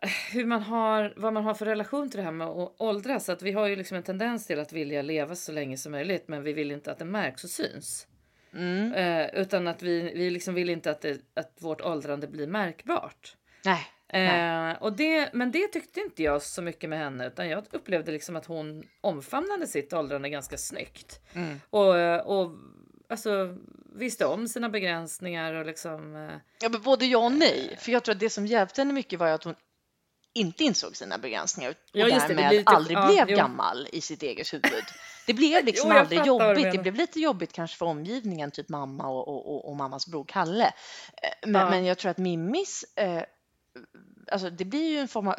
hur 0.06 0.44
man 0.44 0.62
har, 0.62 1.14
vad 1.16 1.32
man 1.32 1.44
har 1.44 1.54
för 1.54 1.66
relation 1.66 2.10
till 2.10 2.18
det 2.18 2.24
här 2.24 2.32
med 2.32 2.46
att 2.46 2.74
åldras. 2.78 3.28
Att 3.28 3.42
vi 3.42 3.52
har 3.52 3.66
ju 3.66 3.76
liksom 3.76 3.96
en 3.96 4.02
tendens 4.02 4.46
till 4.46 4.60
att 4.60 4.72
vilja 4.72 5.02
leva 5.02 5.34
så 5.34 5.52
länge 5.52 5.76
som 5.76 5.92
möjligt 5.92 6.28
men 6.28 6.42
vi 6.42 6.52
vill 6.52 6.70
inte 6.70 6.92
att 6.92 6.98
det 6.98 7.04
märks 7.04 7.44
och 7.44 7.50
syns. 7.50 8.06
Mm. 8.54 8.92
Eh, 8.92 9.40
utan 9.40 9.68
att 9.68 9.82
vi, 9.82 10.12
vi 10.14 10.30
liksom 10.30 10.54
vill 10.54 10.70
inte 10.70 10.90
att, 10.90 11.00
det, 11.00 11.20
att 11.34 11.52
vårt 11.58 11.80
åldrande 11.80 12.26
blir 12.26 12.46
märkbart. 12.46 13.36
Nej. 13.64 13.86
Nej. 14.12 14.70
Eh, 14.70 14.82
och 14.82 14.92
det, 14.92 15.30
men 15.32 15.50
det 15.50 15.68
tyckte 15.68 16.00
inte 16.00 16.22
jag 16.22 16.42
så 16.42 16.62
mycket 16.62 16.90
med 16.90 16.98
henne 16.98 17.26
utan 17.26 17.48
jag 17.48 17.64
upplevde 17.70 18.12
liksom 18.12 18.36
att 18.36 18.46
hon 18.46 18.82
omfamnade 19.00 19.66
sitt 19.66 19.92
åldrande 19.92 20.28
ganska 20.28 20.56
snyggt. 20.56 21.20
Mm. 21.34 21.60
Och, 21.70 21.98
eh, 21.98 22.20
och 22.20 22.52
alltså, 23.08 23.56
visste 23.94 24.26
om 24.26 24.48
sina 24.48 24.68
begränsningar 24.68 25.54
och 25.54 25.66
liksom... 25.66 26.16
eh, 26.16 26.36
Ja, 26.60 26.68
men 26.68 26.82
både 26.82 27.06
ja 27.06 27.18
och 27.18 27.32
nej. 27.32 27.76
För 27.78 27.92
jag 27.92 28.04
tror 28.04 28.14
att 28.14 28.20
det 28.20 28.30
som 28.30 28.46
hjälpte 28.46 28.80
henne 28.80 28.92
mycket 28.92 29.18
var 29.18 29.28
att 29.28 29.44
hon 29.44 29.54
inte 30.36 30.64
insåg 30.64 30.96
sina 30.96 31.18
begränsningar 31.18 31.70
och 31.70 31.76
Ja, 31.92 32.06
just 32.08 32.28
det, 32.28 32.34
det 32.34 32.34
därmed 32.34 32.48
blir 32.48 32.58
lite- 32.58 32.70
aldrig 32.70 32.96
ja, 32.98 33.06
blev 33.06 33.30
jo. 33.30 33.36
gammal 33.36 33.88
i 33.92 34.00
sitt 34.00 34.22
eget 34.22 34.54
huvud. 34.54 34.84
Det 35.26 35.34
blev 35.34 35.64
liksom 35.64 35.90
Jo, 35.92 35.98
aldrig 35.98 36.26
jobbigt. 36.26 36.72
Det 36.72 36.78
blev 36.78 36.94
lite 36.94 37.20
jobbigt 37.20 37.52
kanske 37.52 37.76
för 37.76 37.86
omgivningen, 37.86 38.50
typ 38.50 38.68
mamma 38.68 39.08
och, 39.08 39.28
och, 39.28 39.54
och, 39.54 39.68
och 39.68 39.76
mammas 39.76 40.06
bror 40.06 40.24
Kalle. 40.28 40.64
Eh, 41.22 41.48
Men, 41.48 41.62
Ja. 41.62 41.70
men 41.70 41.84
jag 41.84 41.98
tror 41.98 42.10
att 42.10 42.18
Mimmis, 42.18 42.84
eh, 42.96 43.22
alltså 44.32 44.50
det 44.50 44.64
blir 44.64 44.88
ju 44.90 44.98
en 44.98 45.08
form 45.08 45.28
av 45.28 45.34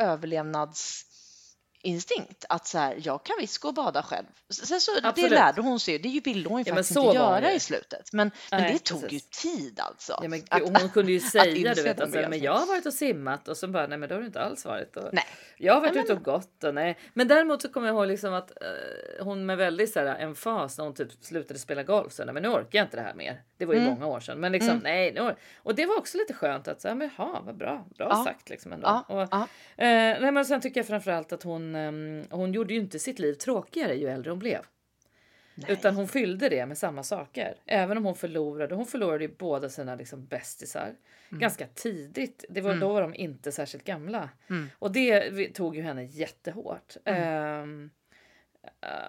överlevnadsinstinkt 1.88 2.46
att 2.50 2.68
så 2.68 2.78
här, 2.78 3.00
jag 3.04 3.24
kan 3.24 3.36
visst 3.40 3.58
gå 3.58 3.68
och 3.68 3.74
bada 3.74 4.04
själv. 4.04 4.26
Sen 4.50 4.82
så, 4.82 4.92
det 5.16 5.30
lärde 5.30 5.62
hon 5.62 5.80
sig, 5.80 6.00
det 6.00 6.22
ville 6.26 6.50
hon 6.50 6.60
ju 6.60 6.64
Ja, 6.68 6.74
men 6.74 6.84
faktiskt 6.84 6.98
inte 6.98 7.16
göra 7.16 7.52
i 7.52 7.60
slutet. 7.60 8.14
Men, 8.14 8.32
men 8.52 8.62
Nej, 8.62 8.74
det 8.74 8.80
tog 8.80 9.12
ju 9.12 9.20
tid 9.20 9.80
alltså. 9.80 10.20
Ja, 10.22 10.28
men, 10.28 10.44
Att- 10.50 10.82
hon 10.82 10.90
kunde 10.90 11.12
ju 11.12 11.20
säga 11.32 11.74
du 11.74 11.84
vet, 11.84 11.98
den 11.98 12.08
att 12.08 12.12
så 12.12 12.20
här, 12.20 12.30
men 12.30 12.40
jag 12.40 12.54
har 12.54 12.68
varit 12.68 12.86
och 12.86 12.94
simmat 12.94 13.48
och 13.48 13.58
så 13.58 13.68
bara 13.68 13.88
nej 13.88 13.98
men 13.98 14.10
det 14.10 14.16
har 14.16 14.22
du 14.22 14.28
inte 14.28 14.42
alls 14.42 14.66
varit. 14.66 14.98
Och, 14.98 15.10
Nej. 15.14 15.26
Jag 15.58 15.74
har 15.74 15.82
varit 15.82 15.94
Nej, 15.94 16.04
ute 16.04 16.14
och 16.14 16.24
gått 16.24 16.64
och 16.64 16.74
nej. 16.74 16.98
Men 17.14 17.28
däremot 17.28 17.62
så 17.62 17.70
kommer 17.70 17.88
jag 17.88 17.96
ihåg 17.96 18.08
liksom 18.08 18.34
att 18.34 18.52
eh, 18.52 19.26
hon 19.26 19.46
med 19.46 19.58
väldigt 19.58 19.94
så 19.94 20.00
här, 20.00 20.20
emfas 20.20 20.78
när 20.78 20.86
hon 20.86 20.94
typ 20.94 21.12
slutade 21.22 21.60
spela 21.60 21.84
golf 21.84 22.14
så 22.14 22.26
nej, 22.26 22.34
men 22.34 22.44
nu 22.44 22.50
orkar 22.50 22.80
jag 22.80 22.86
inte 22.86 22.98
det 22.98 23.04
här 23.04 23.14
mer. 23.14 23.42
Det 23.58 23.66
var 23.66 23.74
ju 23.74 23.80
Mm. 23.80 23.94
många 23.94 24.08
år 24.08 24.20
sedan. 24.20 24.40
Men 24.40 24.52
liksom 24.52 24.80
nej. 24.84 25.14
Nu, 25.14 25.20
or- 25.22 25.36
och 25.58 25.76
det 25.76 25.86
var 25.86 25.98
också 25.98 26.18
lite 26.18 26.34
skönt 26.34 26.68
att 26.68 26.82
säga 26.82 26.96
men 26.96 27.10
jaha 27.18 27.42
vad 27.46 27.56
bra. 27.58 27.86
Bra 27.98 28.08
Ja. 28.10 28.24
sagt 28.24 28.50
liksom 28.50 28.74
ändå. 28.74 28.88
Ja, 28.88 29.06
Och, 29.08 29.28
ja. 29.32 29.42
eh, 29.84 30.22
nej, 30.22 30.32
men 30.32 30.46
sen 30.46 30.62
tycker 30.62 30.80
jag 30.80 30.88
framförallt 30.88 31.34
att 31.34 31.44
hon, 31.44 31.76
ehm, 31.76 32.24
hon 32.30 32.54
gjorde 32.54 32.74
ju 32.74 32.80
inte 32.80 33.00
sitt 33.00 33.20
liv 33.20 33.34
tråkigare 33.34 33.94
ju 33.96 34.08
äldre 34.08 34.32
hon 34.32 34.40
blev. 34.40 34.60
Nej. 35.56 35.72
Utan 35.72 35.96
hon 35.96 36.08
fyllde 36.08 36.50
det 36.50 36.66
med 36.66 36.78
samma 36.78 37.04
saker. 37.04 37.56
Även 37.66 37.98
om 37.98 38.06
hon 38.06 38.16
förlorade. 38.16 38.76
Hon 38.76 38.86
förlorade 38.86 39.24
ju 39.24 39.36
båda 39.38 39.70
sina 39.70 39.96
liksom 39.96 40.26
bästisar. 40.26 40.94
Ganska 41.30 41.68
tidigt. 41.68 42.46
Det 42.50 42.62
var, 42.62 42.76
Då 42.76 42.94
var 42.94 43.02
de 43.02 43.16
inte 43.16 43.52
särskilt 43.52 43.84
gamla. 43.84 44.30
Mm. 44.50 44.70
Och 44.80 44.92
det 44.92 45.48
tog 45.50 45.76
ju 45.76 45.82
henne 45.82 46.04
jättehårt. 46.04 46.96
Eh, 47.06 47.66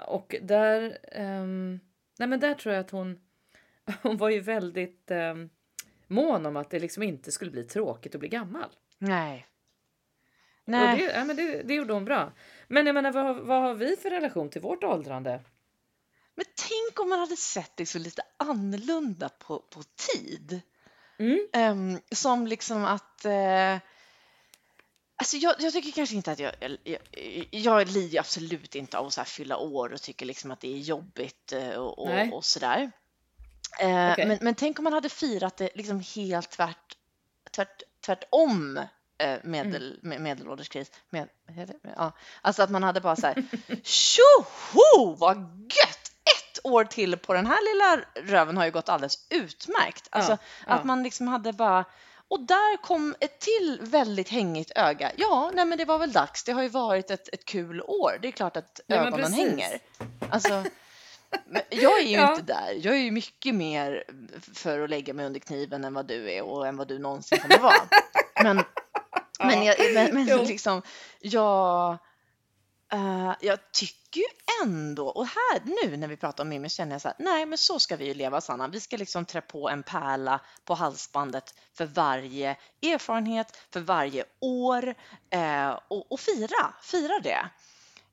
och 0.06 0.34
där, 0.42 0.98
ehm, 1.12 1.80
nej 2.18 2.28
men 2.28 2.40
där 2.40 2.54
tror 2.54 2.74
jag 2.74 2.80
att 2.80 2.90
hon, 2.90 3.20
hon 4.02 4.16
var 4.16 4.28
ju 4.30 4.40
väldigt 4.40 5.10
um, 5.10 5.50
mån 6.06 6.46
om 6.46 6.56
att 6.56 6.70
det 6.70 6.78
liksom 6.78 7.02
inte 7.02 7.32
skulle 7.32 7.50
bli 7.50 7.64
tråkigt 7.64 8.14
att 8.14 8.20
bli 8.20 8.28
gammal. 8.28 8.70
Nej. 8.98 9.46
Och 10.62 10.70
Nej. 10.72 10.98
det, 10.98 11.04
ja, 11.04 11.24
men 11.24 11.36
det, 11.36 11.62
det 11.62 11.74
gjorde 11.74 11.92
hon 11.92 12.04
bra. 12.04 12.32
Men 12.68 12.86
jag 12.86 12.94
menar, 12.94 13.12
vad, 13.12 13.24
har- 13.24 13.42
vad 13.42 13.62
har 13.62 13.74
vi 13.74 13.96
för 13.96 14.10
relation 14.10 14.50
till 14.50 14.60
vårt 14.60 14.84
åldrande? 14.84 15.40
Men 16.34 16.44
tänk 16.68 17.00
om 17.00 17.08
man 17.08 17.18
hade 17.18 17.36
sett 17.36 17.76
det 17.76 17.86
så 17.86 17.98
lite 17.98 18.22
annorlunda 18.36 19.28
på, 19.28 19.58
på 19.58 19.82
tid. 20.14 20.60
Mm. 21.18 21.48
Ehm, 21.52 21.98
som 22.10 22.46
liksom 22.46 22.84
att... 22.84 23.24
Eh, 23.24 23.76
alltså 25.16 25.36
jag, 25.36 25.54
jag 25.58 25.72
tycker 25.72 25.92
kanske 25.92 26.16
inte 26.16 26.32
att 26.32 26.38
jag... 26.38 26.52
Jag, 26.84 26.98
jag, 27.50 27.88
lider 27.88 28.18
absolut 28.18 28.74
inte 28.74 28.98
av 28.98 29.06
att 29.06 29.12
så 29.12 29.24
fylla 29.24 29.56
år 29.56 29.92
och 29.92 30.02
tycker 30.02 30.26
liksom 30.26 30.50
att 30.50 30.60
det 30.60 30.72
är 30.74 30.78
jobbigt 30.78 31.52
eh, 31.52 31.70
och, 31.70 31.98
och, 31.98 32.32
och 32.32 32.44
sådär. 32.44 32.92
Eh, 33.78 34.12
Okej. 34.12 34.26
men, 34.26 34.38
men 34.40 34.54
tänk 34.54 34.78
om 34.78 34.84
man 34.84 34.92
hade 34.92 35.08
firat 35.08 35.56
det 35.56 35.70
liksom 35.74 36.02
helt 36.14 36.50
tvärt, 36.50 36.96
tvärt, 37.50 37.82
tvärtom 38.06 38.76
eh, 39.18 39.36
medel, 39.44 39.98
med, 40.02 40.20
medelålderskris. 40.20 40.90
Med, 41.10 41.28
det? 41.46 41.74
ja. 41.96 42.12
Alltså 42.42 42.62
att 42.62 42.70
man 42.70 42.82
hade 42.82 43.00
bara 43.00 43.16
så 43.16 43.26
här, 43.26 43.44
tjoho 43.82 45.14
vad 45.16 45.36
gött! 45.62 46.12
Ett 46.24 46.58
år 46.64 46.84
till 46.84 47.16
på 47.16 47.32
den 47.32 47.46
här 47.46 47.74
lilla 47.74 48.04
röven 48.32 48.56
har 48.56 48.64
ju 48.64 48.70
gått 48.70 48.88
alldeles 48.88 49.26
utmärkt. 49.30 50.08
Alltså 50.10 50.32
Ja, 50.32 50.38
ja. 50.66 50.72
att 50.72 50.84
man 50.84 51.02
liksom 51.02 51.28
hade 51.28 51.52
bara 51.52 51.84
och 52.28 52.40
där 52.40 52.76
kom 52.82 53.14
ett 53.20 53.40
till 53.40 53.78
väldigt 53.82 54.28
hängigt 54.28 54.72
öga. 54.76 55.12
Ja, 55.16 55.50
nej 55.54 55.64
men 55.64 55.78
det 55.78 55.84
var 55.84 55.98
väl 55.98 56.12
dags. 56.12 56.44
Det 56.44 56.52
har 56.52 56.62
ju 56.62 56.68
varit 56.68 57.10
ett, 57.10 57.28
ett 57.32 57.44
kul 57.44 57.82
år. 57.82 58.18
Det 58.22 58.28
är 58.28 58.32
klart 58.32 58.56
att 58.56 58.80
men 58.86 58.98
ögonen 58.98 59.32
hänger. 59.32 59.78
Alltså, 60.30 60.64
men 61.46 61.62
jag 61.70 62.00
är 62.00 62.04
ju 62.04 62.16
Ja. 62.16 62.30
inte 62.30 62.42
där. 62.42 62.80
Jag 62.82 62.94
är 62.94 62.98
ju 62.98 63.10
mycket 63.10 63.54
mer 63.54 64.04
för 64.54 64.80
att 64.80 64.90
lägga 64.90 65.14
mig 65.14 65.26
under 65.26 65.40
kniven 65.40 65.84
än 65.84 65.94
vad 65.94 66.06
du 66.06 66.30
är 66.32 66.42
och 66.42 66.66
än 66.66 66.76
vad 66.76 66.88
du 66.88 66.98
någonsin 66.98 67.38
kommer 67.38 67.58
vara. 67.58 67.88
Men, 68.42 68.56
men, 69.40 69.64
jag, 69.64 69.76
men, 69.94 70.14
men 70.14 70.44
liksom, 70.44 70.82
jag, 71.20 71.98
eh, 72.92 73.32
jag 73.40 73.72
tycker 73.72 74.20
ju 74.20 74.26
ändå, 74.64 75.08
och 75.08 75.26
här 75.26 75.62
nu 75.84 75.96
när 75.96 76.08
vi 76.08 76.16
pratar 76.16 76.44
om 76.44 76.48
Mimmi 76.48 76.68
känner 76.68 76.92
jag 76.94 77.02
så 77.02 77.08
här, 77.08 77.16
nej 77.18 77.46
men 77.46 77.58
så 77.58 77.78
ska 77.78 77.96
vi 77.96 78.06
ju 78.06 78.14
leva 78.14 78.40
Sanna. 78.40 78.68
Vi 78.68 78.80
ska 78.80 78.96
liksom 78.96 79.24
trä 79.24 79.40
på 79.40 79.68
en 79.70 79.82
pärla 79.82 80.40
på 80.64 80.74
halsbandet 80.74 81.54
för 81.74 81.86
varje 81.86 82.56
erfarenhet, 82.82 83.56
för 83.72 83.80
varje 83.80 84.24
år 84.40 84.94
eh, 85.30 85.78
och, 85.88 86.12
och 86.12 86.20
fira, 86.20 86.74
fira 86.82 87.20
det. 87.20 87.48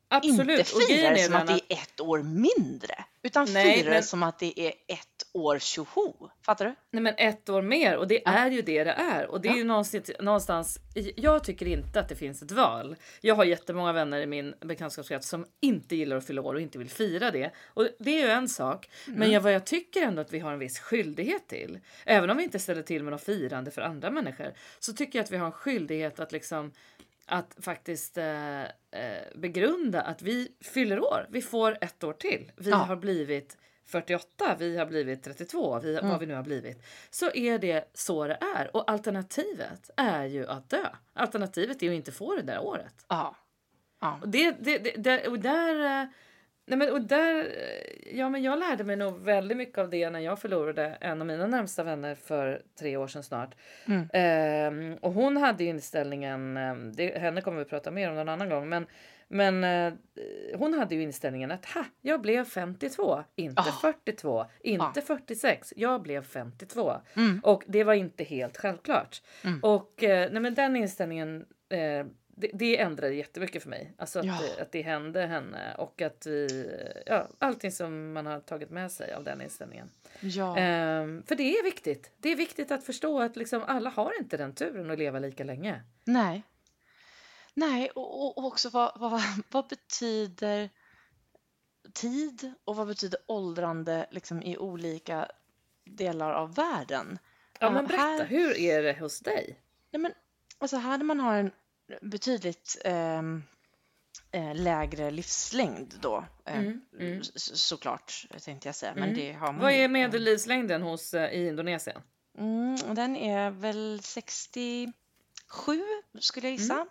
Absolut. 0.07 0.59
Inte 0.59 0.63
fira 0.93 1.09
det 1.09 1.17
som 1.23 1.35
att 1.35 1.47
det 1.47 1.53
är 1.53 1.73
ett 1.73 1.99
år 2.01 2.23
mindre, 2.23 3.05
utan 3.23 3.47
Nej, 3.53 3.75
fira 3.77 3.85
det 3.89 3.95
men- 3.95 4.03
som 4.03 4.23
att 4.23 4.39
det 4.39 4.59
är 4.59 4.69
ett 4.87 5.07
år 5.33 5.59
tjoho. 5.59 6.29
Fattar 6.41 6.65
du? 6.65 6.75
Nej 6.91 7.03
men 7.03 7.13
ett 7.17 7.49
år 7.49 7.61
mer 7.61 7.97
och 7.97 8.07
det 8.07 8.21
Ja. 8.25 8.31
är 8.31 8.51
ju 8.51 8.61
det 8.61 8.83
det 8.83 8.91
är. 8.91 9.25
Och 9.27 9.41
det 9.41 9.47
är 9.47 9.51
Ja. 9.51 9.57
ju 9.57 9.63
någonstans, 9.63 10.11
någonstans, 10.19 10.79
jag 11.15 11.43
tycker 11.43 11.65
inte 11.65 11.99
att 11.99 12.09
det 12.09 12.15
finns 12.15 12.41
ett 12.41 12.51
val. 12.51 12.95
Jag 13.21 13.35
har 13.35 13.45
jättemånga 13.45 13.93
vänner 13.93 14.19
i 14.21 14.25
min 14.25 14.55
bekantskapskrets 14.59 15.29
som 15.29 15.45
inte 15.61 15.95
gillar 15.95 16.17
att 16.17 16.25
fylla 16.25 16.41
år 16.41 16.53
och 16.53 16.61
inte 16.61 16.77
vill 16.77 16.89
fira 16.89 17.31
det. 17.31 17.51
Och 17.65 17.87
det 17.99 18.11
är 18.21 18.25
ju 18.25 18.29
en 18.31 18.49
sak. 18.49 18.89
Mm. 19.07 19.19
Men 19.19 19.31
jag, 19.31 19.41
vad 19.41 19.53
jag 19.53 19.65
tycker 19.65 20.01
ändå 20.01 20.21
att 20.21 20.33
vi 20.33 20.39
har 20.39 20.53
en 20.53 20.59
viss 20.59 20.79
skyldighet 20.79 21.47
till. 21.47 21.79
Även 22.05 22.29
om 22.29 22.37
vi 22.37 22.43
inte 22.43 22.59
ställer 22.59 22.81
till 22.83 23.03
med 23.03 23.11
något 23.11 23.23
firande 23.23 23.71
för 23.71 23.81
andra 23.81 24.09
människor. 24.11 24.53
Så 24.79 24.93
tycker 24.93 25.19
jag 25.19 25.23
att 25.23 25.31
vi 25.31 25.37
har 25.37 25.45
en 25.45 25.51
skyldighet 25.51 26.19
att 26.19 26.31
liksom 26.31 26.71
att 27.25 27.55
faktiskt 27.61 28.17
eh, 28.17 28.63
eh, 28.63 28.69
begrunda 29.35 30.01
att 30.01 30.21
vi 30.21 30.51
fyller 30.61 30.99
år. 30.99 31.27
Vi 31.29 31.41
får 31.41 31.77
ett 31.81 32.03
år 32.03 32.13
till. 32.13 32.51
Vi 32.55 32.69
Ja. 32.69 32.75
har 32.77 32.95
blivit 32.95 33.57
48, 33.85 34.55
vi 34.59 34.77
har 34.77 34.85
blivit 34.85 35.23
32, 35.23 35.79
vi, 35.79 35.95
Mm. 35.97 36.09
vad 36.09 36.19
vi 36.19 36.25
nu 36.25 36.33
har 36.33 36.43
blivit. 36.43 36.83
Så 37.09 37.31
är 37.33 37.59
det 37.59 37.89
så 37.93 38.27
det 38.27 38.37
är. 38.55 38.75
Och 38.75 38.91
alternativet 38.91 39.89
är 39.97 40.25
ju 40.25 40.47
att 40.47 40.69
dö. 40.69 40.85
Alternativet 41.13 41.81
är 41.81 41.85
ju 41.85 41.91
att 41.91 41.95
inte 41.95 42.11
få 42.11 42.35
det 42.35 42.41
där 42.41 42.59
året. 42.59 43.05
Ja. 43.07 43.35
ja. 44.01 44.19
Och 44.21 44.29
det, 44.29 44.51
det, 44.59 44.77
det, 44.77 44.91
där- 44.97 45.29
och 45.29 45.39
där... 45.39 46.09
Nej 46.67 46.77
men, 46.77 46.91
och 46.91 47.01
där, 47.01 47.39
eh, 47.39 48.17
ja, 48.17 48.29
men 48.29 48.43
jag 48.43 48.59
lärde 48.59 48.83
mig 48.83 48.95
nog 48.95 49.19
väldigt 49.19 49.57
mycket 49.57 49.77
av 49.77 49.89
det 49.89 50.09
när 50.09 50.19
jag 50.19 50.39
förlorade 50.39 50.97
en 51.01 51.21
av 51.21 51.27
mina 51.27 51.47
närmsta 51.47 51.83
vänner 51.83 52.15
för 52.15 52.61
tre 52.79 52.97
år 52.97 53.07
sedan 53.07 53.23
snart. 53.23 53.55
Mm. 53.85 54.09
Ehm, 54.13 54.97
och 55.01 55.13
hon 55.13 55.37
hade 55.37 55.63
inställningen, 55.63 56.57
eh, 56.57 56.75
det, 56.75 57.17
henne 57.17 57.41
kommer 57.41 57.59
vi 57.59 57.65
prata 57.65 57.91
mer 57.91 58.09
om 58.09 58.15
någon 58.15 58.29
annan 58.29 58.49
gång, 58.49 58.69
men, 58.69 58.85
men 59.27 59.63
eh, 59.63 59.93
hon 60.55 60.73
hade 60.73 60.95
ju 60.95 61.01
inställningen 61.01 61.51
att 61.51 61.65
ha, 61.65 61.85
jag 62.01 62.21
blev 62.21 62.45
52, 62.45 63.23
inte 63.35 63.61
Ah. 63.61 63.79
42, 63.81 64.45
inte 64.59 65.01
46, 65.01 65.73
jag 65.75 66.01
blev 66.01 66.23
52. 66.23 66.93
Mm. 67.15 67.39
Och 67.43 67.63
det 67.67 67.83
var 67.83 67.93
inte 67.93 68.23
helt 68.23 68.57
självklart. 68.57 69.21
Mm. 69.43 69.59
Och 69.63 70.03
eh, 70.03 70.31
nej, 70.31 70.41
men 70.41 70.53
den 70.53 70.75
inställningen 70.75 71.45
eh, 71.69 72.05
det, 72.35 72.51
det 72.53 72.79
ändrade 72.79 73.13
jättemycket 73.15 73.63
för 73.63 73.69
mig. 73.69 73.93
Alltså 73.97 74.19
att, 74.19 74.25
Ja. 74.25 74.39
det, 74.57 74.61
att 74.61 74.71
det 74.71 74.81
hände 74.81 75.25
henne 75.25 75.75
och 75.77 76.01
att 76.01 76.25
vi, 76.25 76.47
ja, 77.05 77.27
allting 77.39 77.71
som 77.71 78.13
man 78.13 78.25
har 78.25 78.39
tagit 78.39 78.69
med 78.69 78.91
sig 78.91 79.13
av 79.13 79.23
den 79.23 79.41
inställningen. 79.41 79.89
ja. 80.19 80.57
Ehm, 80.57 81.23
för 81.23 81.35
det 81.35 81.57
är 81.57 81.63
viktigt. 81.63 82.11
Det 82.17 82.29
är 82.29 82.35
viktigt 82.35 82.71
att 82.71 82.83
förstå 82.83 83.21
att 83.21 83.35
liksom 83.35 83.63
alla 83.63 83.89
har 83.89 84.11
inte 84.19 84.37
den 84.37 84.55
turen 84.55 84.91
att 84.91 84.97
leva 84.99 85.19
lika 85.19 85.43
länge. 85.43 85.81
Nej. 86.05 86.43
Nej, 87.53 87.89
och, 87.89 88.37
och- 88.37 88.45
också 88.45 88.69
vad, 88.69 88.99
vad, 88.99 89.21
vad 89.51 89.67
betyder 89.67 90.69
tid 91.93 92.53
och 92.65 92.75
vad 92.75 92.87
betyder 92.87 93.19
åldrande 93.25 94.05
liksom 94.11 94.41
i 94.43 94.57
olika 94.57 95.27
delar 95.85 96.31
av 96.31 96.55
världen? 96.55 97.19
Ja, 97.59 97.71
men 97.71 97.85
berätta, 97.87 98.03
här- 98.03 98.25
hur 98.25 98.57
är 98.59 98.83
det 98.83 98.99
hos 98.99 99.19
dig? 99.19 99.59
Nej, 99.91 100.01
men, 100.01 100.11
alltså 100.57 100.77
här 100.77 100.97
där 100.97 101.05
man 101.05 101.19
har 101.19 101.35
en 101.37 101.51
betydligt 102.01 102.77
ehm, 102.85 103.43
eh, 104.31 104.55
lägre 104.55 105.11
livslängd 105.11 105.93
då, 106.01 106.25
eh, 106.45 106.57
Mm, 106.57 106.81
mm. 106.99 107.21
såklart 107.35 108.25
tänkte 108.45 108.67
jag 108.67 108.75
säga, 108.75 108.93
men 108.95 109.03
Mm. 109.03 109.15
det 109.15 109.33
har 109.33 109.51
man 109.51 109.61
Vad 109.61 109.71
är 109.71 109.87
medellivslängden 109.87 110.81
hos, 110.81 111.13
eh, 111.13 111.29
i 111.31 111.47
Indonesien? 111.47 112.01
Mm, 112.37 112.95
den 112.95 113.15
är 113.15 113.49
väl 113.51 113.99
67 114.03 114.93
skulle 116.19 116.47
jag 116.47 116.57
gissa. 116.57 116.87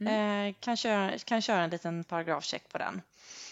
Eh, 0.00 0.54
kan, 0.60 0.76
köra, 0.76 1.18
kan 1.18 1.42
köra 1.42 1.62
en 1.62 1.70
liten 1.70 2.04
paragrafcheck 2.04 2.68
på 2.68 2.78
den. 2.78 3.02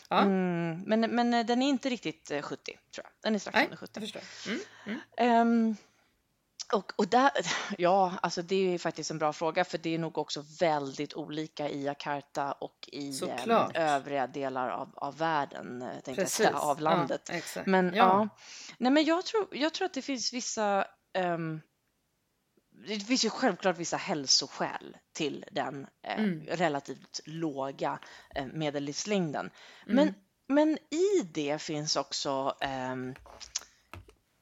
Ja. 0.09 0.21
Mm, 0.23 0.83
men, 0.87 1.01
men 1.01 1.47
den 1.47 1.63
är 1.63 1.69
inte 1.69 1.89
riktigt 1.89 2.31
eh, 2.31 2.43
70 2.43 2.65
tror 2.95 3.05
jag. 3.07 3.13
Den 3.21 3.35
är 3.35 3.39
strax 3.39 3.55
Nej, 3.55 3.65
under 3.65 3.77
70. 3.77 4.01
jag 4.01 4.03
förstår. 4.03 4.23
Mm. 5.19 5.77
Och, 6.73 6.93
och 6.97 7.09
där, 7.09 7.31
ja, 7.79 8.13
alltså 8.23 8.43
det 8.43 8.55
är 8.55 8.71
ju 8.71 8.79
faktiskt 8.79 9.11
en 9.11 9.19
bra 9.19 9.33
fråga 9.33 9.65
för 9.65 9.79
det 9.79 9.95
är 9.95 9.99
nog 9.99 10.19
också 10.19 10.45
väldigt 10.61 11.15
olika 11.15 11.69
i 11.69 11.85
Jakarta 11.85 12.53
och 12.53 12.89
i 12.93 13.07
em, 13.07 13.13
Såklart. 13.13 13.77
övriga 13.77 14.27
delar 14.27 14.69
av, 14.69 14.93
av 14.97 15.19
världen, 15.19 15.83
eh, 15.83 16.01
tänkte 16.01 16.23
jag 16.23 16.31
säga, 16.31 16.59
av 16.59 16.81
landet. 16.81 17.31
Ja. 17.57 17.63
Men 17.67 17.87
ja. 17.87 17.93
ja. 17.95 18.29
nej 18.79 18.93
men 18.93 19.05
jag 19.05 19.27
tror, 19.27 19.49
jag 19.53 19.75
tror 19.75 19.87
att 19.87 19.95
det 19.95 20.03
finns 20.03 20.33
vissa 20.33 20.87
ehm, 21.13 21.61
det 22.87 23.01
finns 23.01 23.25
ju 23.25 23.31
självklart 23.31 23.79
vissa 23.79 23.97
hälsoskäl 23.97 24.97
till 25.13 25.45
den 25.53 25.87
eh, 26.03 26.19
Mm. 26.19 26.47
relativt 26.47 27.21
låga 27.25 27.99
eh, 28.35 28.47
medellivslängden. 28.47 29.51
Mm. 29.87 29.97
Men, 29.97 30.15
men 30.49 30.79
i 30.91 31.23
det 31.25 31.63
finns 31.63 31.97
också 31.97 32.57
ehm, 32.61 33.15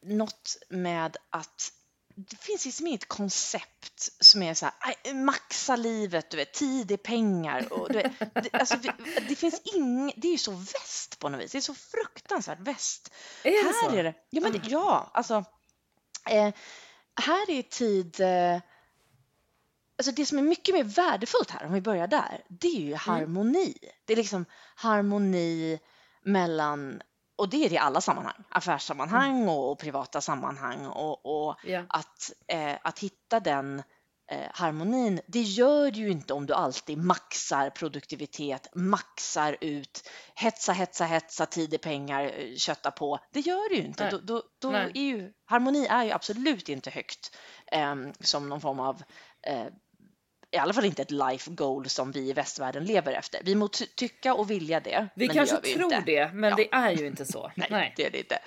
något 0.02 0.56
med 0.68 1.16
att 1.30 1.72
det 2.18 2.36
finns 2.36 2.64
liksom 2.64 2.86
inget 2.86 3.08
koncept 3.08 4.10
som 4.20 4.42
är 4.42 4.54
så 4.54 4.66
här, 4.66 4.74
"Aj, 4.78 5.14
maxa 5.14 5.76
livet, 5.76 6.30
du 6.30 6.36
vet, 6.36 6.52
tid 6.52 6.90
är 6.90 6.96
pengar. 6.96 7.72
Och, 7.72 7.88
vet, 7.92 8.10
det, 8.34 8.52
alltså, 8.52 8.76
det, 9.28 9.36
finns 9.36 9.60
ing, 9.64 10.12
det 10.16 10.28
är 10.28 10.32
ju 10.32 10.38
så 10.38 10.52
väst 10.52 11.18
på 11.18 11.28
något 11.28 11.40
vis, 11.40 11.52
det 11.52 11.58
är 11.58 11.62
så 11.62 11.74
fruktansvärt 11.74 12.60
väst. 12.60 13.12
Är 13.42 13.50
det 13.50 13.56
här 13.56 13.90
så? 13.90 13.96
är 13.96 14.04
det, 14.04 14.14
ja, 14.30 14.40
men 14.40 14.52
det, 14.52 14.58
Ah. 14.58 14.62
ja, 14.68 15.10
alltså, 15.14 15.44
eh, 16.30 16.54
här 17.20 17.50
är 17.50 17.62
tid, 17.62 18.20
eh, 18.20 18.60
alltså 19.98 20.12
det 20.12 20.26
som 20.26 20.38
är 20.38 20.42
mycket 20.42 20.74
mer 20.74 20.84
värdefullt 20.84 21.50
här, 21.50 21.66
om 21.66 21.72
vi 21.72 21.80
börjar 21.80 22.06
där, 22.06 22.44
det 22.48 22.68
är 22.68 22.80
ju 22.80 22.94
harmoni. 22.94 23.74
Det 24.04 24.12
är 24.12 24.16
liksom 24.16 24.44
harmoni 24.74 25.78
mellan, 26.22 27.02
och 27.38 27.48
det 27.48 27.64
är 27.64 27.68
det 27.68 27.74
i 27.74 27.78
alla 27.78 28.00
sammanhang, 28.00 28.44
affärssammanhang 28.48 29.48
och, 29.48 29.72
och 29.72 29.78
privata 29.78 30.20
sammanhang 30.20 30.86
och, 30.86 31.26
och 31.26 31.56
Ja. 31.64 31.84
att, 31.88 32.32
eh, 32.48 32.74
att 32.82 32.98
hitta 32.98 33.40
den 33.40 33.82
eh, 34.30 34.48
harmonin, 34.52 35.20
det 35.26 35.42
gör 35.42 35.90
du 35.90 36.00
ju 36.00 36.10
inte 36.10 36.34
om 36.34 36.46
du 36.46 36.54
alltid 36.54 36.98
maxar 36.98 37.70
produktivitet, 37.70 38.68
maxar 38.74 39.56
ut, 39.60 40.08
hetsa, 40.34 40.72
hetsa, 40.72 41.04
hetsa, 41.04 41.46
tid 41.46 41.74
är 41.74 41.78
pengar, 41.78 42.24
eh, 42.24 42.54
kötta 42.56 42.90
på. 42.90 43.18
Det 43.32 43.40
gör 43.40 43.68
du 43.68 43.76
ju 43.76 43.82
inte. 43.82 44.02
Nej. 44.02 44.12
Då, 44.12 44.18
då, 44.18 44.42
då 44.58 44.72
är 44.72 44.96
ju, 44.96 45.32
harmoni 45.44 45.86
är 45.86 46.04
ju 46.04 46.10
absolut 46.10 46.68
inte 46.68 46.90
högt 46.90 47.36
eh, 47.72 47.94
som 48.20 48.48
någon 48.48 48.60
form 48.60 48.80
av 48.80 49.02
eh, 49.46 49.66
i 50.50 50.56
alla 50.56 50.72
fall 50.72 50.84
inte 50.84 51.02
ett 51.02 51.10
life 51.10 51.50
goal 51.50 51.88
som 51.88 52.12
vi 52.12 52.28
i 52.28 52.32
västvärlden 52.32 52.84
lever 52.84 53.12
efter. 53.12 53.40
Vi 53.44 53.54
må 53.54 53.68
ty- 53.68 53.86
tycka 53.86 54.34
och 54.34 54.50
vilja 54.50 54.80
det, 54.80 55.08
Vi 55.14 55.26
men 55.26 55.36
kanske 55.36 55.54
det 55.56 55.62
vi 55.62 55.74
tror 55.74 55.94
inte. 55.94 56.06
det, 56.06 56.32
men 56.32 56.50
Ja. 56.50 56.56
det 56.56 56.68
är 56.72 56.90
ju 56.90 57.06
inte 57.06 57.24
så. 57.24 57.52
Nej, 57.56 57.94
det 57.96 58.06
är 58.06 58.10
det 58.10 58.18
inte. 58.18 58.38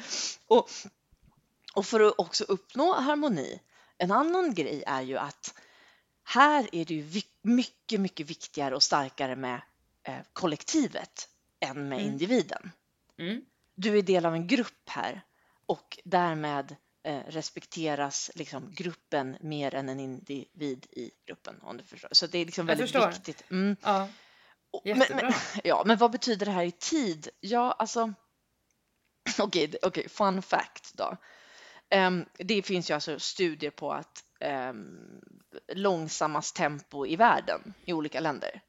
Och, 0.47 0.70
och 1.74 1.86
för 1.86 1.99
att 1.99 2.14
också 2.20 2.43
uppnå 2.43 2.93
harmoni, 2.93 3.60
en 3.97 4.12
annan 4.12 4.54
grej 4.54 4.84
är 4.88 5.02
ju 5.02 5.18
att 5.18 5.54
här 6.24 6.70
är 6.72 6.86
det 6.86 6.93
ju 6.93 7.22
mycket, 7.41 7.99
mycket 8.02 8.30
viktigare 8.30 8.76
och 8.76 8.84
starkare 8.84 9.36
med 9.36 9.62
eh, 10.08 10.16
kollektivet 10.34 11.28
än 11.60 11.89
med 11.89 11.99
Mm. 11.99 12.12
individen. 12.12 12.72
Mm. 13.20 13.41
Du 13.76 13.97
är 13.97 14.02
del 14.02 14.26
av 14.26 14.34
en 14.34 14.47
grupp 14.47 14.89
här 14.89 15.22
och 15.66 15.97
därmed 16.04 16.76
respekteras 17.04 18.32
liksom 18.36 18.74
gruppen 18.74 19.38
mer 19.41 19.76
än 19.76 19.89
en 19.89 19.99
individ 19.99 20.86
i 20.91 21.12
gruppen 21.28 21.60
om 21.62 21.78
du 21.78 21.84
förstår. 21.84 22.10
Så 22.12 22.28
det 22.28 22.38
är 22.38 22.45
liksom 22.45 22.66
väldigt 22.66 22.95
viktigt. 22.95 23.43
Mm. 23.52 23.76
Ja. 23.82 24.08
Men, 24.84 24.97
men, 25.10 25.34
ja, 25.64 25.84
men 25.86 25.97
vad 25.97 26.12
betyder 26.12 26.45
det 26.45 26.52
här 26.52 26.64
i 26.64 26.72
tid? 26.72 27.30
Ja, 27.39 27.72
alltså. 27.72 28.14
Okej, 29.39 29.68
det- 29.68 29.78
okej, 29.82 30.10
fun 30.10 30.41
fact 30.41 30.93
då. 30.93 31.18
Ehm, 31.89 32.26
det 32.38 32.62
finns 32.62 32.89
ju 32.89 32.93
alltså 32.93 33.20
studier 33.20 33.72
på 33.72 33.93
att 33.93 34.24
um, 34.70 35.22
långsammast 35.74 36.56
tempo 36.56 37.06
i 37.06 37.16
världen 37.16 37.74
i 37.86 37.93
olika 37.93 38.20
länder. 38.20 38.62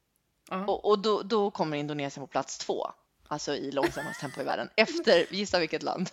Ja. 0.49 0.65
Och, 0.65 0.85
och 0.85 0.99
då, 0.99 1.21
då 1.21 1.51
kommer 1.51 1.77
Indonesien 1.77 2.27
på 2.27 2.31
plats 2.31 2.57
två, 2.57 2.91
alltså 3.27 3.55
i 3.55 3.71
långsammast 3.71 4.19
tempo 4.19 4.41
i 4.41 4.43
världen. 4.43 4.69
Efter, 4.77 5.33
gissa 5.33 5.59
vilket 5.59 5.83
land? 5.83 6.09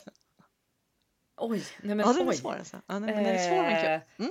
Oj, 1.41 1.64
nej 1.82 1.97
men 1.97 2.07
Ja, 2.07 2.12
den 2.12 2.26
är 2.26 2.30
oj. 2.30 2.36
svår 2.36 2.55
alltså. 2.55 2.76
Ja, 2.86 2.99
nej, 2.99 3.14
men 3.14 3.24
den 3.24 3.34
är 3.34 3.49
svår 3.49 3.62
men 3.62 3.82
kul. 3.82 3.91
Eh, 3.93 4.01
Mm. 4.16 4.30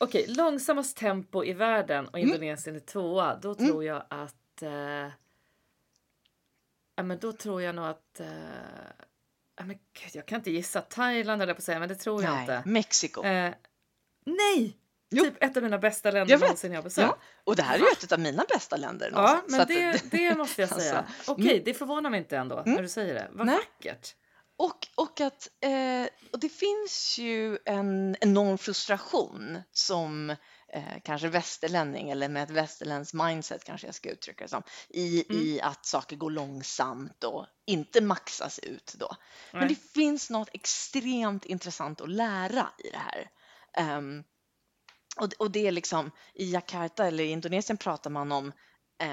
Okej, 0.00 0.26
långsammast 0.28 0.96
tempo 0.96 1.44
i 1.44 1.52
världen 1.52 2.08
och 2.08 2.18
Indonesien 2.18 2.76
är 2.76 2.80
tvåa. 2.80 3.36
Då 3.36 3.52
Mm. 3.52 3.66
tror 3.66 3.84
jag 3.84 4.04
att... 4.10 4.62
Eh, 4.62 4.70
ja, 6.96 7.02
men 7.02 7.18
då 7.18 7.32
tror 7.32 7.62
jag 7.62 7.74
nog 7.74 7.84
att... 7.86 8.20
Eh, 8.20 8.26
ja, 9.56 9.64
men 9.64 9.76
gud, 9.76 10.10
jag 10.12 10.26
kan 10.26 10.36
inte 10.36 10.50
gissa. 10.50 10.80
Thailand 10.80 11.42
jag 11.42 11.48
på 11.48 11.52
att 11.58 11.62
säga, 11.64 11.78
men 11.78 11.88
det 11.88 11.94
tror 11.94 12.22
jag 12.22 12.32
Nej, 12.32 12.40
inte. 12.40 12.62
Mexiko. 12.66 13.24
Eh, 13.24 13.54
nej! 14.26 14.76
Jo. 15.10 15.24
Typ 15.24 15.42
ett 15.44 15.56
av 15.56 15.62
mina 15.62 15.78
bästa 15.78 16.10
länder 16.10 16.32
Jag 16.32 16.38
vet. 16.38 16.48
någonsin 16.48 16.72
jag 16.72 16.84
besökt. 16.84 17.06
Ja, 17.08 17.18
och 17.44 17.56
det 17.56 17.62
här 17.62 17.74
är 17.74 17.78
ju 17.78 17.84
ett 18.02 18.12
av 18.12 18.20
mina 18.20 18.44
bästa 18.54 18.76
länder. 18.76 19.10
Ja, 19.14 19.20
någonstans. 19.20 19.44
Så 19.46 19.52
men 19.52 19.60
att 19.60 19.68
det, 20.10 20.10
det 20.18 20.34
måste 20.34 20.62
jag 20.62 20.70
säga. 20.80 20.98
Alltså, 20.98 21.32
Okej, 21.32 21.62
det 21.64 21.74
förvånar 21.74 22.10
mig 22.10 22.18
inte 22.18 22.36
ändå 22.36 22.62
när 22.66 22.82
du 22.82 22.88
säger 22.88 23.14
det. 23.14 23.28
Vad 23.32 23.46
Nej. 23.46 23.56
vackert. 23.56 24.14
Och, 24.58 24.86
och 24.94 25.20
att 25.20 25.48
eh, 25.60 26.06
och 26.32 26.38
det 26.40 26.48
finns 26.48 27.18
ju 27.18 27.58
en 27.64 28.16
enorm 28.20 28.58
frustration 28.58 29.62
som 29.72 30.30
eh, 30.72 31.00
kanske 31.04 31.28
västerlänning 31.28 32.10
eller 32.10 32.28
med 32.28 32.42
ett 32.42 32.50
västerländskt 32.50 33.14
mindset 33.14 33.64
kanske 33.64 33.86
jag 33.86 33.94
ska 33.94 34.10
uttrycka 34.10 34.44
det 34.44 34.48
som 34.50 34.62
i, 34.88 35.24
Mm. 35.30 35.42
i 35.42 35.60
att 35.60 35.86
saker 35.86 36.16
går 36.16 36.30
långsamt 36.30 37.24
och 37.24 37.46
inte 37.66 38.00
maxas 38.00 38.58
ut 38.58 38.94
då. 38.98 39.16
Men 39.52 39.60
Nej. 39.60 39.68
det 39.68 39.92
finns 40.00 40.30
något 40.30 40.48
extremt 40.52 41.44
intressant 41.44 42.00
att 42.00 42.10
lära 42.10 42.68
i 42.78 42.90
det 42.90 42.98
här. 42.98 43.30
Ehm, 43.74 44.24
och, 45.20 45.32
och 45.38 45.50
det 45.50 45.66
är 45.66 45.72
liksom 45.72 46.10
i 46.34 46.50
Jakarta 46.52 47.06
eller 47.06 47.24
i 47.24 47.30
Indonesien 47.30 47.76
pratar 47.76 48.10
man 48.10 48.32
om 48.32 48.52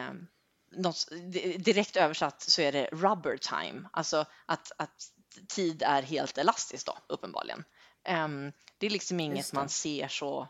um, 0.10 0.28
något, 0.72 1.08
di- 1.12 1.58
direkt 1.58 1.96
översatt 1.96 2.42
så 2.42 2.62
är 2.62 2.72
det 2.72 2.90
rubber 2.92 3.38
time, 3.38 3.90
alltså 3.94 4.26
att, 4.46 4.72
att 4.78 5.12
tid 5.48 5.84
är 5.86 6.02
helt 6.02 6.38
elastiskt 6.38 6.88
då 6.88 6.98
uppenbarligen. 7.08 7.64
Ehm, 8.04 8.52
det 8.78 8.86
är 8.86 8.90
liksom 8.90 9.20
inget 9.20 9.54
man 9.54 9.70
ser 9.70 10.08
så 10.08 10.48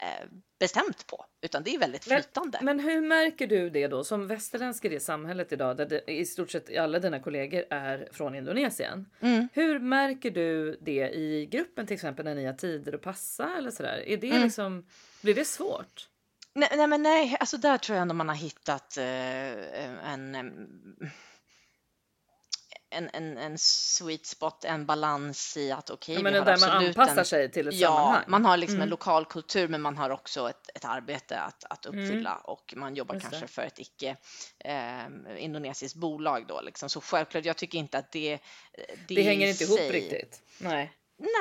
eh, 0.00 0.26
bestämt 0.58 1.06
på, 1.06 1.24
utan 1.40 1.62
det 1.62 1.74
är 1.74 1.78
väldigt 1.78 2.06
Men- 2.08 2.22
flytande. 2.22 2.58
Men 2.62 2.80
hur 2.80 3.00
märker 3.00 3.46
du 3.46 3.70
det 3.70 3.88
då 3.88 4.04
som 4.04 4.26
västerländsk 4.26 4.84
i 4.84 4.88
det 4.88 5.00
samhället 5.00 5.52
idag 5.52 5.76
där 5.76 5.86
det, 5.86 6.12
i 6.12 6.24
stort 6.26 6.50
sett 6.50 6.76
alla 6.78 6.98
dina 6.98 7.20
kollegor 7.20 7.64
är 7.70 8.08
från 8.12 8.34
Indonesien? 8.34 9.06
Mm. 9.20 9.48
Hur 9.52 9.78
märker 9.78 10.30
du 10.30 10.78
det 10.80 11.08
i 11.14 11.46
gruppen 11.46 11.86
till 11.86 11.94
exempel 11.94 12.24
när 12.24 12.34
ni 12.34 12.44
har 12.44 12.52
tider 12.54 12.92
att 12.94 13.02
passa 13.02 13.56
eller 13.58 13.70
sådär? 13.70 14.02
Är 14.06 14.16
det 14.16 14.30
Mm. 14.30 14.42
liksom, 14.42 14.86
blir 15.22 15.34
det 15.34 15.44
svårt? 15.44 16.08
Nej, 16.54 16.68
nej, 16.76 16.86
men 16.86 17.02
nej, 17.02 17.36
alltså 17.40 17.56
där 17.56 17.78
tror 17.78 17.96
jag 17.96 18.02
ändå 18.02 18.14
man 18.14 18.28
har 18.28 18.36
hittat 18.36 18.96
eh, 18.96 20.10
en, 20.12 20.34
en, 22.96 23.10
en, 23.12 23.38
en 23.38 23.58
sweet 23.58 24.26
spot, 24.26 24.64
en 24.64 24.86
balans 24.86 25.56
i 25.56 25.72
att 25.72 25.90
okej, 25.90 26.14
Ja, 26.14 26.22
men 26.22 26.32
vi 26.32 26.38
har 26.38 26.46
där 26.46 26.58
man 26.60 26.70
anpassar 26.70 27.18
en, 27.18 27.24
sig 27.24 27.50
till 27.52 27.68
ett 27.68 27.74
Ja, 27.74 27.88
sammanhang. 27.88 28.24
man 28.28 28.44
har 28.44 28.56
liksom 28.56 28.76
en 28.76 28.82
Mm. 28.82 28.90
lokal 28.90 29.24
kultur 29.24 29.68
men 29.68 29.82
man 29.82 29.96
har 29.96 30.10
också 30.10 30.50
ett, 30.50 30.70
ett 30.74 30.84
arbete 30.84 31.40
att, 31.40 31.64
att 31.64 31.86
uppfylla 31.86 32.34
och 32.34 32.74
man 32.76 32.94
jobbar 32.96 33.14
Just 33.14 33.24
kanske 33.26 33.40
det. 33.46 33.48
för 33.52 33.62
ett 33.62 33.78
icke 33.78 34.16
eh, 34.58 35.04
indonesiskt 35.44 35.96
bolag 35.96 36.46
då 36.46 36.60
liksom. 36.60 36.88
Så 36.88 37.00
självklart, 37.00 37.44
jag 37.44 37.56
tycker 37.56 37.78
inte 37.78 37.98
att 37.98 38.12
det 38.12 38.38
Det, 39.08 39.14
Det 39.14 39.22
hänger 39.22 39.46
inte 39.48 39.64
ihop 39.64 39.80
riktigt. 39.90 40.42
Nej. 40.58 40.92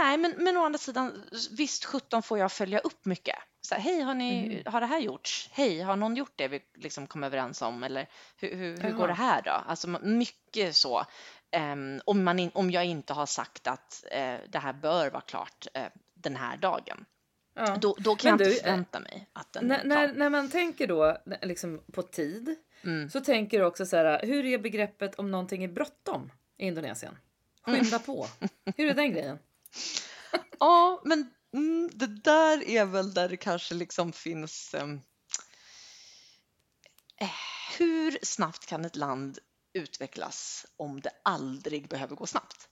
Nej, 0.02 0.18
men, 0.18 0.34
men 0.38 0.58
å 0.58 0.66
andra 0.66 0.78
sidan, 0.80 1.24
visst 1.52 1.86
17 1.86 2.24
får 2.24 2.40
jag 2.40 2.52
följa 2.52 2.80
upp 2.80 3.06
mycket. 3.06 3.36
Så 3.62 3.76
här, 3.76 3.82
Hej, 3.82 4.02
har, 4.02 4.14
ni, 4.14 4.50
Mhm. 4.66 4.74
har 4.74 4.82
det 4.82 4.88
här 4.88 5.00
gjorts? 5.00 5.50
Hej, 5.52 5.82
har 5.82 5.96
någon 5.96 6.16
gjort 6.16 6.34
det 6.36 6.48
vi 6.48 6.62
liksom 6.76 7.08
kom 7.08 7.24
överens 7.24 7.62
om? 7.62 7.84
Eller 7.84 8.10
hur, 8.38 8.56
hur, 8.56 8.78
hur 8.78 8.92
går 8.92 9.08
det 9.08 9.14
här 9.14 9.42
då? 9.42 9.52
Alltså 9.52 9.88
mycket 10.02 10.76
så. 10.76 11.06
Ehm, 11.52 12.02
om, 12.06 12.24
man 12.24 12.40
in, 12.40 12.52
om 12.54 12.72
jag 12.72 12.86
inte 12.86 13.14
har 13.14 13.26
sagt 13.26 13.68
att 13.68 14.04
eh, 14.12 14.38
det 14.50 14.60
här 14.60 14.74
bör 14.74 15.10
vara 15.10 15.22
klart 15.22 15.68
eh, 15.74 15.86
den 16.14 16.36
här 16.36 16.58
dagen, 16.58 17.06
Ja. 17.58 17.78
då, 17.82 17.96
då 18.00 18.16
kan 18.16 18.32
Men 18.32 18.40
jag 18.40 18.48
du, 18.48 18.52
inte 18.54 18.64
förvänta 18.64 19.00
mig 19.00 19.30
att 19.34 19.54
den 19.54 19.68
När, 19.68 19.80
är 19.80 19.84
när, 19.84 20.08
klar. 20.08 20.18
när 20.18 20.30
man 20.30 20.50
tänker 20.50 20.88
då 20.88 21.18
liksom 21.42 21.82
på 21.94 22.02
tid 22.02 22.56
Mm. 22.84 23.10
så 23.10 23.22
tänker 23.22 23.60
du 23.60 23.66
också 23.66 23.86
så 23.86 23.98
här, 23.98 24.20
hur 24.26 24.46
är 24.46 24.58
begreppet 24.58 25.16
om 25.16 25.32
någonting 25.32 25.64
är 25.64 25.68
bråttom 25.68 26.32
i 26.58 26.66
Indonesien? 26.68 27.18
Skynda 27.62 28.00
på. 28.00 28.28
Hur 28.78 28.90
är 28.90 28.94
den 28.94 29.12
grejen? 29.12 29.40
Ja, 30.60 31.02
men 31.06 31.30
mm, 31.54 31.90
det 31.94 32.08
där 32.08 32.64
är 32.70 32.86
väl 32.86 33.14
där 33.14 33.30
det 33.30 33.38
kanske 33.38 33.76
liksom 33.76 34.14
finns... 34.14 34.74
ehm, 34.74 35.02
eh, 37.22 37.30
hur 37.78 38.18
snabbt 38.22 38.66
kan 38.66 38.86
ett 38.86 38.96
land 38.96 39.40
utvecklas 39.76 40.66
om 40.78 41.02
det 41.02 41.10
aldrig 41.24 41.88
behöver 41.90 42.16
gå 42.16 42.26
snabbt? 42.26 42.70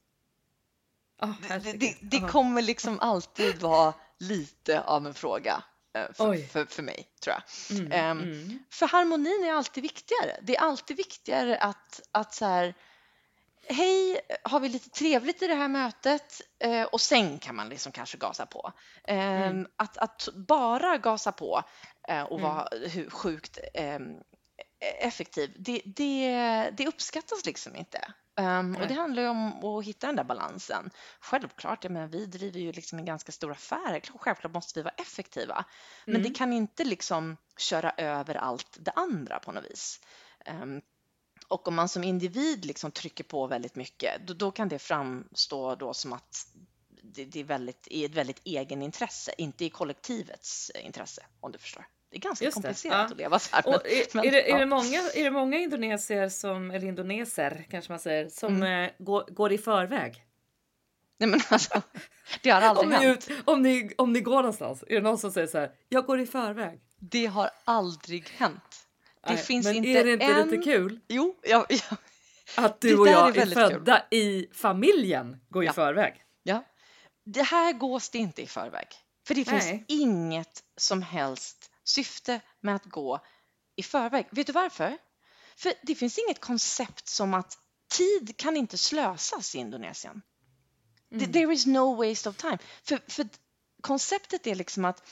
Oh, 1.21 1.31
Det, 1.63 1.73
det, 1.73 1.97
det 2.01 2.19
kommer 2.19 2.61
liksom 2.61 2.99
alltid 2.99 3.61
vara 3.61 3.93
lite 4.19 4.81
av 4.81 5.07
en 5.07 5.13
fråga. 5.13 5.63
eh, 5.97 6.13
för, 6.13 6.47
för, 6.47 6.65
för 6.65 6.83
mig, 6.83 7.07
tror 7.23 7.35
jag. 7.35 7.43
Mm, 7.79 7.91
Ehm, 7.91 8.19
mm. 8.21 8.59
För 8.71 8.87
harmonin 8.87 9.43
är 9.43 9.53
alltid 9.53 9.81
viktigare. 9.83 10.39
Det 10.41 10.55
är 10.55 10.61
alltid 10.61 10.97
viktigare 10.97 11.57
att, 11.57 12.01
att 12.11 12.33
så 12.33 12.45
här, 12.45 12.73
hej, 13.67 14.19
har 14.43 14.59
vi 14.59 14.69
lite 14.69 14.89
trevligt 14.89 15.41
i 15.41 15.47
det 15.47 15.55
här 15.55 15.67
mötet? 15.67 16.41
Eh, 16.59 16.83
och 16.83 17.01
sen 17.01 17.39
kan 17.39 17.55
man 17.55 17.69
liksom 17.69 17.91
kanske 17.91 18.17
gasa 18.17 18.45
på. 18.45 18.71
Ehm, 19.03 19.43
Mm. 19.43 19.67
att, 19.75 19.97
att 19.97 20.29
bara 20.35 20.97
gasa 20.97 21.31
på 21.31 21.63
eh, 22.07 22.23
och 22.23 22.39
Mm. 22.39 22.49
vara 22.51 22.67
hu- 22.71 23.09
sjukt 23.09 23.59
ehm, 23.73 24.13
effektiv, 24.99 25.55
det, 25.59 25.81
det, 25.85 26.29
det 26.77 26.87
uppskattas 26.87 27.45
liksom 27.45 27.75
inte. 27.75 28.13
Ehm, 28.35 28.75
och 28.75 28.87
det 28.87 28.93
handlar 28.93 29.23
ju 29.23 29.29
om 29.29 29.63
att 29.65 29.85
hitta 29.85 30.07
den 30.07 30.15
där 30.15 30.23
balansen. 30.23 30.89
Självklart, 31.19 31.83
jag 31.83 31.91
menar, 31.91 32.07
vi 32.07 32.25
driver 32.25 32.59
ju 32.59 32.71
liksom 32.71 32.99
en 32.99 33.05
ganska 33.05 33.31
stor 33.31 33.51
affär. 33.51 34.01
Självklart 34.19 34.53
måste 34.53 34.79
vi 34.79 34.83
vara 34.83 34.93
effektiva. 34.97 35.65
Men 36.05 36.15
Mm. 36.15 36.23
det 36.27 36.37
kan 36.37 36.53
inte 36.53 36.83
liksom 36.83 37.37
köra 37.57 37.91
över 37.97 38.35
allt 38.35 38.77
det 38.79 38.91
andra 38.91 39.39
på 39.39 39.51
något 39.51 39.65
vis. 39.71 39.99
Ehm, 40.45 40.81
och 41.47 41.67
om 41.67 41.75
man 41.75 41.89
som 41.89 42.03
individ 42.03 42.65
liksom 42.65 42.91
trycker 42.91 43.23
på 43.23 43.47
väldigt 43.47 43.75
mycket, 43.75 44.27
då, 44.27 44.33
då 44.33 44.51
kan 44.51 44.69
det 44.69 44.79
framstå 44.79 45.75
då 45.75 45.93
som 45.93 46.13
att 46.13 46.47
det, 47.03 47.25
det 47.25 47.39
är 47.39 47.43
väldigt, 47.43 47.87
i 47.87 48.05
ett 48.05 48.13
väldigt 48.15 48.41
egenintresse, 48.45 49.33
inte 49.37 49.65
i 49.65 49.69
kollektivets 49.69 50.71
intresse, 50.75 51.25
om 51.39 51.51
du 51.51 51.57
förstår. 51.57 51.85
Det 52.13 52.17
är 52.17 52.21
ganska 52.21 52.45
Just 52.45 52.55
komplicerat 52.55 52.95
ja. 52.97 53.05
att 53.05 53.17
leva 53.17 53.39
så 53.39 53.55
här. 53.55 53.67
Och 53.67 53.73
är, 53.87 54.15
men, 54.15 54.25
är, 54.25 54.31
det, 54.31 54.41
är, 54.49 54.49
ja. 54.49 54.57
det 54.59 54.65
många, 54.65 54.99
är 55.15 55.23
det 55.23 55.31
många 55.31 55.57
indonesier 55.57 56.29
som, 56.29 56.71
eller 56.71 56.87
indoneser 56.87 57.65
kanske 57.71 57.91
man 57.91 57.99
säger, 57.99 58.29
som 58.29 58.55
Mm. 58.55 58.83
eh, 58.83 58.91
går, 58.99 59.23
går 59.29 59.51
i 59.53 59.57
förväg? 59.57 60.23
Nej, 61.19 61.29
men 61.29 61.39
alltså, 61.49 61.81
det 62.41 62.49
har 62.49 62.61
aldrig 62.61 62.83
Om 62.85 62.89
ni, 62.99 63.05
hänt. 63.05 63.29
ut, 63.29 63.37
om, 63.45 63.61
ni, 63.61 63.91
om 63.97 64.13
ni 64.13 64.19
går 64.21 64.35
någonstans, 64.35 64.83
är 64.87 64.95
det 64.95 65.01
någon 65.01 65.17
som 65.17 65.31
säger 65.31 65.47
så 65.47 65.57
här, 65.57 65.71
jag 65.89 66.05
går 66.05 66.19
i 66.19 66.25
förväg? 66.25 66.79
Det 66.99 67.25
har 67.25 67.49
aldrig 67.63 68.29
hänt. 68.29 68.87
Det 69.27 69.33
Nej, 69.33 69.37
finns 69.43 69.65
men 69.65 69.75
inte 69.75 69.89
är 69.89 70.03
det 70.03 70.13
inte 70.13 70.25
en... 70.25 70.49
lite 70.49 70.63
kul 70.63 70.99
Jo, 71.07 71.35
ja, 71.43 71.65
ja, 71.69 71.97
att 72.57 72.81
Det 72.81 72.87
du 72.87 72.97
och 72.97 73.05
där 73.05 73.13
är 73.13 73.17
jag 73.17 73.29
är, 73.29 73.33
väldigt 73.33 73.57
kul. 73.57 73.69
födda 73.69 74.03
i 74.11 74.47
familjen 74.53 75.37
går 75.49 75.63
i 75.63 75.65
Ja. 75.65 75.73
förväg? 75.73 76.13
ja. 76.43 76.63
Det 77.25 77.43
här 77.43 77.73
gås 77.73 78.09
det 78.09 78.17
inte 78.17 78.41
i 78.41 78.47
förväg. 78.47 78.87
För 79.27 79.35
det 79.35 79.45
finns 79.45 79.65
Nej. 79.65 79.85
inget 79.87 80.63
som 80.77 81.01
helst 81.01 81.71
syfte 81.83 82.41
med 82.59 82.75
att 82.75 82.85
gå 82.85 83.19
i 83.75 83.83
förväg. 83.83 84.27
Vet 84.31 84.47
du 84.47 84.53
varför? 84.53 84.97
För 85.55 85.73
det 85.81 85.95
finns 85.95 86.17
inget 86.19 86.39
koncept 86.39 87.07
som 87.07 87.33
att 87.33 87.57
tid 87.97 88.37
kan 88.37 88.57
inte 88.57 88.77
slösas 88.77 89.55
i 89.55 89.57
Indonesien. 89.57 90.21
Mm. 91.11 91.23
Th- 91.23 91.33
There 91.33 91.53
is 91.53 91.65
no 91.65 91.95
waste 91.95 92.29
of 92.29 92.37
time. 92.37 92.57
För, 92.83 93.01
för 93.07 93.27
konceptet 93.81 94.47
är 94.47 94.55
liksom 94.55 94.85
att 94.85 95.03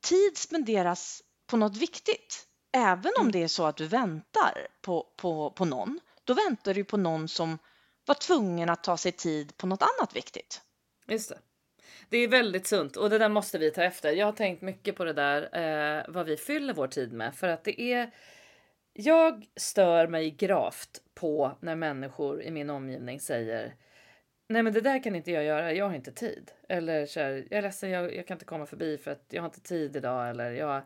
tid 0.00 0.38
spenderas 0.38 1.22
på 1.46 1.56
något 1.56 1.76
viktigt. 1.76 2.46
Även 2.72 3.12
om 3.16 3.20
Mm. 3.20 3.32
det 3.32 3.42
är 3.42 3.48
så 3.48 3.64
att 3.66 3.76
du 3.76 3.86
väntar 3.86 4.68
på, 4.80 5.06
på, 5.16 5.50
på 5.50 5.64
någon, 5.64 6.00
då 6.24 6.34
väntar 6.34 6.74
du 6.74 6.84
på 6.84 6.96
någon 6.96 7.28
som 7.28 7.58
var 8.06 8.14
tvungen 8.14 8.68
att 8.70 8.84
ta 8.84 8.96
sig 8.96 9.12
tid 9.12 9.56
på 9.56 9.66
något 9.66 9.82
annat 9.82 10.16
viktigt. 10.16 10.60
Just 11.08 11.28
det. 11.28 11.38
Det 12.12 12.18
är 12.18 12.28
väldigt 12.28 12.66
sunt 12.66 12.96
och 12.96 13.10
det 13.10 13.18
där 13.18 13.28
måste 13.28 13.58
vi 13.58 13.70
ta 13.70 13.82
efter. 13.82 14.12
Jag 14.12 14.26
har 14.26 14.32
tänkt 14.32 14.62
mycket 14.62 14.96
på 14.96 15.04
det 15.04 15.12
där, 15.12 15.42
eh, 15.42 16.04
vad 16.08 16.26
vi 16.26 16.36
fyller 16.36 16.74
vår 16.74 16.86
tid 16.86 17.12
med. 17.12 17.34
För 17.34 17.48
att 17.48 17.64
det 17.64 17.80
är... 17.80 18.10
Jag 18.92 19.46
stör 19.56 20.06
mig 20.06 20.30
gravt 20.30 21.02
på 21.14 21.58
när 21.60 21.74
människor 21.74 22.42
i 22.42 22.50
min 22.50 22.70
omgivning 22.70 23.20
säger 23.20 23.74
Nej 24.48 24.62
men 24.62 24.72
det 24.72 24.80
där 24.80 25.02
kan 25.02 25.16
inte 25.16 25.30
jag 25.30 25.44
göra, 25.44 25.72
jag 25.72 25.88
har 25.88 25.94
inte 25.94 26.12
tid. 26.12 26.50
Eller 26.68 27.06
så 27.06 27.20
här, 27.20 27.46
jag 27.50 27.58
är 27.58 27.62
ledsen, 27.62 27.90
jag, 27.90 28.16
jag 28.16 28.26
kan 28.26 28.34
inte 28.34 28.44
komma 28.44 28.66
förbi 28.66 28.98
för 28.98 29.10
att 29.10 29.26
jag 29.28 29.42
har 29.42 29.48
inte 29.48 29.60
tid 29.60 29.96
idag. 29.96 30.30
Eller 30.30 30.50
jag, 30.50 30.82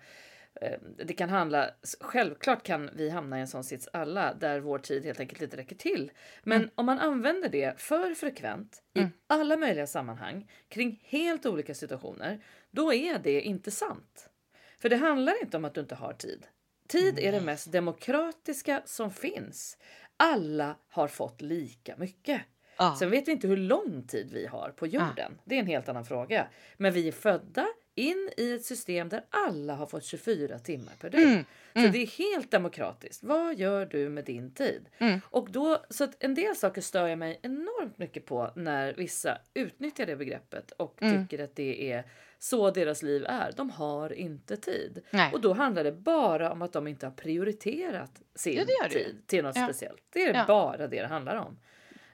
det 1.05 1.13
kan 1.15 1.29
handla, 1.29 1.71
självklart 2.01 2.63
kan 2.63 2.91
vi 2.95 3.11
hamna 3.11 3.39
i 3.39 3.41
en 3.41 3.49
sån 3.49 3.65
sits 3.65 3.89
alla 3.93 4.35
där 4.35 4.61
vår 4.61 4.79
tid 4.79 5.05
helt 5.05 5.21
enkelt 5.21 5.43
inte 5.43 5.57
räcker 5.57 5.77
till. 5.77 6.11
Men 6.43 6.71
om 6.75 6.87
man 6.87 6.99
använder 6.99 7.49
det 7.49 7.81
för 7.81 8.15
frekvent 8.15 8.83
i 8.95 8.99
Mm. 8.99 9.11
alla 9.27 9.57
möjliga 9.57 9.87
sammanhang 9.87 10.51
kring 10.69 11.01
helt 11.05 11.47
olika 11.47 11.75
situationer, 11.75 12.45
då 12.71 12.93
är 12.95 13.19
det 13.19 13.41
inte 13.41 13.71
sant. 13.71 14.31
För 14.79 14.89
det 14.89 14.97
handlar 14.97 15.43
inte 15.43 15.57
om 15.57 15.65
att 15.65 15.75
du 15.75 15.81
inte 15.81 15.95
har 15.95 16.13
tid. 16.13 16.47
Tid 16.89 17.19
är 17.19 17.33
det 17.33 17.41
mest 17.41 17.73
demokratiska 17.73 18.83
som 18.85 19.11
finns. 19.11 19.79
Alla 20.17 20.77
har 20.89 21.09
fått 21.09 21.41
lika 21.43 21.97
mycket. 21.97 22.43
Ja. 22.79 22.97
Sen 22.99 23.11
vet 23.11 23.29
vi 23.29 23.33
inte 23.33 23.49
hur 23.49 23.57
lång 23.57 24.07
tid 24.07 24.31
vi 24.33 24.47
har 24.47 24.71
på 24.71 24.87
jorden. 24.87 25.41
Det 25.45 25.55
är 25.55 25.61
en 25.61 25.67
helt 25.67 25.89
annan 25.89 26.05
fråga. 26.05 26.49
Men 26.77 26.93
vi 26.93 27.09
är 27.09 27.13
födda 27.13 27.67
in 27.97 28.31
i 28.37 28.53
ett 28.53 28.65
system 28.65 29.09
där 29.09 29.25
alla 29.31 29.75
har 29.75 29.87
fått 29.87 30.05
24 30.05 30.59
timmar 30.59 30.93
per 31.01 31.11
dygn. 31.11 31.29
Mm, 31.29 31.45
Så 31.73 31.79
mm. 31.79 31.93
det 31.93 31.99
är 31.99 32.07
helt 32.07 32.51
demokratiskt. 32.51 33.25
Vad 33.25 33.55
gör 33.59 33.87
du 33.87 34.09
med 34.09 34.25
din 34.25 34.51
tid? 34.55 34.89
Mm. 34.99 35.21
Och 35.25 35.51
då, 35.51 35.85
så 35.91 36.05
att 36.05 36.25
en 36.25 36.35
del 36.35 36.57
saker 36.57 36.81
stör 36.81 37.07
jag 37.07 37.19
mig 37.19 37.39
enormt 37.43 37.99
mycket 37.99 38.27
på 38.27 38.51
när 38.57 38.95
vissa 38.95 39.39
utnyttjar 39.55 40.07
det 40.07 40.17
begreppet 40.17 40.71
och 40.71 41.03
Mm. 41.03 41.27
tycker 41.29 41.45
att 41.45 41.57
det 41.57 41.93
är 41.93 42.05
så 42.39 42.71
deras 42.71 43.03
liv 43.03 43.25
är. 43.29 43.53
De 43.57 43.71
har 43.71 44.13
inte 44.13 44.57
tid. 44.57 45.03
Nej. 45.11 45.33
Och 45.33 45.41
då 45.41 45.53
handlar 45.53 45.85
det 45.85 45.93
bara 45.93 46.53
om 46.53 46.63
att 46.63 46.73
de 46.73 46.87
inte 46.87 47.07
har 47.07 47.11
prioriterat 47.13 48.21
sin 48.35 48.65
Ja, 48.81 48.89
tid 48.89 49.23
till 49.27 49.45
något 49.45 49.57
Ja. 49.57 49.65
speciellt. 49.67 50.03
Det 50.11 50.23
är 50.23 50.35
Ja. 50.35 50.45
bara 50.47 50.87
det 50.87 51.01
det 51.03 51.07
handlar 51.07 51.37
om. 51.37 51.59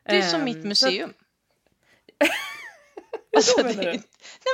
Det 0.02 0.16
är 0.16 0.22
som 0.22 0.38
Ehm, 0.40 0.44
mitt 0.44 0.56
att- 0.58 0.64
museum. 0.64 1.12
Alltså, 3.36 3.62
det, 3.62 3.72
du? 3.72 3.84
nej, 3.84 4.02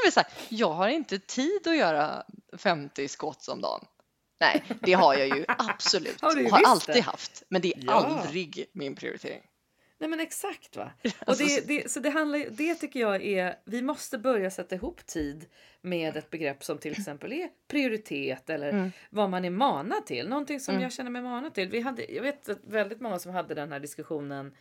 men 0.05 0.13
så 0.13 0.21
här, 0.21 0.29
jag 0.49 0.71
har 0.71 0.89
inte 0.89 1.19
tid 1.19 1.67
att 1.67 1.77
göra 1.77 2.23
50 2.59 3.09
skott 3.09 3.49
om 3.49 3.61
dagen. 3.61 3.85
Nej, 4.41 4.63
det 4.81 4.93
har 4.93 5.15
jag 5.15 5.39
ju 5.39 5.45
absolut. 5.59 6.21
Har 6.21 6.37
ju 6.37 6.51
har 6.51 6.63
alltid 6.67 6.95
det. 6.95 7.01
haft, 7.01 7.43
men 7.49 7.61
det 7.63 7.69
är 7.77 7.83
Ja. 7.87 7.93
aldrig 7.93 8.67
min 8.73 8.95
prioritering. 8.95 9.43
Nej 10.01 10.11
men 10.11 10.21
exakt 10.21 10.77
va. 10.77 10.91
Och 11.05 11.11
Alltså, 11.27 11.45
det, 11.45 11.51
så- 11.51 11.67
det, 11.67 11.91
så 11.91 12.01
det, 12.01 12.11
handlar, 12.11 12.47
det 12.51 12.75
tycker 12.75 13.01
jag 13.01 13.23
är, 13.25 13.59
vi 13.65 13.83
måste 13.83 14.19
börja 14.19 14.51
sätta 14.51 14.75
ihop 14.75 15.07
tid 15.07 15.47
med 15.81 16.17
ett 16.17 16.31
begrepp 16.31 16.65
som 16.65 16.79
till 16.79 16.93
exempel 16.93 17.33
är 17.33 17.49
prioritet 17.69 18.51
eller 18.51 18.69
Mm. 18.69 18.93
vad 19.11 19.31
man 19.31 19.45
är 19.45 19.51
manad 19.51 20.07
till. 20.07 20.29
Någonting 20.29 20.61
som 20.61 20.73
Mm. 20.73 20.83
jag 20.83 20.93
känner 20.93 21.11
mig 21.11 21.23
manad 21.23 21.55
till. 21.55 21.69
Vi 21.69 21.81
hade, 21.81 22.13
jag 22.13 22.23
vet 22.23 22.49
att 22.49 22.59
väldigt 22.65 23.01
många 23.01 23.19
som 23.19 23.33
hade 23.33 23.55
den 23.55 23.73
här 23.73 23.81
diskussionen 23.81 24.55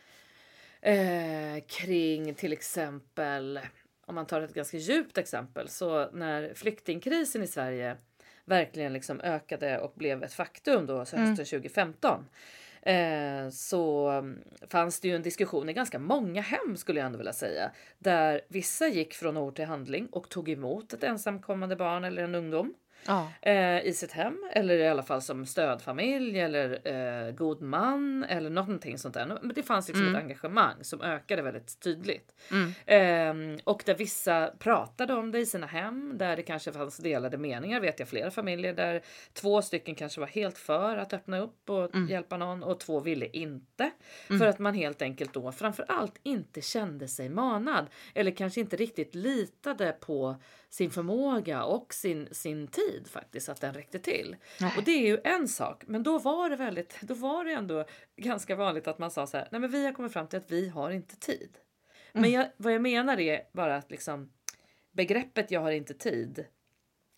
eh, 0.81 1.63
kring 1.67 2.33
till 2.35 2.53
exempel, 2.53 3.59
om 4.07 4.15
man 4.15 4.25
tar 4.25 4.41
ett 4.41 4.53
ganska 4.53 4.77
djupt 4.77 5.17
exempel, 5.17 5.69
så 5.69 6.11
när 6.11 6.53
flyktingkrisen 6.53 7.43
i 7.43 7.47
Sverige 7.47 7.97
verkligen 8.45 8.93
liksom 8.93 9.21
ökade 9.21 9.79
och 9.79 9.93
blev 9.95 10.23
ett 10.23 10.33
faktum 10.33 10.85
då 10.85 10.97
hösten 10.97 11.19
Mm. 11.19 11.35
2015 11.35 12.25
eh, 12.81 13.49
så 13.49 14.09
mm, 14.09 14.39
fanns 14.69 14.99
det 14.99 15.07
ju 15.07 15.15
en 15.15 15.21
diskussion 15.21 15.69
i 15.69 15.73
ganska 15.73 15.99
många 15.99 16.41
hem 16.41 16.77
skulle 16.77 16.99
jag 16.99 17.05
ändå 17.05 17.17
vilja 17.17 17.33
säga. 17.33 17.71
Där 17.99 18.41
vissa 18.47 18.87
gick 18.87 19.13
från 19.13 19.37
ord 19.37 19.55
till 19.55 19.65
handling 19.65 20.07
och 20.07 20.29
tog 20.29 20.49
emot 20.49 20.93
ett 20.93 21.03
ensamkommande 21.03 21.75
barn 21.75 22.03
eller 22.03 22.23
en 22.23 22.35
ungdom 22.35 22.73
Ja. 23.07 23.31
eh, 23.41 23.85
i 23.85 23.93
sitt 23.93 24.11
hem 24.11 24.43
eller 24.51 24.77
i 24.77 24.87
alla 24.87 25.03
fall 25.03 25.21
som 25.21 25.45
stödfamilj 25.45 26.39
eller 26.39 26.79
eh, 27.27 27.31
god 27.31 27.61
man 27.61 28.23
eller 28.23 28.49
någonting 28.49 28.97
sånt 28.97 29.13
där. 29.13 29.25
Men 29.41 29.51
det 29.55 29.63
fanns 29.63 29.87
liksom 29.87 30.03
Mm. 30.07 30.15
ett 30.15 30.21
engagemang 30.23 30.75
som 30.83 31.01
ökade 31.01 31.41
väldigt 31.41 31.79
tydligt. 31.79 32.33
Mm. 32.51 32.71
Ehm, 32.85 33.59
och 33.63 33.83
där 33.85 33.95
vissa 33.95 34.51
pratade 34.59 35.13
om 35.13 35.31
det 35.31 35.39
i 35.39 35.45
sina 35.45 35.67
hem, 35.67 36.17
där 36.17 36.35
det 36.35 36.43
kanske 36.43 36.71
fanns 36.71 36.97
delade 36.97 37.37
meningar. 37.37 37.79
Vet 37.79 37.99
jag 37.99 38.09
flera 38.09 38.31
familjer 38.31 38.73
där 38.73 39.01
två 39.33 39.61
stycken 39.61 39.95
kanske 39.95 40.19
var 40.19 40.27
helt 40.27 40.57
för 40.57 40.97
att 40.97 41.13
öppna 41.13 41.39
upp 41.39 41.69
och 41.69 41.95
Mm. 41.95 42.09
hjälpa 42.09 42.37
någon 42.37 42.63
och 42.63 42.79
två 42.79 42.99
ville 42.99 43.25
inte. 43.27 43.91
Mm. 44.29 44.39
För 44.39 44.47
att 44.47 44.59
man 44.59 44.73
helt 44.73 45.01
enkelt 45.01 45.33
då 45.33 45.51
framför 45.51 45.85
allt 45.87 46.19
inte 46.23 46.61
kände 46.61 47.07
sig 47.07 47.29
manad 47.29 47.85
eller 48.15 48.31
kanske 48.31 48.59
inte 48.59 48.75
riktigt 48.75 49.15
litade 49.15 49.91
på 49.99 50.35
sin 50.69 50.91
förmåga 50.91 51.63
och 51.63 51.93
sin, 51.93 52.27
sin 52.31 52.67
tid 52.67 53.07
faktiskt, 53.07 53.49
att 53.49 53.61
den 53.61 53.73
räckte 53.73 53.99
till. 53.99 54.35
Nej. 54.61 54.73
Och 54.77 54.83
det 54.83 54.91
är 54.91 55.07
ju 55.07 55.19
en 55.23 55.47
sak, 55.47 55.83
men 55.87 56.03
då 56.03 56.19
var 56.19 56.49
det 56.49 56.55
väldigt, 56.55 57.01
då 57.01 57.13
var 57.13 57.45
det 57.45 57.51
ändå 57.51 57.85
ganska 58.15 58.55
vanligt 58.55 58.87
att 58.87 58.99
man 58.99 59.11
sa 59.11 59.27
så 59.27 59.37
här, 59.37 59.47
nej 59.51 59.61
men 59.61 59.71
vi 59.71 59.85
har 59.85 59.93
kommit 59.93 60.13
fram 60.13 60.27
till 60.27 60.39
att 60.39 60.51
vi 60.51 60.69
har 60.69 60.91
inte 60.91 61.15
tid. 61.15 61.57
Men 62.13 62.23
Mm. 62.25 62.39
jag, 62.39 62.51
vad 62.57 62.73
jag 62.73 62.81
menar 62.81 63.19
är 63.19 63.41
bara 63.53 63.75
att 63.75 63.91
liksom 63.91 64.31
begreppet 64.91 65.51
jag 65.51 65.61
har 65.61 65.71
inte 65.71 65.93
tid 65.93 66.45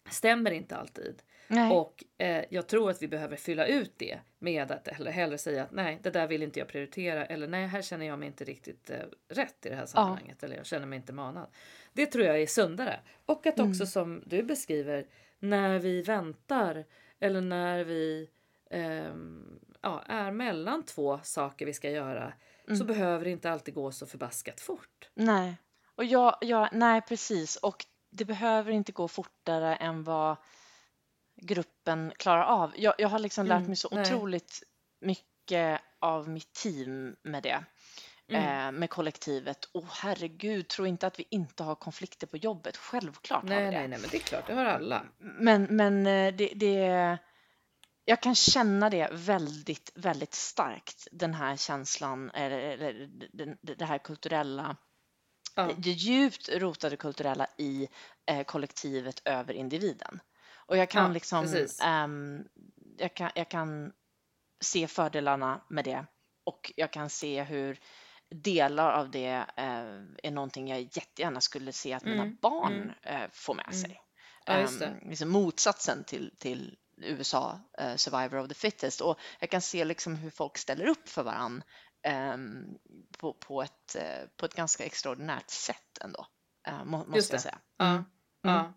stämmer 0.10 0.52
inte 0.52 0.76
alltid. 0.76 1.22
Nej. 1.50 1.72
Och 1.78 2.04
eh, 2.18 2.46
jag 2.50 2.68
tror 2.68 2.90
att 2.90 3.02
vi 3.02 3.08
behöver 3.08 3.36
fylla 3.36 3.66
ut 3.68 3.94
det 3.98 4.20
med 4.40 4.72
att 4.72 4.88
eller 4.88 5.12
hellre 5.12 5.38
säga 5.38 5.64
att 5.64 5.72
nej, 5.72 6.00
det 6.04 6.10
där 6.10 6.28
vill 6.28 6.44
inte 6.44 6.60
jag 6.60 6.68
prioritera 6.68 7.26
eller 7.26 7.48
nej, 7.48 7.68
här 7.68 7.82
känner 7.82 8.06
jag 8.06 8.20
mig 8.20 8.28
inte 8.28 8.44
riktigt 8.44 8.90
eh, 8.90 8.98
rätt 9.30 9.66
i 9.66 9.70
det 9.70 9.76
här 9.76 9.86
sammanhanget 9.86 10.44
eller 10.44 10.56
jag 10.56 10.66
känner 10.66 10.86
mig 10.86 10.98
inte 10.98 11.14
manad. 11.14 11.48
Det 11.94 12.06
tror 12.06 12.26
jag 12.26 12.42
är 12.42 12.48
sundare. 12.48 13.00
Och 13.26 13.48
att 13.48 13.60
också 13.60 13.84
Mm. 13.84 13.88
som 13.88 14.24
du 14.26 14.44
beskriver, 14.44 15.06
när 15.40 15.80
vi 15.80 16.02
väntar 16.02 16.86
eller 17.20 17.42
när 17.42 17.84
vi 17.84 18.30
ehm, 18.72 19.60
ja, 19.82 20.04
är 20.06 20.32
mellan 20.32 20.84
två 20.86 21.20
saker 21.24 21.66
vi 21.66 21.74
ska 21.74 21.90
göra 21.90 22.34
så 22.68 22.74
Mm. 22.74 22.88
behöver 22.88 23.26
det 23.26 23.32
inte 23.32 23.52
alltid 23.52 23.74
gå 23.74 23.92
så 23.92 24.06
förbaskat 24.06 24.62
fort. 24.62 25.10
Nej, 25.14 25.56
och 25.96 26.06
jag, 26.06 26.38
jag, 26.42 26.70
nej 26.72 27.02
precis. 27.02 27.56
Och 27.56 27.86
det 28.10 28.26
behöver 28.26 28.72
inte 28.72 28.92
gå 28.92 29.08
fortare 29.08 29.76
än 29.76 30.04
vad 30.04 30.36
gruppen 31.42 32.12
klarar 32.18 32.44
av. 32.44 32.74
Jag, 32.78 32.94
jag 32.98 33.10
har 33.10 33.20
liksom 33.20 33.46
lärt 33.46 33.56
Mm, 33.58 33.68
mig 33.68 33.76
så 33.76 33.90
nej. 33.92 34.02
otroligt 34.02 34.64
mycket 35.02 35.82
av 36.00 36.30
mitt 36.30 36.54
team 36.54 37.16
med 37.24 37.44
det. 37.44 37.64
Mm. 38.28 38.44
Eh, 38.68 38.80
med 38.80 38.90
kollektivet. 38.90 39.70
Åh 39.74 39.86
herregud, 39.90 40.68
tro 40.68 40.86
inte 40.86 41.08
att 41.08 41.20
vi 41.20 41.26
inte 41.30 41.64
har 41.64 41.76
konflikter 41.76 42.28
på 42.28 42.38
jobbet. 42.38 42.78
Självklart 42.78 43.42
har 43.44 43.50
vi 43.50 43.56
Nej, 43.56 43.66
det. 43.66 43.72
nej, 43.80 43.88
nej, 43.88 44.00
men 44.00 44.10
det 44.10 44.18
är 44.18 44.22
klart, 44.22 44.48
det 44.48 44.54
har 44.54 44.66
alla. 44.66 45.06
Men, 45.18 45.64
men 45.64 46.08
eh, 46.08 46.36
det, 46.36 46.52
det, 46.56 47.18
jag 48.06 48.22
kan 48.22 48.36
känna 48.36 48.90
det 48.90 49.10
väldigt, 49.12 49.92
väldigt 49.96 50.34
starkt. 50.34 51.08
Den 51.12 51.34
här 51.34 51.56
känslan, 51.56 52.30
eller, 52.30 53.10
det 53.78 53.86
här 53.86 53.98
kulturella, 53.98 54.76
Ja. 55.56 55.70
det 55.78 55.90
djupt 55.92 56.50
rotade 56.50 56.98
kulturella 56.98 57.48
i 57.58 57.88
eh, 58.32 58.44
kollektivet 58.44 59.22
över 59.26 59.54
individen. 59.54 60.20
Och 60.70 60.78
jag 60.78 60.90
kan 60.90 61.04
Ja, 61.06 61.14
liksom, 61.14 61.68
ehm, 61.82 62.44
jag, 62.98 63.16
kan, 63.16 63.32
jag 63.36 63.50
kan 63.50 63.92
se 64.64 64.88
fördelarna 64.88 65.62
med 65.70 65.86
det 65.86 66.06
och 66.44 66.72
jag 66.76 66.94
kan 66.94 67.10
se 67.10 67.44
hur 67.44 67.80
delar 68.36 68.92
av 68.92 69.12
det 69.12 69.46
eh, 69.56 70.02
är 70.24 70.32
någonting 70.32 70.68
jag 70.68 70.82
jättegärna 70.82 71.42
skulle 71.42 71.72
se 71.72 71.94
att 71.94 72.06
mina 72.06 72.24
Mm, 72.24 72.38
barn 72.42 72.74
mm. 72.74 73.22
eh, 73.24 73.30
får 73.34 73.54
med 73.54 73.66
Mm. 73.68 73.82
sig. 73.82 74.02
Ja. 74.46 74.54
Ehm, 74.54 75.10
liksom 75.10 75.30
motsatsen 75.30 76.04
till, 76.04 76.36
till 76.40 76.78
USA, 76.98 77.60
eh, 77.78 77.96
Survivor 77.96 78.38
of 78.40 78.48
the 78.48 78.54
Fittest. 78.54 79.02
Och 79.02 79.20
jag 79.40 79.50
kan 79.50 79.62
se 79.62 79.86
liksom 79.86 80.16
hur 80.16 80.30
folk 80.30 80.58
ställer 80.58 80.86
upp 80.88 81.10
för 81.10 81.24
varann 81.24 81.64
ehm, 82.04 82.66
på, 83.18 83.34
på, 83.34 83.62
ett, 83.64 83.96
eh, 83.96 84.28
på 84.38 84.46
ett 84.46 84.54
ganska 84.54 84.86
extraordinärt 84.86 85.50
sätt 85.50 85.98
ändå. 86.02 86.28
Uh, 86.68 86.86
må, 86.86 87.06
måste 87.06 87.34
jag 87.34 87.42
säga. 87.42 87.60
Mm. 87.82 88.04
ja. 88.42 88.74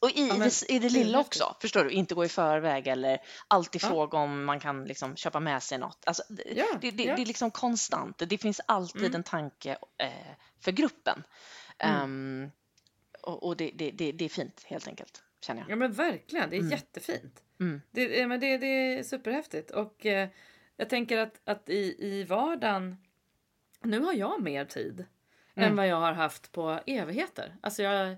Och 0.00 0.10
i, 0.10 0.28
Ja, 0.28 0.34
men 0.38 0.48
det, 0.48 0.72
i 0.72 0.78
det 0.78 0.88
lilla 0.88 1.18
också, 1.20 1.56
förstår 1.60 1.84
du? 1.84 1.90
Inte 1.90 2.14
gå 2.14 2.24
i 2.24 2.28
förväg 2.28 2.86
eller 2.86 3.18
alltid 3.48 3.82
Ja. 3.84 3.88
fråga 3.88 4.18
om 4.18 4.44
man 4.44 4.60
kan 4.60 4.84
liksom 4.84 5.16
köpa 5.16 5.40
med 5.40 5.62
sig 5.62 5.78
något. 5.78 5.98
Alltså, 6.06 6.22
det, 6.28 6.42
Ja, 6.56 6.66
det, 6.80 6.90
det, 6.90 7.04
det 7.14 7.22
är 7.22 7.26
liksom 7.26 7.50
konstant. 7.50 8.18
Det 8.28 8.38
finns 8.38 8.60
alltid 8.66 9.02
Mm. 9.02 9.14
en 9.14 9.22
tanke 9.22 9.78
eh, 9.98 10.08
för 10.60 10.72
gruppen. 10.72 11.22
Mm. 11.78 12.02
Ehm, 12.02 12.50
och 13.22 13.42
och 13.46 13.56
det, 13.56 13.64
är 14.24 14.28
fint 14.28 14.62
helt 14.66 14.88
enkelt, 14.88 15.22
känner 15.40 15.60
jag. 15.60 15.70
Ja 15.70 15.76
men 15.76 15.92
verkligen, 15.92 16.50
det 16.50 16.56
är 16.56 16.60
Mm. 16.60 16.70
jättefint. 16.70 17.42
Mm. 17.60 17.82
Det, 17.90 18.26
men 18.26 18.40
det, 18.40 18.58
det 18.58 18.66
är 18.66 19.02
superhäftigt. 19.02 19.70
Och 19.70 20.06
eh, 20.06 20.28
jag 20.76 20.88
tänker 20.88 21.18
att, 21.18 21.40
att 21.44 21.68
i, 21.68 21.96
i 21.98 22.24
vardagen, 22.24 22.96
nu 23.82 24.00
har 24.00 24.12
jag 24.14 24.42
mer 24.42 24.64
tid 24.64 25.04
Mm. 25.56 25.70
än 25.70 25.76
vad 25.76 25.86
jag 25.88 25.96
har 25.96 26.12
haft 26.12 26.52
på 26.52 26.80
evigheter. 26.86 27.56
Alltså 27.62 27.82
jag, 27.82 28.16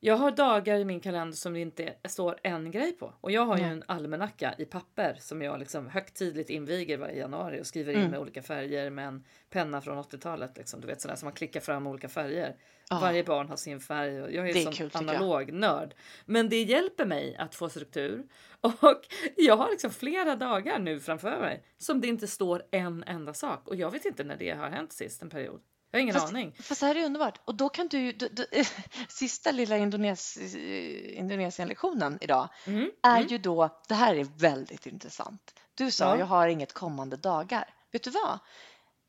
jag 0.00 0.16
har 0.16 0.30
dagar 0.30 0.78
i 0.78 0.84
min 0.84 1.00
kalender 1.00 1.36
som 1.36 1.52
det 1.52 1.60
inte 1.60 1.94
står 2.08 2.38
en 2.42 2.70
grej 2.70 2.92
på. 2.92 3.14
Och 3.20 3.30
jag 3.30 3.44
har 3.46 3.58
ju 3.58 3.64
en 3.64 3.82
almanacka 3.86 4.54
i 4.58 4.64
papper 4.64 5.16
som 5.20 5.42
jag 5.42 5.58
liksom 5.58 5.88
högtidligt 5.88 6.50
inviger 6.50 6.98
varje 6.98 7.18
januari 7.18 7.60
och 7.60 7.66
skriver 7.66 7.92
in 7.92 7.98
Mm. 7.98 8.10
med 8.10 8.20
olika 8.20 8.42
färger 8.42 8.90
med 8.90 9.06
en 9.08 9.24
penna 9.50 9.80
från 9.80 9.98
80-talet. 9.98 10.56
Liksom. 10.56 10.80
Du 10.80 10.86
vet 10.86 11.00
sådär 11.00 11.16
som 11.16 11.26
man 11.26 11.32
klickar 11.32 11.60
fram 11.60 11.86
olika 11.86 12.08
färger. 12.08 12.56
Ja. 12.90 12.98
Varje 13.02 13.24
barn 13.24 13.48
har 13.48 13.56
sin 13.56 13.80
färg 13.80 14.22
och 14.22 14.32
jag 14.32 14.50
är, 14.50 14.56
är 14.56 14.80
jag. 14.80 14.96
analog 14.96 15.52
nörd. 15.52 15.94
Men 16.26 16.48
det 16.48 16.62
hjälper 16.62 17.06
mig 17.06 17.36
att 17.36 17.54
få 17.54 17.68
struktur 17.68 18.24
och 18.60 19.06
jag 19.36 19.56
har 19.56 19.70
liksom 19.70 19.90
flera 19.90 20.36
dagar 20.36 20.78
nu 20.78 21.00
framför 21.00 21.40
mig 21.40 21.64
som 21.78 22.00
det 22.00 22.08
inte 22.08 22.26
står 22.26 22.62
en 22.70 23.04
enda 23.06 23.34
sak 23.34 23.68
och 23.68 23.76
jag 23.76 23.90
vet 23.90 24.04
inte 24.04 24.24
när 24.24 24.36
det 24.36 24.50
har 24.50 24.68
hänt 24.68 24.92
sist 24.92 25.22
en 25.22 25.30
period. 25.30 25.60
Jag 25.90 25.98
har 25.98 26.02
ingen 26.02 26.14
Fast- 26.14 26.28
aning. 26.28 26.56
Fast 26.60 26.80
det 26.80 26.86
här 26.86 26.94
är 26.94 27.04
underbart. 27.04 27.40
Och 27.44 27.54
då 27.54 27.68
kan 27.68 27.88
du, 27.88 28.12
du, 28.12 28.28
du 28.28 28.46
sista 29.08 29.50
lilla 29.50 29.76
Indones, 29.76 30.36
Indonesien-lektionen 30.36 32.18
idag 32.20 32.48
Mm. 32.66 32.90
är 33.02 33.16
Mm. 33.16 33.28
ju 33.28 33.38
då, 33.38 33.80
det 33.88 33.94
här 33.94 34.14
är 34.14 34.24
väldigt 34.24 34.86
intressant. 34.86 35.54
Du 35.74 35.90
sa, 35.90 36.04
Ja. 36.04 36.18
jag 36.18 36.26
har 36.26 36.48
inget 36.48 36.72
kommande 36.72 37.16
dagar. 37.16 37.74
Vet 37.90 38.02
du 38.02 38.10
vad? 38.10 38.38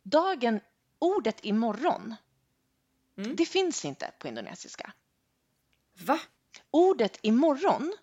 Dagen, 0.04 0.60
ordet 1.00 1.46
imorgon, 1.46 2.16
Mm. 3.18 3.36
det 3.36 3.46
finns 3.46 3.86
inte 3.86 4.12
på 4.20 4.28
indonesiska. 4.28 4.94
Va? 5.94 6.20
Ordet 6.72 7.18
imorgon 7.22 7.94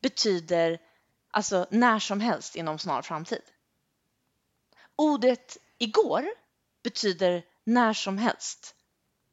betyder 0.00 0.78
alltså 1.30 1.66
när 1.70 1.98
som 1.98 2.20
helst 2.20 2.56
inom 2.56 2.78
snar 2.78 3.02
framtid. 3.02 3.42
Ordet 4.96 5.58
igår 5.78 6.24
betyder 6.82 7.44
när 7.64 7.92
som 7.92 8.18
helst 8.18 8.74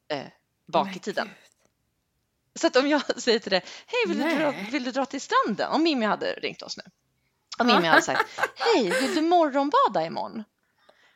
eh, 0.08 0.26
bak 0.66 0.86
i 0.86 0.90
Men 0.90 0.98
tiden. 0.98 1.26
gud. 1.26 1.36
Så 2.60 2.66
att 2.66 2.76
om 2.76 2.88
jag 2.88 3.02
säger 3.22 3.38
till 3.38 3.50
dig, 3.50 3.64
hej 3.86 4.04
vill 4.08 4.18
du, 4.18 4.38
dra, 4.38 4.50
vill 4.72 4.84
du 4.84 4.90
dra 4.90 5.06
till 5.06 5.20
stranden? 5.20 5.70
Om 5.72 5.82
Mimmi 5.82 6.06
hade 6.06 6.32
ringt 6.32 6.62
oss 6.62 6.76
nu. 6.76 6.82
Om. 7.58 7.66
Mimmi 7.66 7.86
hade 7.88 8.02
sagt, 8.02 8.40
hej 8.56 8.90
vill 9.00 9.14
du 9.14 9.20
morgonbada 9.22 10.06
imorgon? 10.06 10.44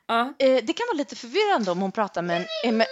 Ja, 0.07 0.35
Eh, 0.39 0.65
det 0.65 0.73
kan 0.73 0.87
vara 0.87 0.97
lite 0.97 1.17
förvirrande 1.17 1.71
om 1.71 1.81
hon 1.81 1.93
pratar 1.93 2.23
med 2.23 2.47
en... 2.65 2.77
Med, 2.77 2.87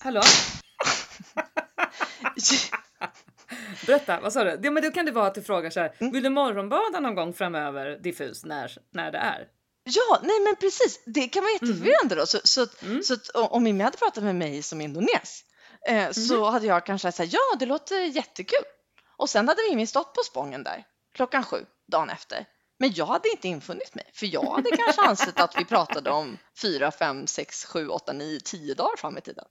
hallå? 0.00 0.22
Berätta, 3.86 4.20
vad 4.20 4.32
sa 4.32 4.44
du? 4.44 4.60
Ja, 4.62 4.70
men 4.70 4.82
då 4.82 4.90
kan 4.90 5.06
det 5.06 5.12
vara 5.12 5.26
att 5.26 5.34
du 5.34 5.42
frågar 5.42 5.70
så 5.70 5.80
här, 5.80 5.92
Mm. 6.00 6.12
vill 6.12 6.22
du 6.22 6.28
morgonbada 6.30 7.00
någon 7.00 7.14
gång 7.14 7.34
framöver 7.34 7.98
diffus 7.98 8.44
när, 8.44 8.78
när 8.90 9.12
det 9.12 9.18
är? 9.18 9.48
Ja, 9.94 10.20
nej 10.22 10.40
men 10.40 10.56
precis. 10.56 11.00
Det 11.06 11.28
kan 11.28 11.42
vara 11.42 11.52
jätteförvirrande 11.52 12.14
då. 12.14 12.26
Så, 12.26 12.38
så, 12.44 12.66
Mm. 12.82 13.02
så 13.02 13.16
om 13.34 13.62
Mimmi 13.62 13.84
hade 13.84 13.96
pratat 13.96 14.24
med 14.24 14.36
mig 14.36 14.62
som 14.62 14.80
indones 14.80 15.44
eh, 15.88 16.10
så 16.10 16.50
hade 16.50 16.66
jag 16.66 16.86
kanske 16.86 17.12
sagt 17.12 17.32
ja, 17.32 17.40
det 17.58 17.66
låter 17.66 18.00
jättekul. 18.00 18.64
Och 19.16 19.30
sen 19.30 19.48
hade 19.48 19.60
Mimmi 19.70 19.86
stått 19.86 20.14
på 20.14 20.22
Spången 20.22 20.62
där 20.64 20.84
klockan 21.14 21.44
sju 21.44 21.66
dagen 21.92 22.10
efter. 22.10 22.46
Men 22.78 22.92
jag 22.94 23.06
hade 23.06 23.28
inte 23.30 23.48
infunnit 23.48 23.94
mig, 23.94 24.10
för 24.14 24.26
jag 24.26 24.50
hade 24.50 24.76
kanske 24.76 25.02
ansett 25.02 25.40
att 25.40 25.60
vi 25.60 25.64
pratade 25.64 26.10
om 26.10 26.38
fyra, 26.62 26.90
fem, 26.90 27.26
sex, 27.26 27.64
sju, 27.64 27.88
åtta, 27.88 28.12
nio, 28.12 28.40
tio 28.40 28.74
dagar 28.74 28.96
fram 28.96 29.18
i 29.18 29.20
tiden. 29.20 29.44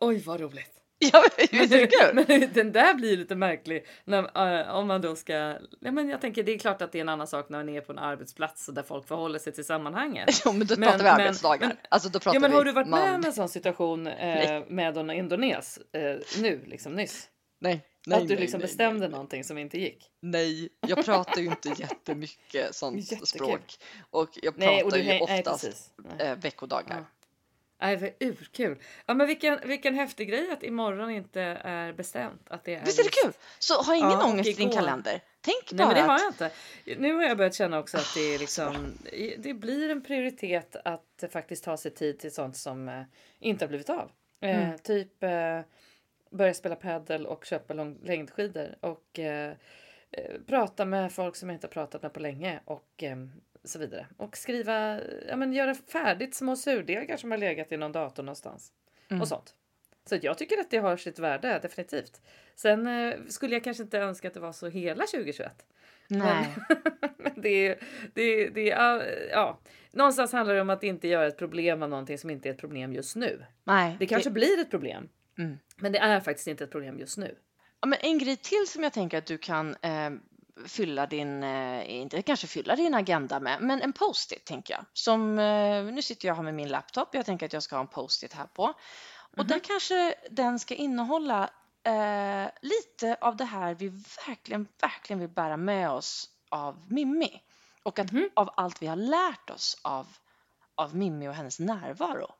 Oj, 0.00 0.22
vad 0.26 0.40
roligt! 0.40 0.70
Ja, 1.12 1.24
är 1.36 1.66
det 1.66 1.86
kul? 1.86 2.14
men 2.28 2.52
den 2.52 2.72
där 2.72 2.94
blir 2.94 3.16
lite 3.16 3.34
märklig 3.34 3.86
när, 4.04 4.58
eh, 4.62 4.74
om 4.76 4.86
man 4.86 5.00
då 5.00 5.16
ska... 5.16 5.32
Ja, 5.80 5.90
men 5.90 6.08
jag 6.08 6.20
tänker 6.20 6.42
det 6.42 6.54
är 6.54 6.58
klart 6.58 6.82
att 6.82 6.92
det 6.92 6.98
är 6.98 7.00
en 7.00 7.08
annan 7.08 7.26
sak 7.26 7.48
när 7.48 7.58
man 7.58 7.68
är 7.68 7.80
på 7.80 7.92
en 7.92 7.98
arbetsplats 7.98 8.66
där 8.66 8.82
folk 8.82 9.08
förhåller 9.08 9.38
sig 9.38 9.52
till 9.52 9.64
sammanhanget. 9.64 10.30
Jo, 10.44 10.52
men 10.52 10.66
då 10.66 10.74
Men- 10.78 10.88
pratar 10.98 11.16
vi 11.18 11.24
men- 11.58 11.58
men- 11.68 11.76
alltså 11.88 12.08
då 12.08 12.18
pratar 12.20 12.34
Ja, 12.36 12.40
men 12.40 12.50
vi 12.50 12.56
har 12.56 12.64
du 12.64 12.72
varit 12.72 12.88
med 12.88 13.00
man- 13.00 13.14
om 13.14 13.24
en 13.24 13.32
sån 13.32 13.48
situation 13.48 14.06
eh, 14.06 14.62
med 14.68 14.96
en 14.96 15.10
indones 15.10 15.78
eh, 15.92 16.16
nu, 16.42 16.60
liksom 16.66 16.92
nyss? 16.92 17.28
Nej, 17.60 17.80
nej, 18.06 18.16
att 18.22 18.28
du 18.28 18.34
nej, 18.34 18.40
liksom 18.42 18.58
nej, 18.60 18.66
bestämde 18.66 19.00
nej, 19.00 19.08
någonting 19.10 19.44
som 19.44 19.58
inte 19.58 19.78
gick? 19.78 20.10
Nej, 20.22 20.68
jag 20.86 21.04
pratar 21.04 21.40
ju 21.40 21.46
inte 21.46 21.68
jättemycket 21.68 22.74
sånt 22.74 22.96
Jättekul. 22.98 23.26
språk. 23.26 23.74
Och 24.10 24.28
jag 24.42 24.56
pratar 24.56 24.84
och 24.84 24.92
du 24.92 24.98
ju 25.02 25.20
oftast 25.20 25.92
eh, 26.18 26.34
veckodagar. 26.36 26.96
Ja. 26.98 27.04
Nej, 27.84 27.96
vad 27.96 28.30
urkul! 28.30 28.78
Ja, 29.06 29.14
men 29.14 29.26
vilken, 29.26 29.58
vilken 29.64 29.94
häftig 29.94 30.28
grej 30.28 30.50
att 30.52 30.62
imorgon 30.62 31.10
inte 31.10 31.40
är 31.64 31.92
bestämt. 31.92 32.42
Att 32.50 32.64
det 32.64 32.74
är 32.74 32.84
Visst 32.84 32.98
är 32.98 33.04
det 33.04 33.10
kul? 33.22 33.32
Så 33.58 33.82
ha 33.82 33.94
ingen 33.94 34.10
Ja, 34.10 34.26
ångest 34.26 34.50
i 34.50 34.52
din 34.52 34.70
kalender. 34.70 35.20
Tänk 35.40 35.72
Nej 35.72 35.78
bara 35.78 35.86
men 35.86 35.96
det 35.96 36.02
har 36.02 36.18
jag 36.18 36.28
inte. 36.28 36.50
Nu 37.00 37.14
har 37.14 37.22
jag 37.22 37.36
börjat 37.36 37.54
känna 37.54 37.78
också 37.78 37.96
att 37.96 38.14
det 38.14 38.34
är 38.34 38.38
liksom, 38.38 38.98
det 39.38 39.54
blir 39.54 39.90
en 39.90 40.02
prioritet 40.02 40.76
att 40.84 41.24
faktiskt 41.30 41.64
ta 41.64 41.76
sig 41.76 41.90
tid 41.90 42.18
till 42.18 42.34
sånt 42.34 42.56
som 42.56 42.88
eh, 42.88 43.02
inte 43.38 43.64
har 43.64 43.68
blivit 43.68 43.90
av. 43.90 44.10
Eh, 44.40 44.64
Mm. 44.64 44.78
Typ 44.78 45.22
eh, 45.22 45.60
börja 46.30 46.54
spela 46.54 46.76
padel 46.76 47.26
och 47.26 47.44
köpa 47.44 47.74
lång, 47.74 47.98
längdskidor 48.02 48.76
och 48.80 49.18
eh, 49.18 49.52
eh, 50.10 50.34
prata 50.46 50.84
med 50.84 51.12
folk 51.12 51.36
som 51.36 51.48
jag 51.48 51.56
inte 51.56 51.66
har 51.66 51.72
pratat 51.72 52.02
med 52.02 52.12
på 52.12 52.20
länge 52.20 52.60
och 52.64 53.02
eh, 53.02 53.16
så 53.64 53.78
vidare. 53.78 54.06
Och 54.16 54.36
skriva, 54.36 55.00
ja 55.28 55.36
men 55.36 55.52
göra 55.52 55.74
färdigt 55.74 56.34
små 56.34 56.56
surdegar 56.56 57.16
som 57.16 57.30
har 57.30 57.38
legat 57.38 57.72
i 57.72 57.76
någon 57.76 57.92
dator 57.92 58.22
någonstans. 58.22 58.72
Mm. 59.08 59.20
Och 59.20 59.28
sånt. 59.28 59.54
Så 60.06 60.18
jag 60.22 60.38
tycker 60.38 60.60
att 60.60 60.70
det 60.70 60.78
har 60.78 60.96
sitt 60.96 61.18
värde, 61.18 61.58
definitivt. 61.62 62.20
Sen 62.54 62.86
eh, 62.86 63.14
skulle 63.28 63.54
jag 63.54 63.64
kanske 63.64 63.82
inte 63.82 63.98
önska 63.98 64.28
att 64.28 64.34
det 64.34 64.40
var 64.40 64.52
så 64.52 64.68
hela 64.68 65.06
2021. 65.06 65.66
Nej. 66.08 66.54
Men 67.16 67.32
det 67.36 67.68
är, 67.68 67.78
det 68.14 68.22
är, 68.22 68.50
det 68.50 68.70
är, 68.70 69.28
ja, 69.30 69.60
någonstans 69.92 70.32
handlar 70.32 70.54
det 70.54 70.60
om 70.60 70.70
att 70.70 70.82
inte 70.82 71.08
göra 71.08 71.26
ett 71.26 71.38
problem 71.38 71.82
av 71.82 71.88
någonting 71.88 72.18
som 72.18 72.30
inte 72.30 72.48
är 72.48 72.52
ett 72.52 72.60
problem 72.60 72.92
just 72.92 73.16
nu. 73.16 73.44
Nej. 73.64 73.96
Det 73.98 74.06
kanske 74.06 74.30
blir 74.30 74.60
ett 74.60 74.70
problem, 74.70 75.08
Mm. 75.38 75.58
men 75.76 75.92
det 75.92 75.98
är 75.98 76.20
faktiskt 76.20 76.48
inte 76.48 76.64
ett 76.64 76.70
problem 76.70 76.98
just 76.98 77.18
nu. 77.18 77.36
Ja, 77.80 77.86
men 77.88 77.98
en 78.02 78.18
grej 78.18 78.36
till 78.36 78.64
som 78.68 78.82
jag 78.82 78.92
tänker 78.92 79.18
att 79.18 79.26
du 79.26 79.38
kan 79.38 79.76
eh, 79.82 80.10
fylla 80.66 81.06
din, 81.06 81.42
eh, 81.42 81.90
inte 81.90 82.22
kanske 82.22 82.46
fylla 82.46 82.76
din 82.76 82.94
agenda 82.94 83.40
med, 83.40 83.62
men 83.62 83.82
en 83.82 83.92
post-it 83.92 84.44
tänker 84.44 84.74
jag. 84.74 84.84
Som, 84.92 85.38
eh, 85.38 85.84
nu 85.84 86.02
sitter 86.02 86.28
jag 86.28 86.34
här 86.34 86.42
med 86.42 86.54
min 86.54 86.68
laptop, 86.68 87.14
jag 87.14 87.26
tänker 87.26 87.46
att 87.46 87.52
jag 87.52 87.62
ska 87.62 87.76
ha 87.76 87.80
en 87.80 87.88
post-it 87.88 88.32
här 88.32 88.46
på. 88.46 88.74
Och 89.36 89.46
där 89.46 89.58
kanske 89.58 90.14
den 90.30 90.58
ska 90.58 90.74
innehålla 90.74 91.50
eh, 91.82 92.50
lite 92.62 93.16
av 93.20 93.36
det 93.36 93.44
här 93.44 93.74
vi 93.74 93.88
verkligen, 94.26 94.68
verkligen 94.80 95.20
vill 95.20 95.28
bära 95.28 95.56
med 95.56 95.90
oss 95.90 96.30
av 96.48 96.84
Mimmi. 96.88 97.42
Och 97.82 97.98
att 97.98 98.10
av 98.34 98.50
allt 98.56 98.82
vi 98.82 98.86
har 98.86 98.96
lärt 98.96 99.50
oss 99.50 99.78
av, 99.82 100.06
av 100.74 100.96
Mimmi 100.96 101.28
och 101.28 101.34
hennes 101.34 101.58
närvaro. 101.58 102.34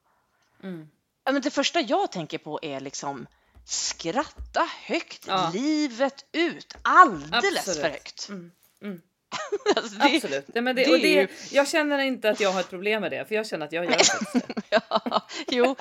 Mm. 0.62 0.88
Men 1.24 1.40
det 1.40 1.50
första 1.50 1.80
jag 1.80 2.12
tänker 2.12 2.38
på 2.38 2.58
är 2.62 2.80
liksom 2.80 3.26
skratta 3.64 4.68
högt, 4.86 5.24
Ja. 5.26 5.50
livet 5.54 6.24
ut, 6.32 6.74
alldeles 6.82 7.56
Absolut. 7.58 7.80
för 7.80 7.88
högt. 7.90 8.28
Mm, 8.28 8.50
mm. 8.82 9.00
Alltså, 9.76 9.98
det- 9.98 10.16
Absolut. 10.16 10.44
Nej, 10.54 10.62
men 10.62 10.76
det, 10.76 10.84
det 10.84 10.90
och 10.92 10.98
det, 10.98 11.08
ju- 11.12 11.28
jag 11.50 11.68
känner 11.68 11.98
inte 11.98 12.30
att 12.30 12.40
jag 12.40 12.52
har 12.52 12.60
ett 12.60 12.70
problem 12.70 13.00
med 13.02 13.10
det, 13.12 13.24
för 13.28 13.34
jag 13.34 13.46
känner 13.46 13.66
att 13.66 13.72
jag 13.72 13.84
gör 13.84 13.90
det. 13.98 14.42
Ja, 14.70 15.26
jo, 15.48 15.76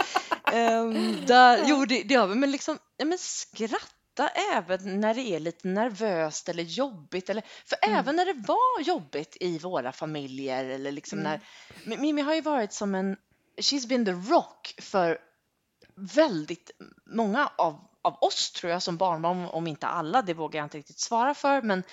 ehm, 0.51 1.25
där, 1.25 1.63
jo 1.65 1.86
det, 1.86 2.03
det 2.03 2.15
har 2.15 2.27
vi, 2.27 2.36
men 2.36 2.51
liksom, 2.51 2.79
ja, 2.97 3.05
men 3.05 3.17
skratta 3.17 4.27
även 4.53 4.99
när 5.01 5.13
det 5.13 5.21
är 5.21 5.39
lite 5.39 5.67
nervöst 5.67 6.49
eller 6.49 6.63
jobbigt. 6.63 7.29
Eller, 7.29 7.43
för 7.65 7.77
Mm. 7.81 7.99
även 7.99 8.15
när 8.15 8.25
det 8.25 8.43
var 8.47 8.81
jobbigt 8.81 9.38
i 9.39 9.57
våra 9.59 9.91
familjer 9.91 10.65
eller 10.65 10.91
liksom 10.91 11.19
Mm. 11.19 11.31
när, 11.31 11.39
Mi- 11.95 11.99
Mimmi 12.01 12.21
har 12.21 12.36
ju 12.36 12.41
varit 12.41 12.73
som 12.73 12.95
en, 12.95 13.17
she's 13.57 13.88
been 13.88 14.05
the 14.05 14.11
rock 14.11 14.75
för 14.81 15.17
väldigt 15.95 16.71
många 17.05 17.51
av, 17.55 17.87
av 18.01 18.17
oss 18.21 18.51
tror 18.51 18.71
jag 18.71 18.81
som 18.81 18.97
barnbarn, 18.97 19.45
om 19.45 19.67
inte 19.67 19.87
alla, 19.87 20.21
det 20.21 20.33
vågar 20.33 20.59
jag 20.59 20.65
inte 20.65 20.77
riktigt 20.77 20.99
svara 20.99 21.33
för, 21.33 21.61
men. 21.61 21.83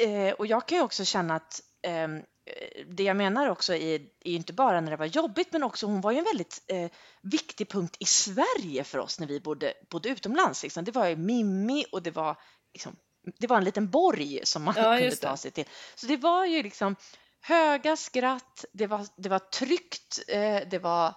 Eh, 0.00 0.32
och 0.32 0.46
jag 0.46 0.68
kan 0.68 0.78
ju 0.78 0.84
också 0.84 1.04
känna 1.04 1.34
att 1.34 1.60
ehm, 1.82 2.16
eh, 2.16 2.86
det 2.86 3.02
jag 3.02 3.16
menar 3.16 3.48
också 3.48 3.74
är, 3.74 4.00
är 4.00 4.32
inte 4.32 4.52
bara 4.52 4.80
när 4.80 4.90
det 4.90 4.96
var 4.96 5.06
jobbigt 5.06 5.52
men 5.52 5.62
också 5.62 5.86
hon 5.86 6.00
var 6.00 6.12
ju 6.12 6.18
en 6.18 6.24
väldigt 6.24 6.64
eh, 6.66 6.90
viktig 7.22 7.68
punkt 7.68 7.96
i 8.00 8.04
Sverige 8.04 8.84
för 8.84 8.98
oss 8.98 9.20
när 9.20 9.26
vi 9.26 9.40
bodde, 9.40 9.74
bodde 9.90 10.08
utomlands. 10.08 10.62
Liksom. 10.62 10.84
Det 10.84 10.92
var 10.92 11.06
ju 11.06 11.16
Mimmi 11.16 11.84
och 11.92 12.02
det 12.02 12.10
var, 12.10 12.36
liksom, 12.72 12.96
det 13.38 13.46
var 13.46 13.56
en 13.56 13.64
liten 13.64 13.90
borg 13.90 14.40
som 14.42 14.62
man 14.62 14.74
Ja, 14.76 14.98
kunde 14.98 15.16
ta 15.16 15.36
sig 15.36 15.50
till. 15.50 15.64
Så 15.94 16.06
det 16.06 16.16
var 16.16 16.46
ju 16.46 16.62
liksom 16.62 16.96
höga 17.40 17.96
skratt, 17.96 18.64
det 18.72 18.86
var, 18.86 19.06
det 19.16 19.28
var 19.28 19.38
tryggt, 19.38 20.18
eh, 20.28 20.60
det 20.70 20.78
var 20.78 21.14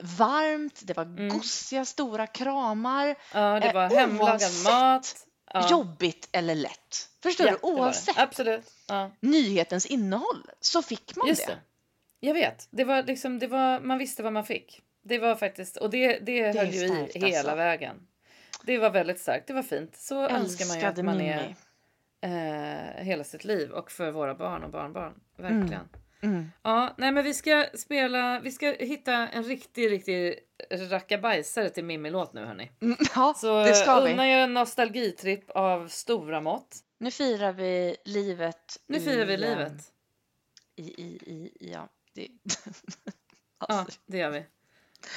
varmt, 0.00 0.80
det 0.84 0.96
var 0.96 1.04
Mm. 1.04 1.28
gosiga 1.28 1.84
stora 1.84 2.26
kramar. 2.26 3.14
Ja, 3.34 3.60
det 3.60 3.66
Eh, 3.66 3.74
var 3.74 3.88
hemlagad 3.88 4.30
oavsett 4.32 4.64
mat. 4.72 5.26
Ja. 5.52 5.68
Jobbigt 5.70 6.28
eller 6.32 6.54
lätt. 6.54 7.08
Förstår 7.22 7.46
Ja, 7.46 7.52
du? 7.52 7.58
det 7.58 7.62
var 7.66 7.74
det. 7.76 7.80
Oavsett 7.82 8.18
Absolut. 8.18 8.72
Ja. 8.88 9.10
nyhetens 9.20 9.86
innehåll 9.86 10.50
så 10.60 10.82
fick 10.82 11.16
man 11.16 11.28
Just 11.28 11.46
det. 11.46 11.52
det. 11.52 11.60
Jag 12.26 12.34
vet. 12.34 12.68
Det 12.70 12.84
var 12.84 13.02
liksom, 13.02 13.38
det 13.38 13.46
var, 13.46 13.80
man 13.80 13.98
visste 13.98 14.22
vad 14.22 14.32
man 14.32 14.44
fick. 14.44 14.82
Det 15.02 15.18
var 15.18 15.34
faktiskt, 15.34 15.76
och 15.76 15.90
det, 15.90 16.18
det, 16.18 16.40
är 16.40 16.54
höll 16.54 16.70
ju 16.70 16.86
i 16.86 17.18
hela 17.18 17.38
alltså. 17.38 17.54
vägen. 17.54 17.96
Det 18.62 18.78
var 18.78 18.90
väldigt 18.90 19.20
starkt. 19.20 19.46
Det 19.46 19.52
var 19.52 19.62
fint. 19.62 19.96
Så 19.96 20.28
önskar 20.28 20.66
man 20.66 20.78
ju 20.80 20.84
att 20.84 20.98
Älskade 20.98 21.02
man 21.02 21.20
är 21.20 21.56
eh, 22.20 23.04
hela 23.04 23.24
sitt 23.24 23.44
liv 23.44 23.70
och 23.70 23.90
för 23.90 24.10
våra 24.10 24.34
barn 24.34 24.64
och 24.64 24.70
barnbarn. 24.70 25.12
Verkligen. 25.36 25.64
Mm. 25.72 25.88
Ja, 26.62 26.94
nej 26.98 27.12
men 27.12 27.24
vi 27.24 27.34
ska 27.34 27.66
spela, 27.74 28.40
vi 28.40 28.50
ska 28.52 28.70
hitta 28.72 29.12
en 29.28 29.44
riktig, 29.44 29.90
riktig 29.90 30.38
rackabajsare 30.70 31.70
till 31.70 31.84
Mimmi-låt 31.84 32.32
nu 32.32 32.44
hörni. 32.44 32.70
Mm, 32.82 32.96
Ja, 33.14 33.34
Så 33.36 33.64
det 33.64 33.74
ska 33.74 34.00
unna 34.00 34.22
vi. 34.24 34.30
er 34.30 34.38
en 34.38 34.54
nostalgitripp 34.54 35.50
av 35.50 35.88
stora 35.88 36.40
mått. 36.40 36.76
Nu 36.98 37.10
firar 37.10 37.52
vi 37.52 37.96
livet. 38.04 38.76
Nu 38.86 39.00
firar 39.00 39.24
vi 39.24 39.34
i, 39.34 39.36
livet. 39.36 39.72
I, 40.76 40.82
i, 40.82 41.04
i, 41.26 41.32
i- 41.34 41.72
ja. 41.72 41.88
Det, 42.14 42.28
Ja, 43.60 43.66
alltså, 43.68 44.00
det 44.06 44.18
gör 44.18 44.30
vi. 44.30 44.44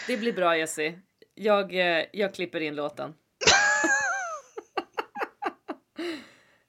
Det 0.07 0.17
blir 0.17 0.33
bra 0.33 0.57
Jessie. 0.57 0.99
Jag, 1.35 1.73
eh, 1.75 2.05
jag 2.13 2.33
klipper 2.33 2.59
in 2.61 2.75
låten. 2.75 3.13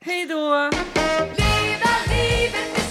Hej 0.00 0.26
då! 0.26 0.70
Leva 1.36 1.90
livet, 2.08 2.83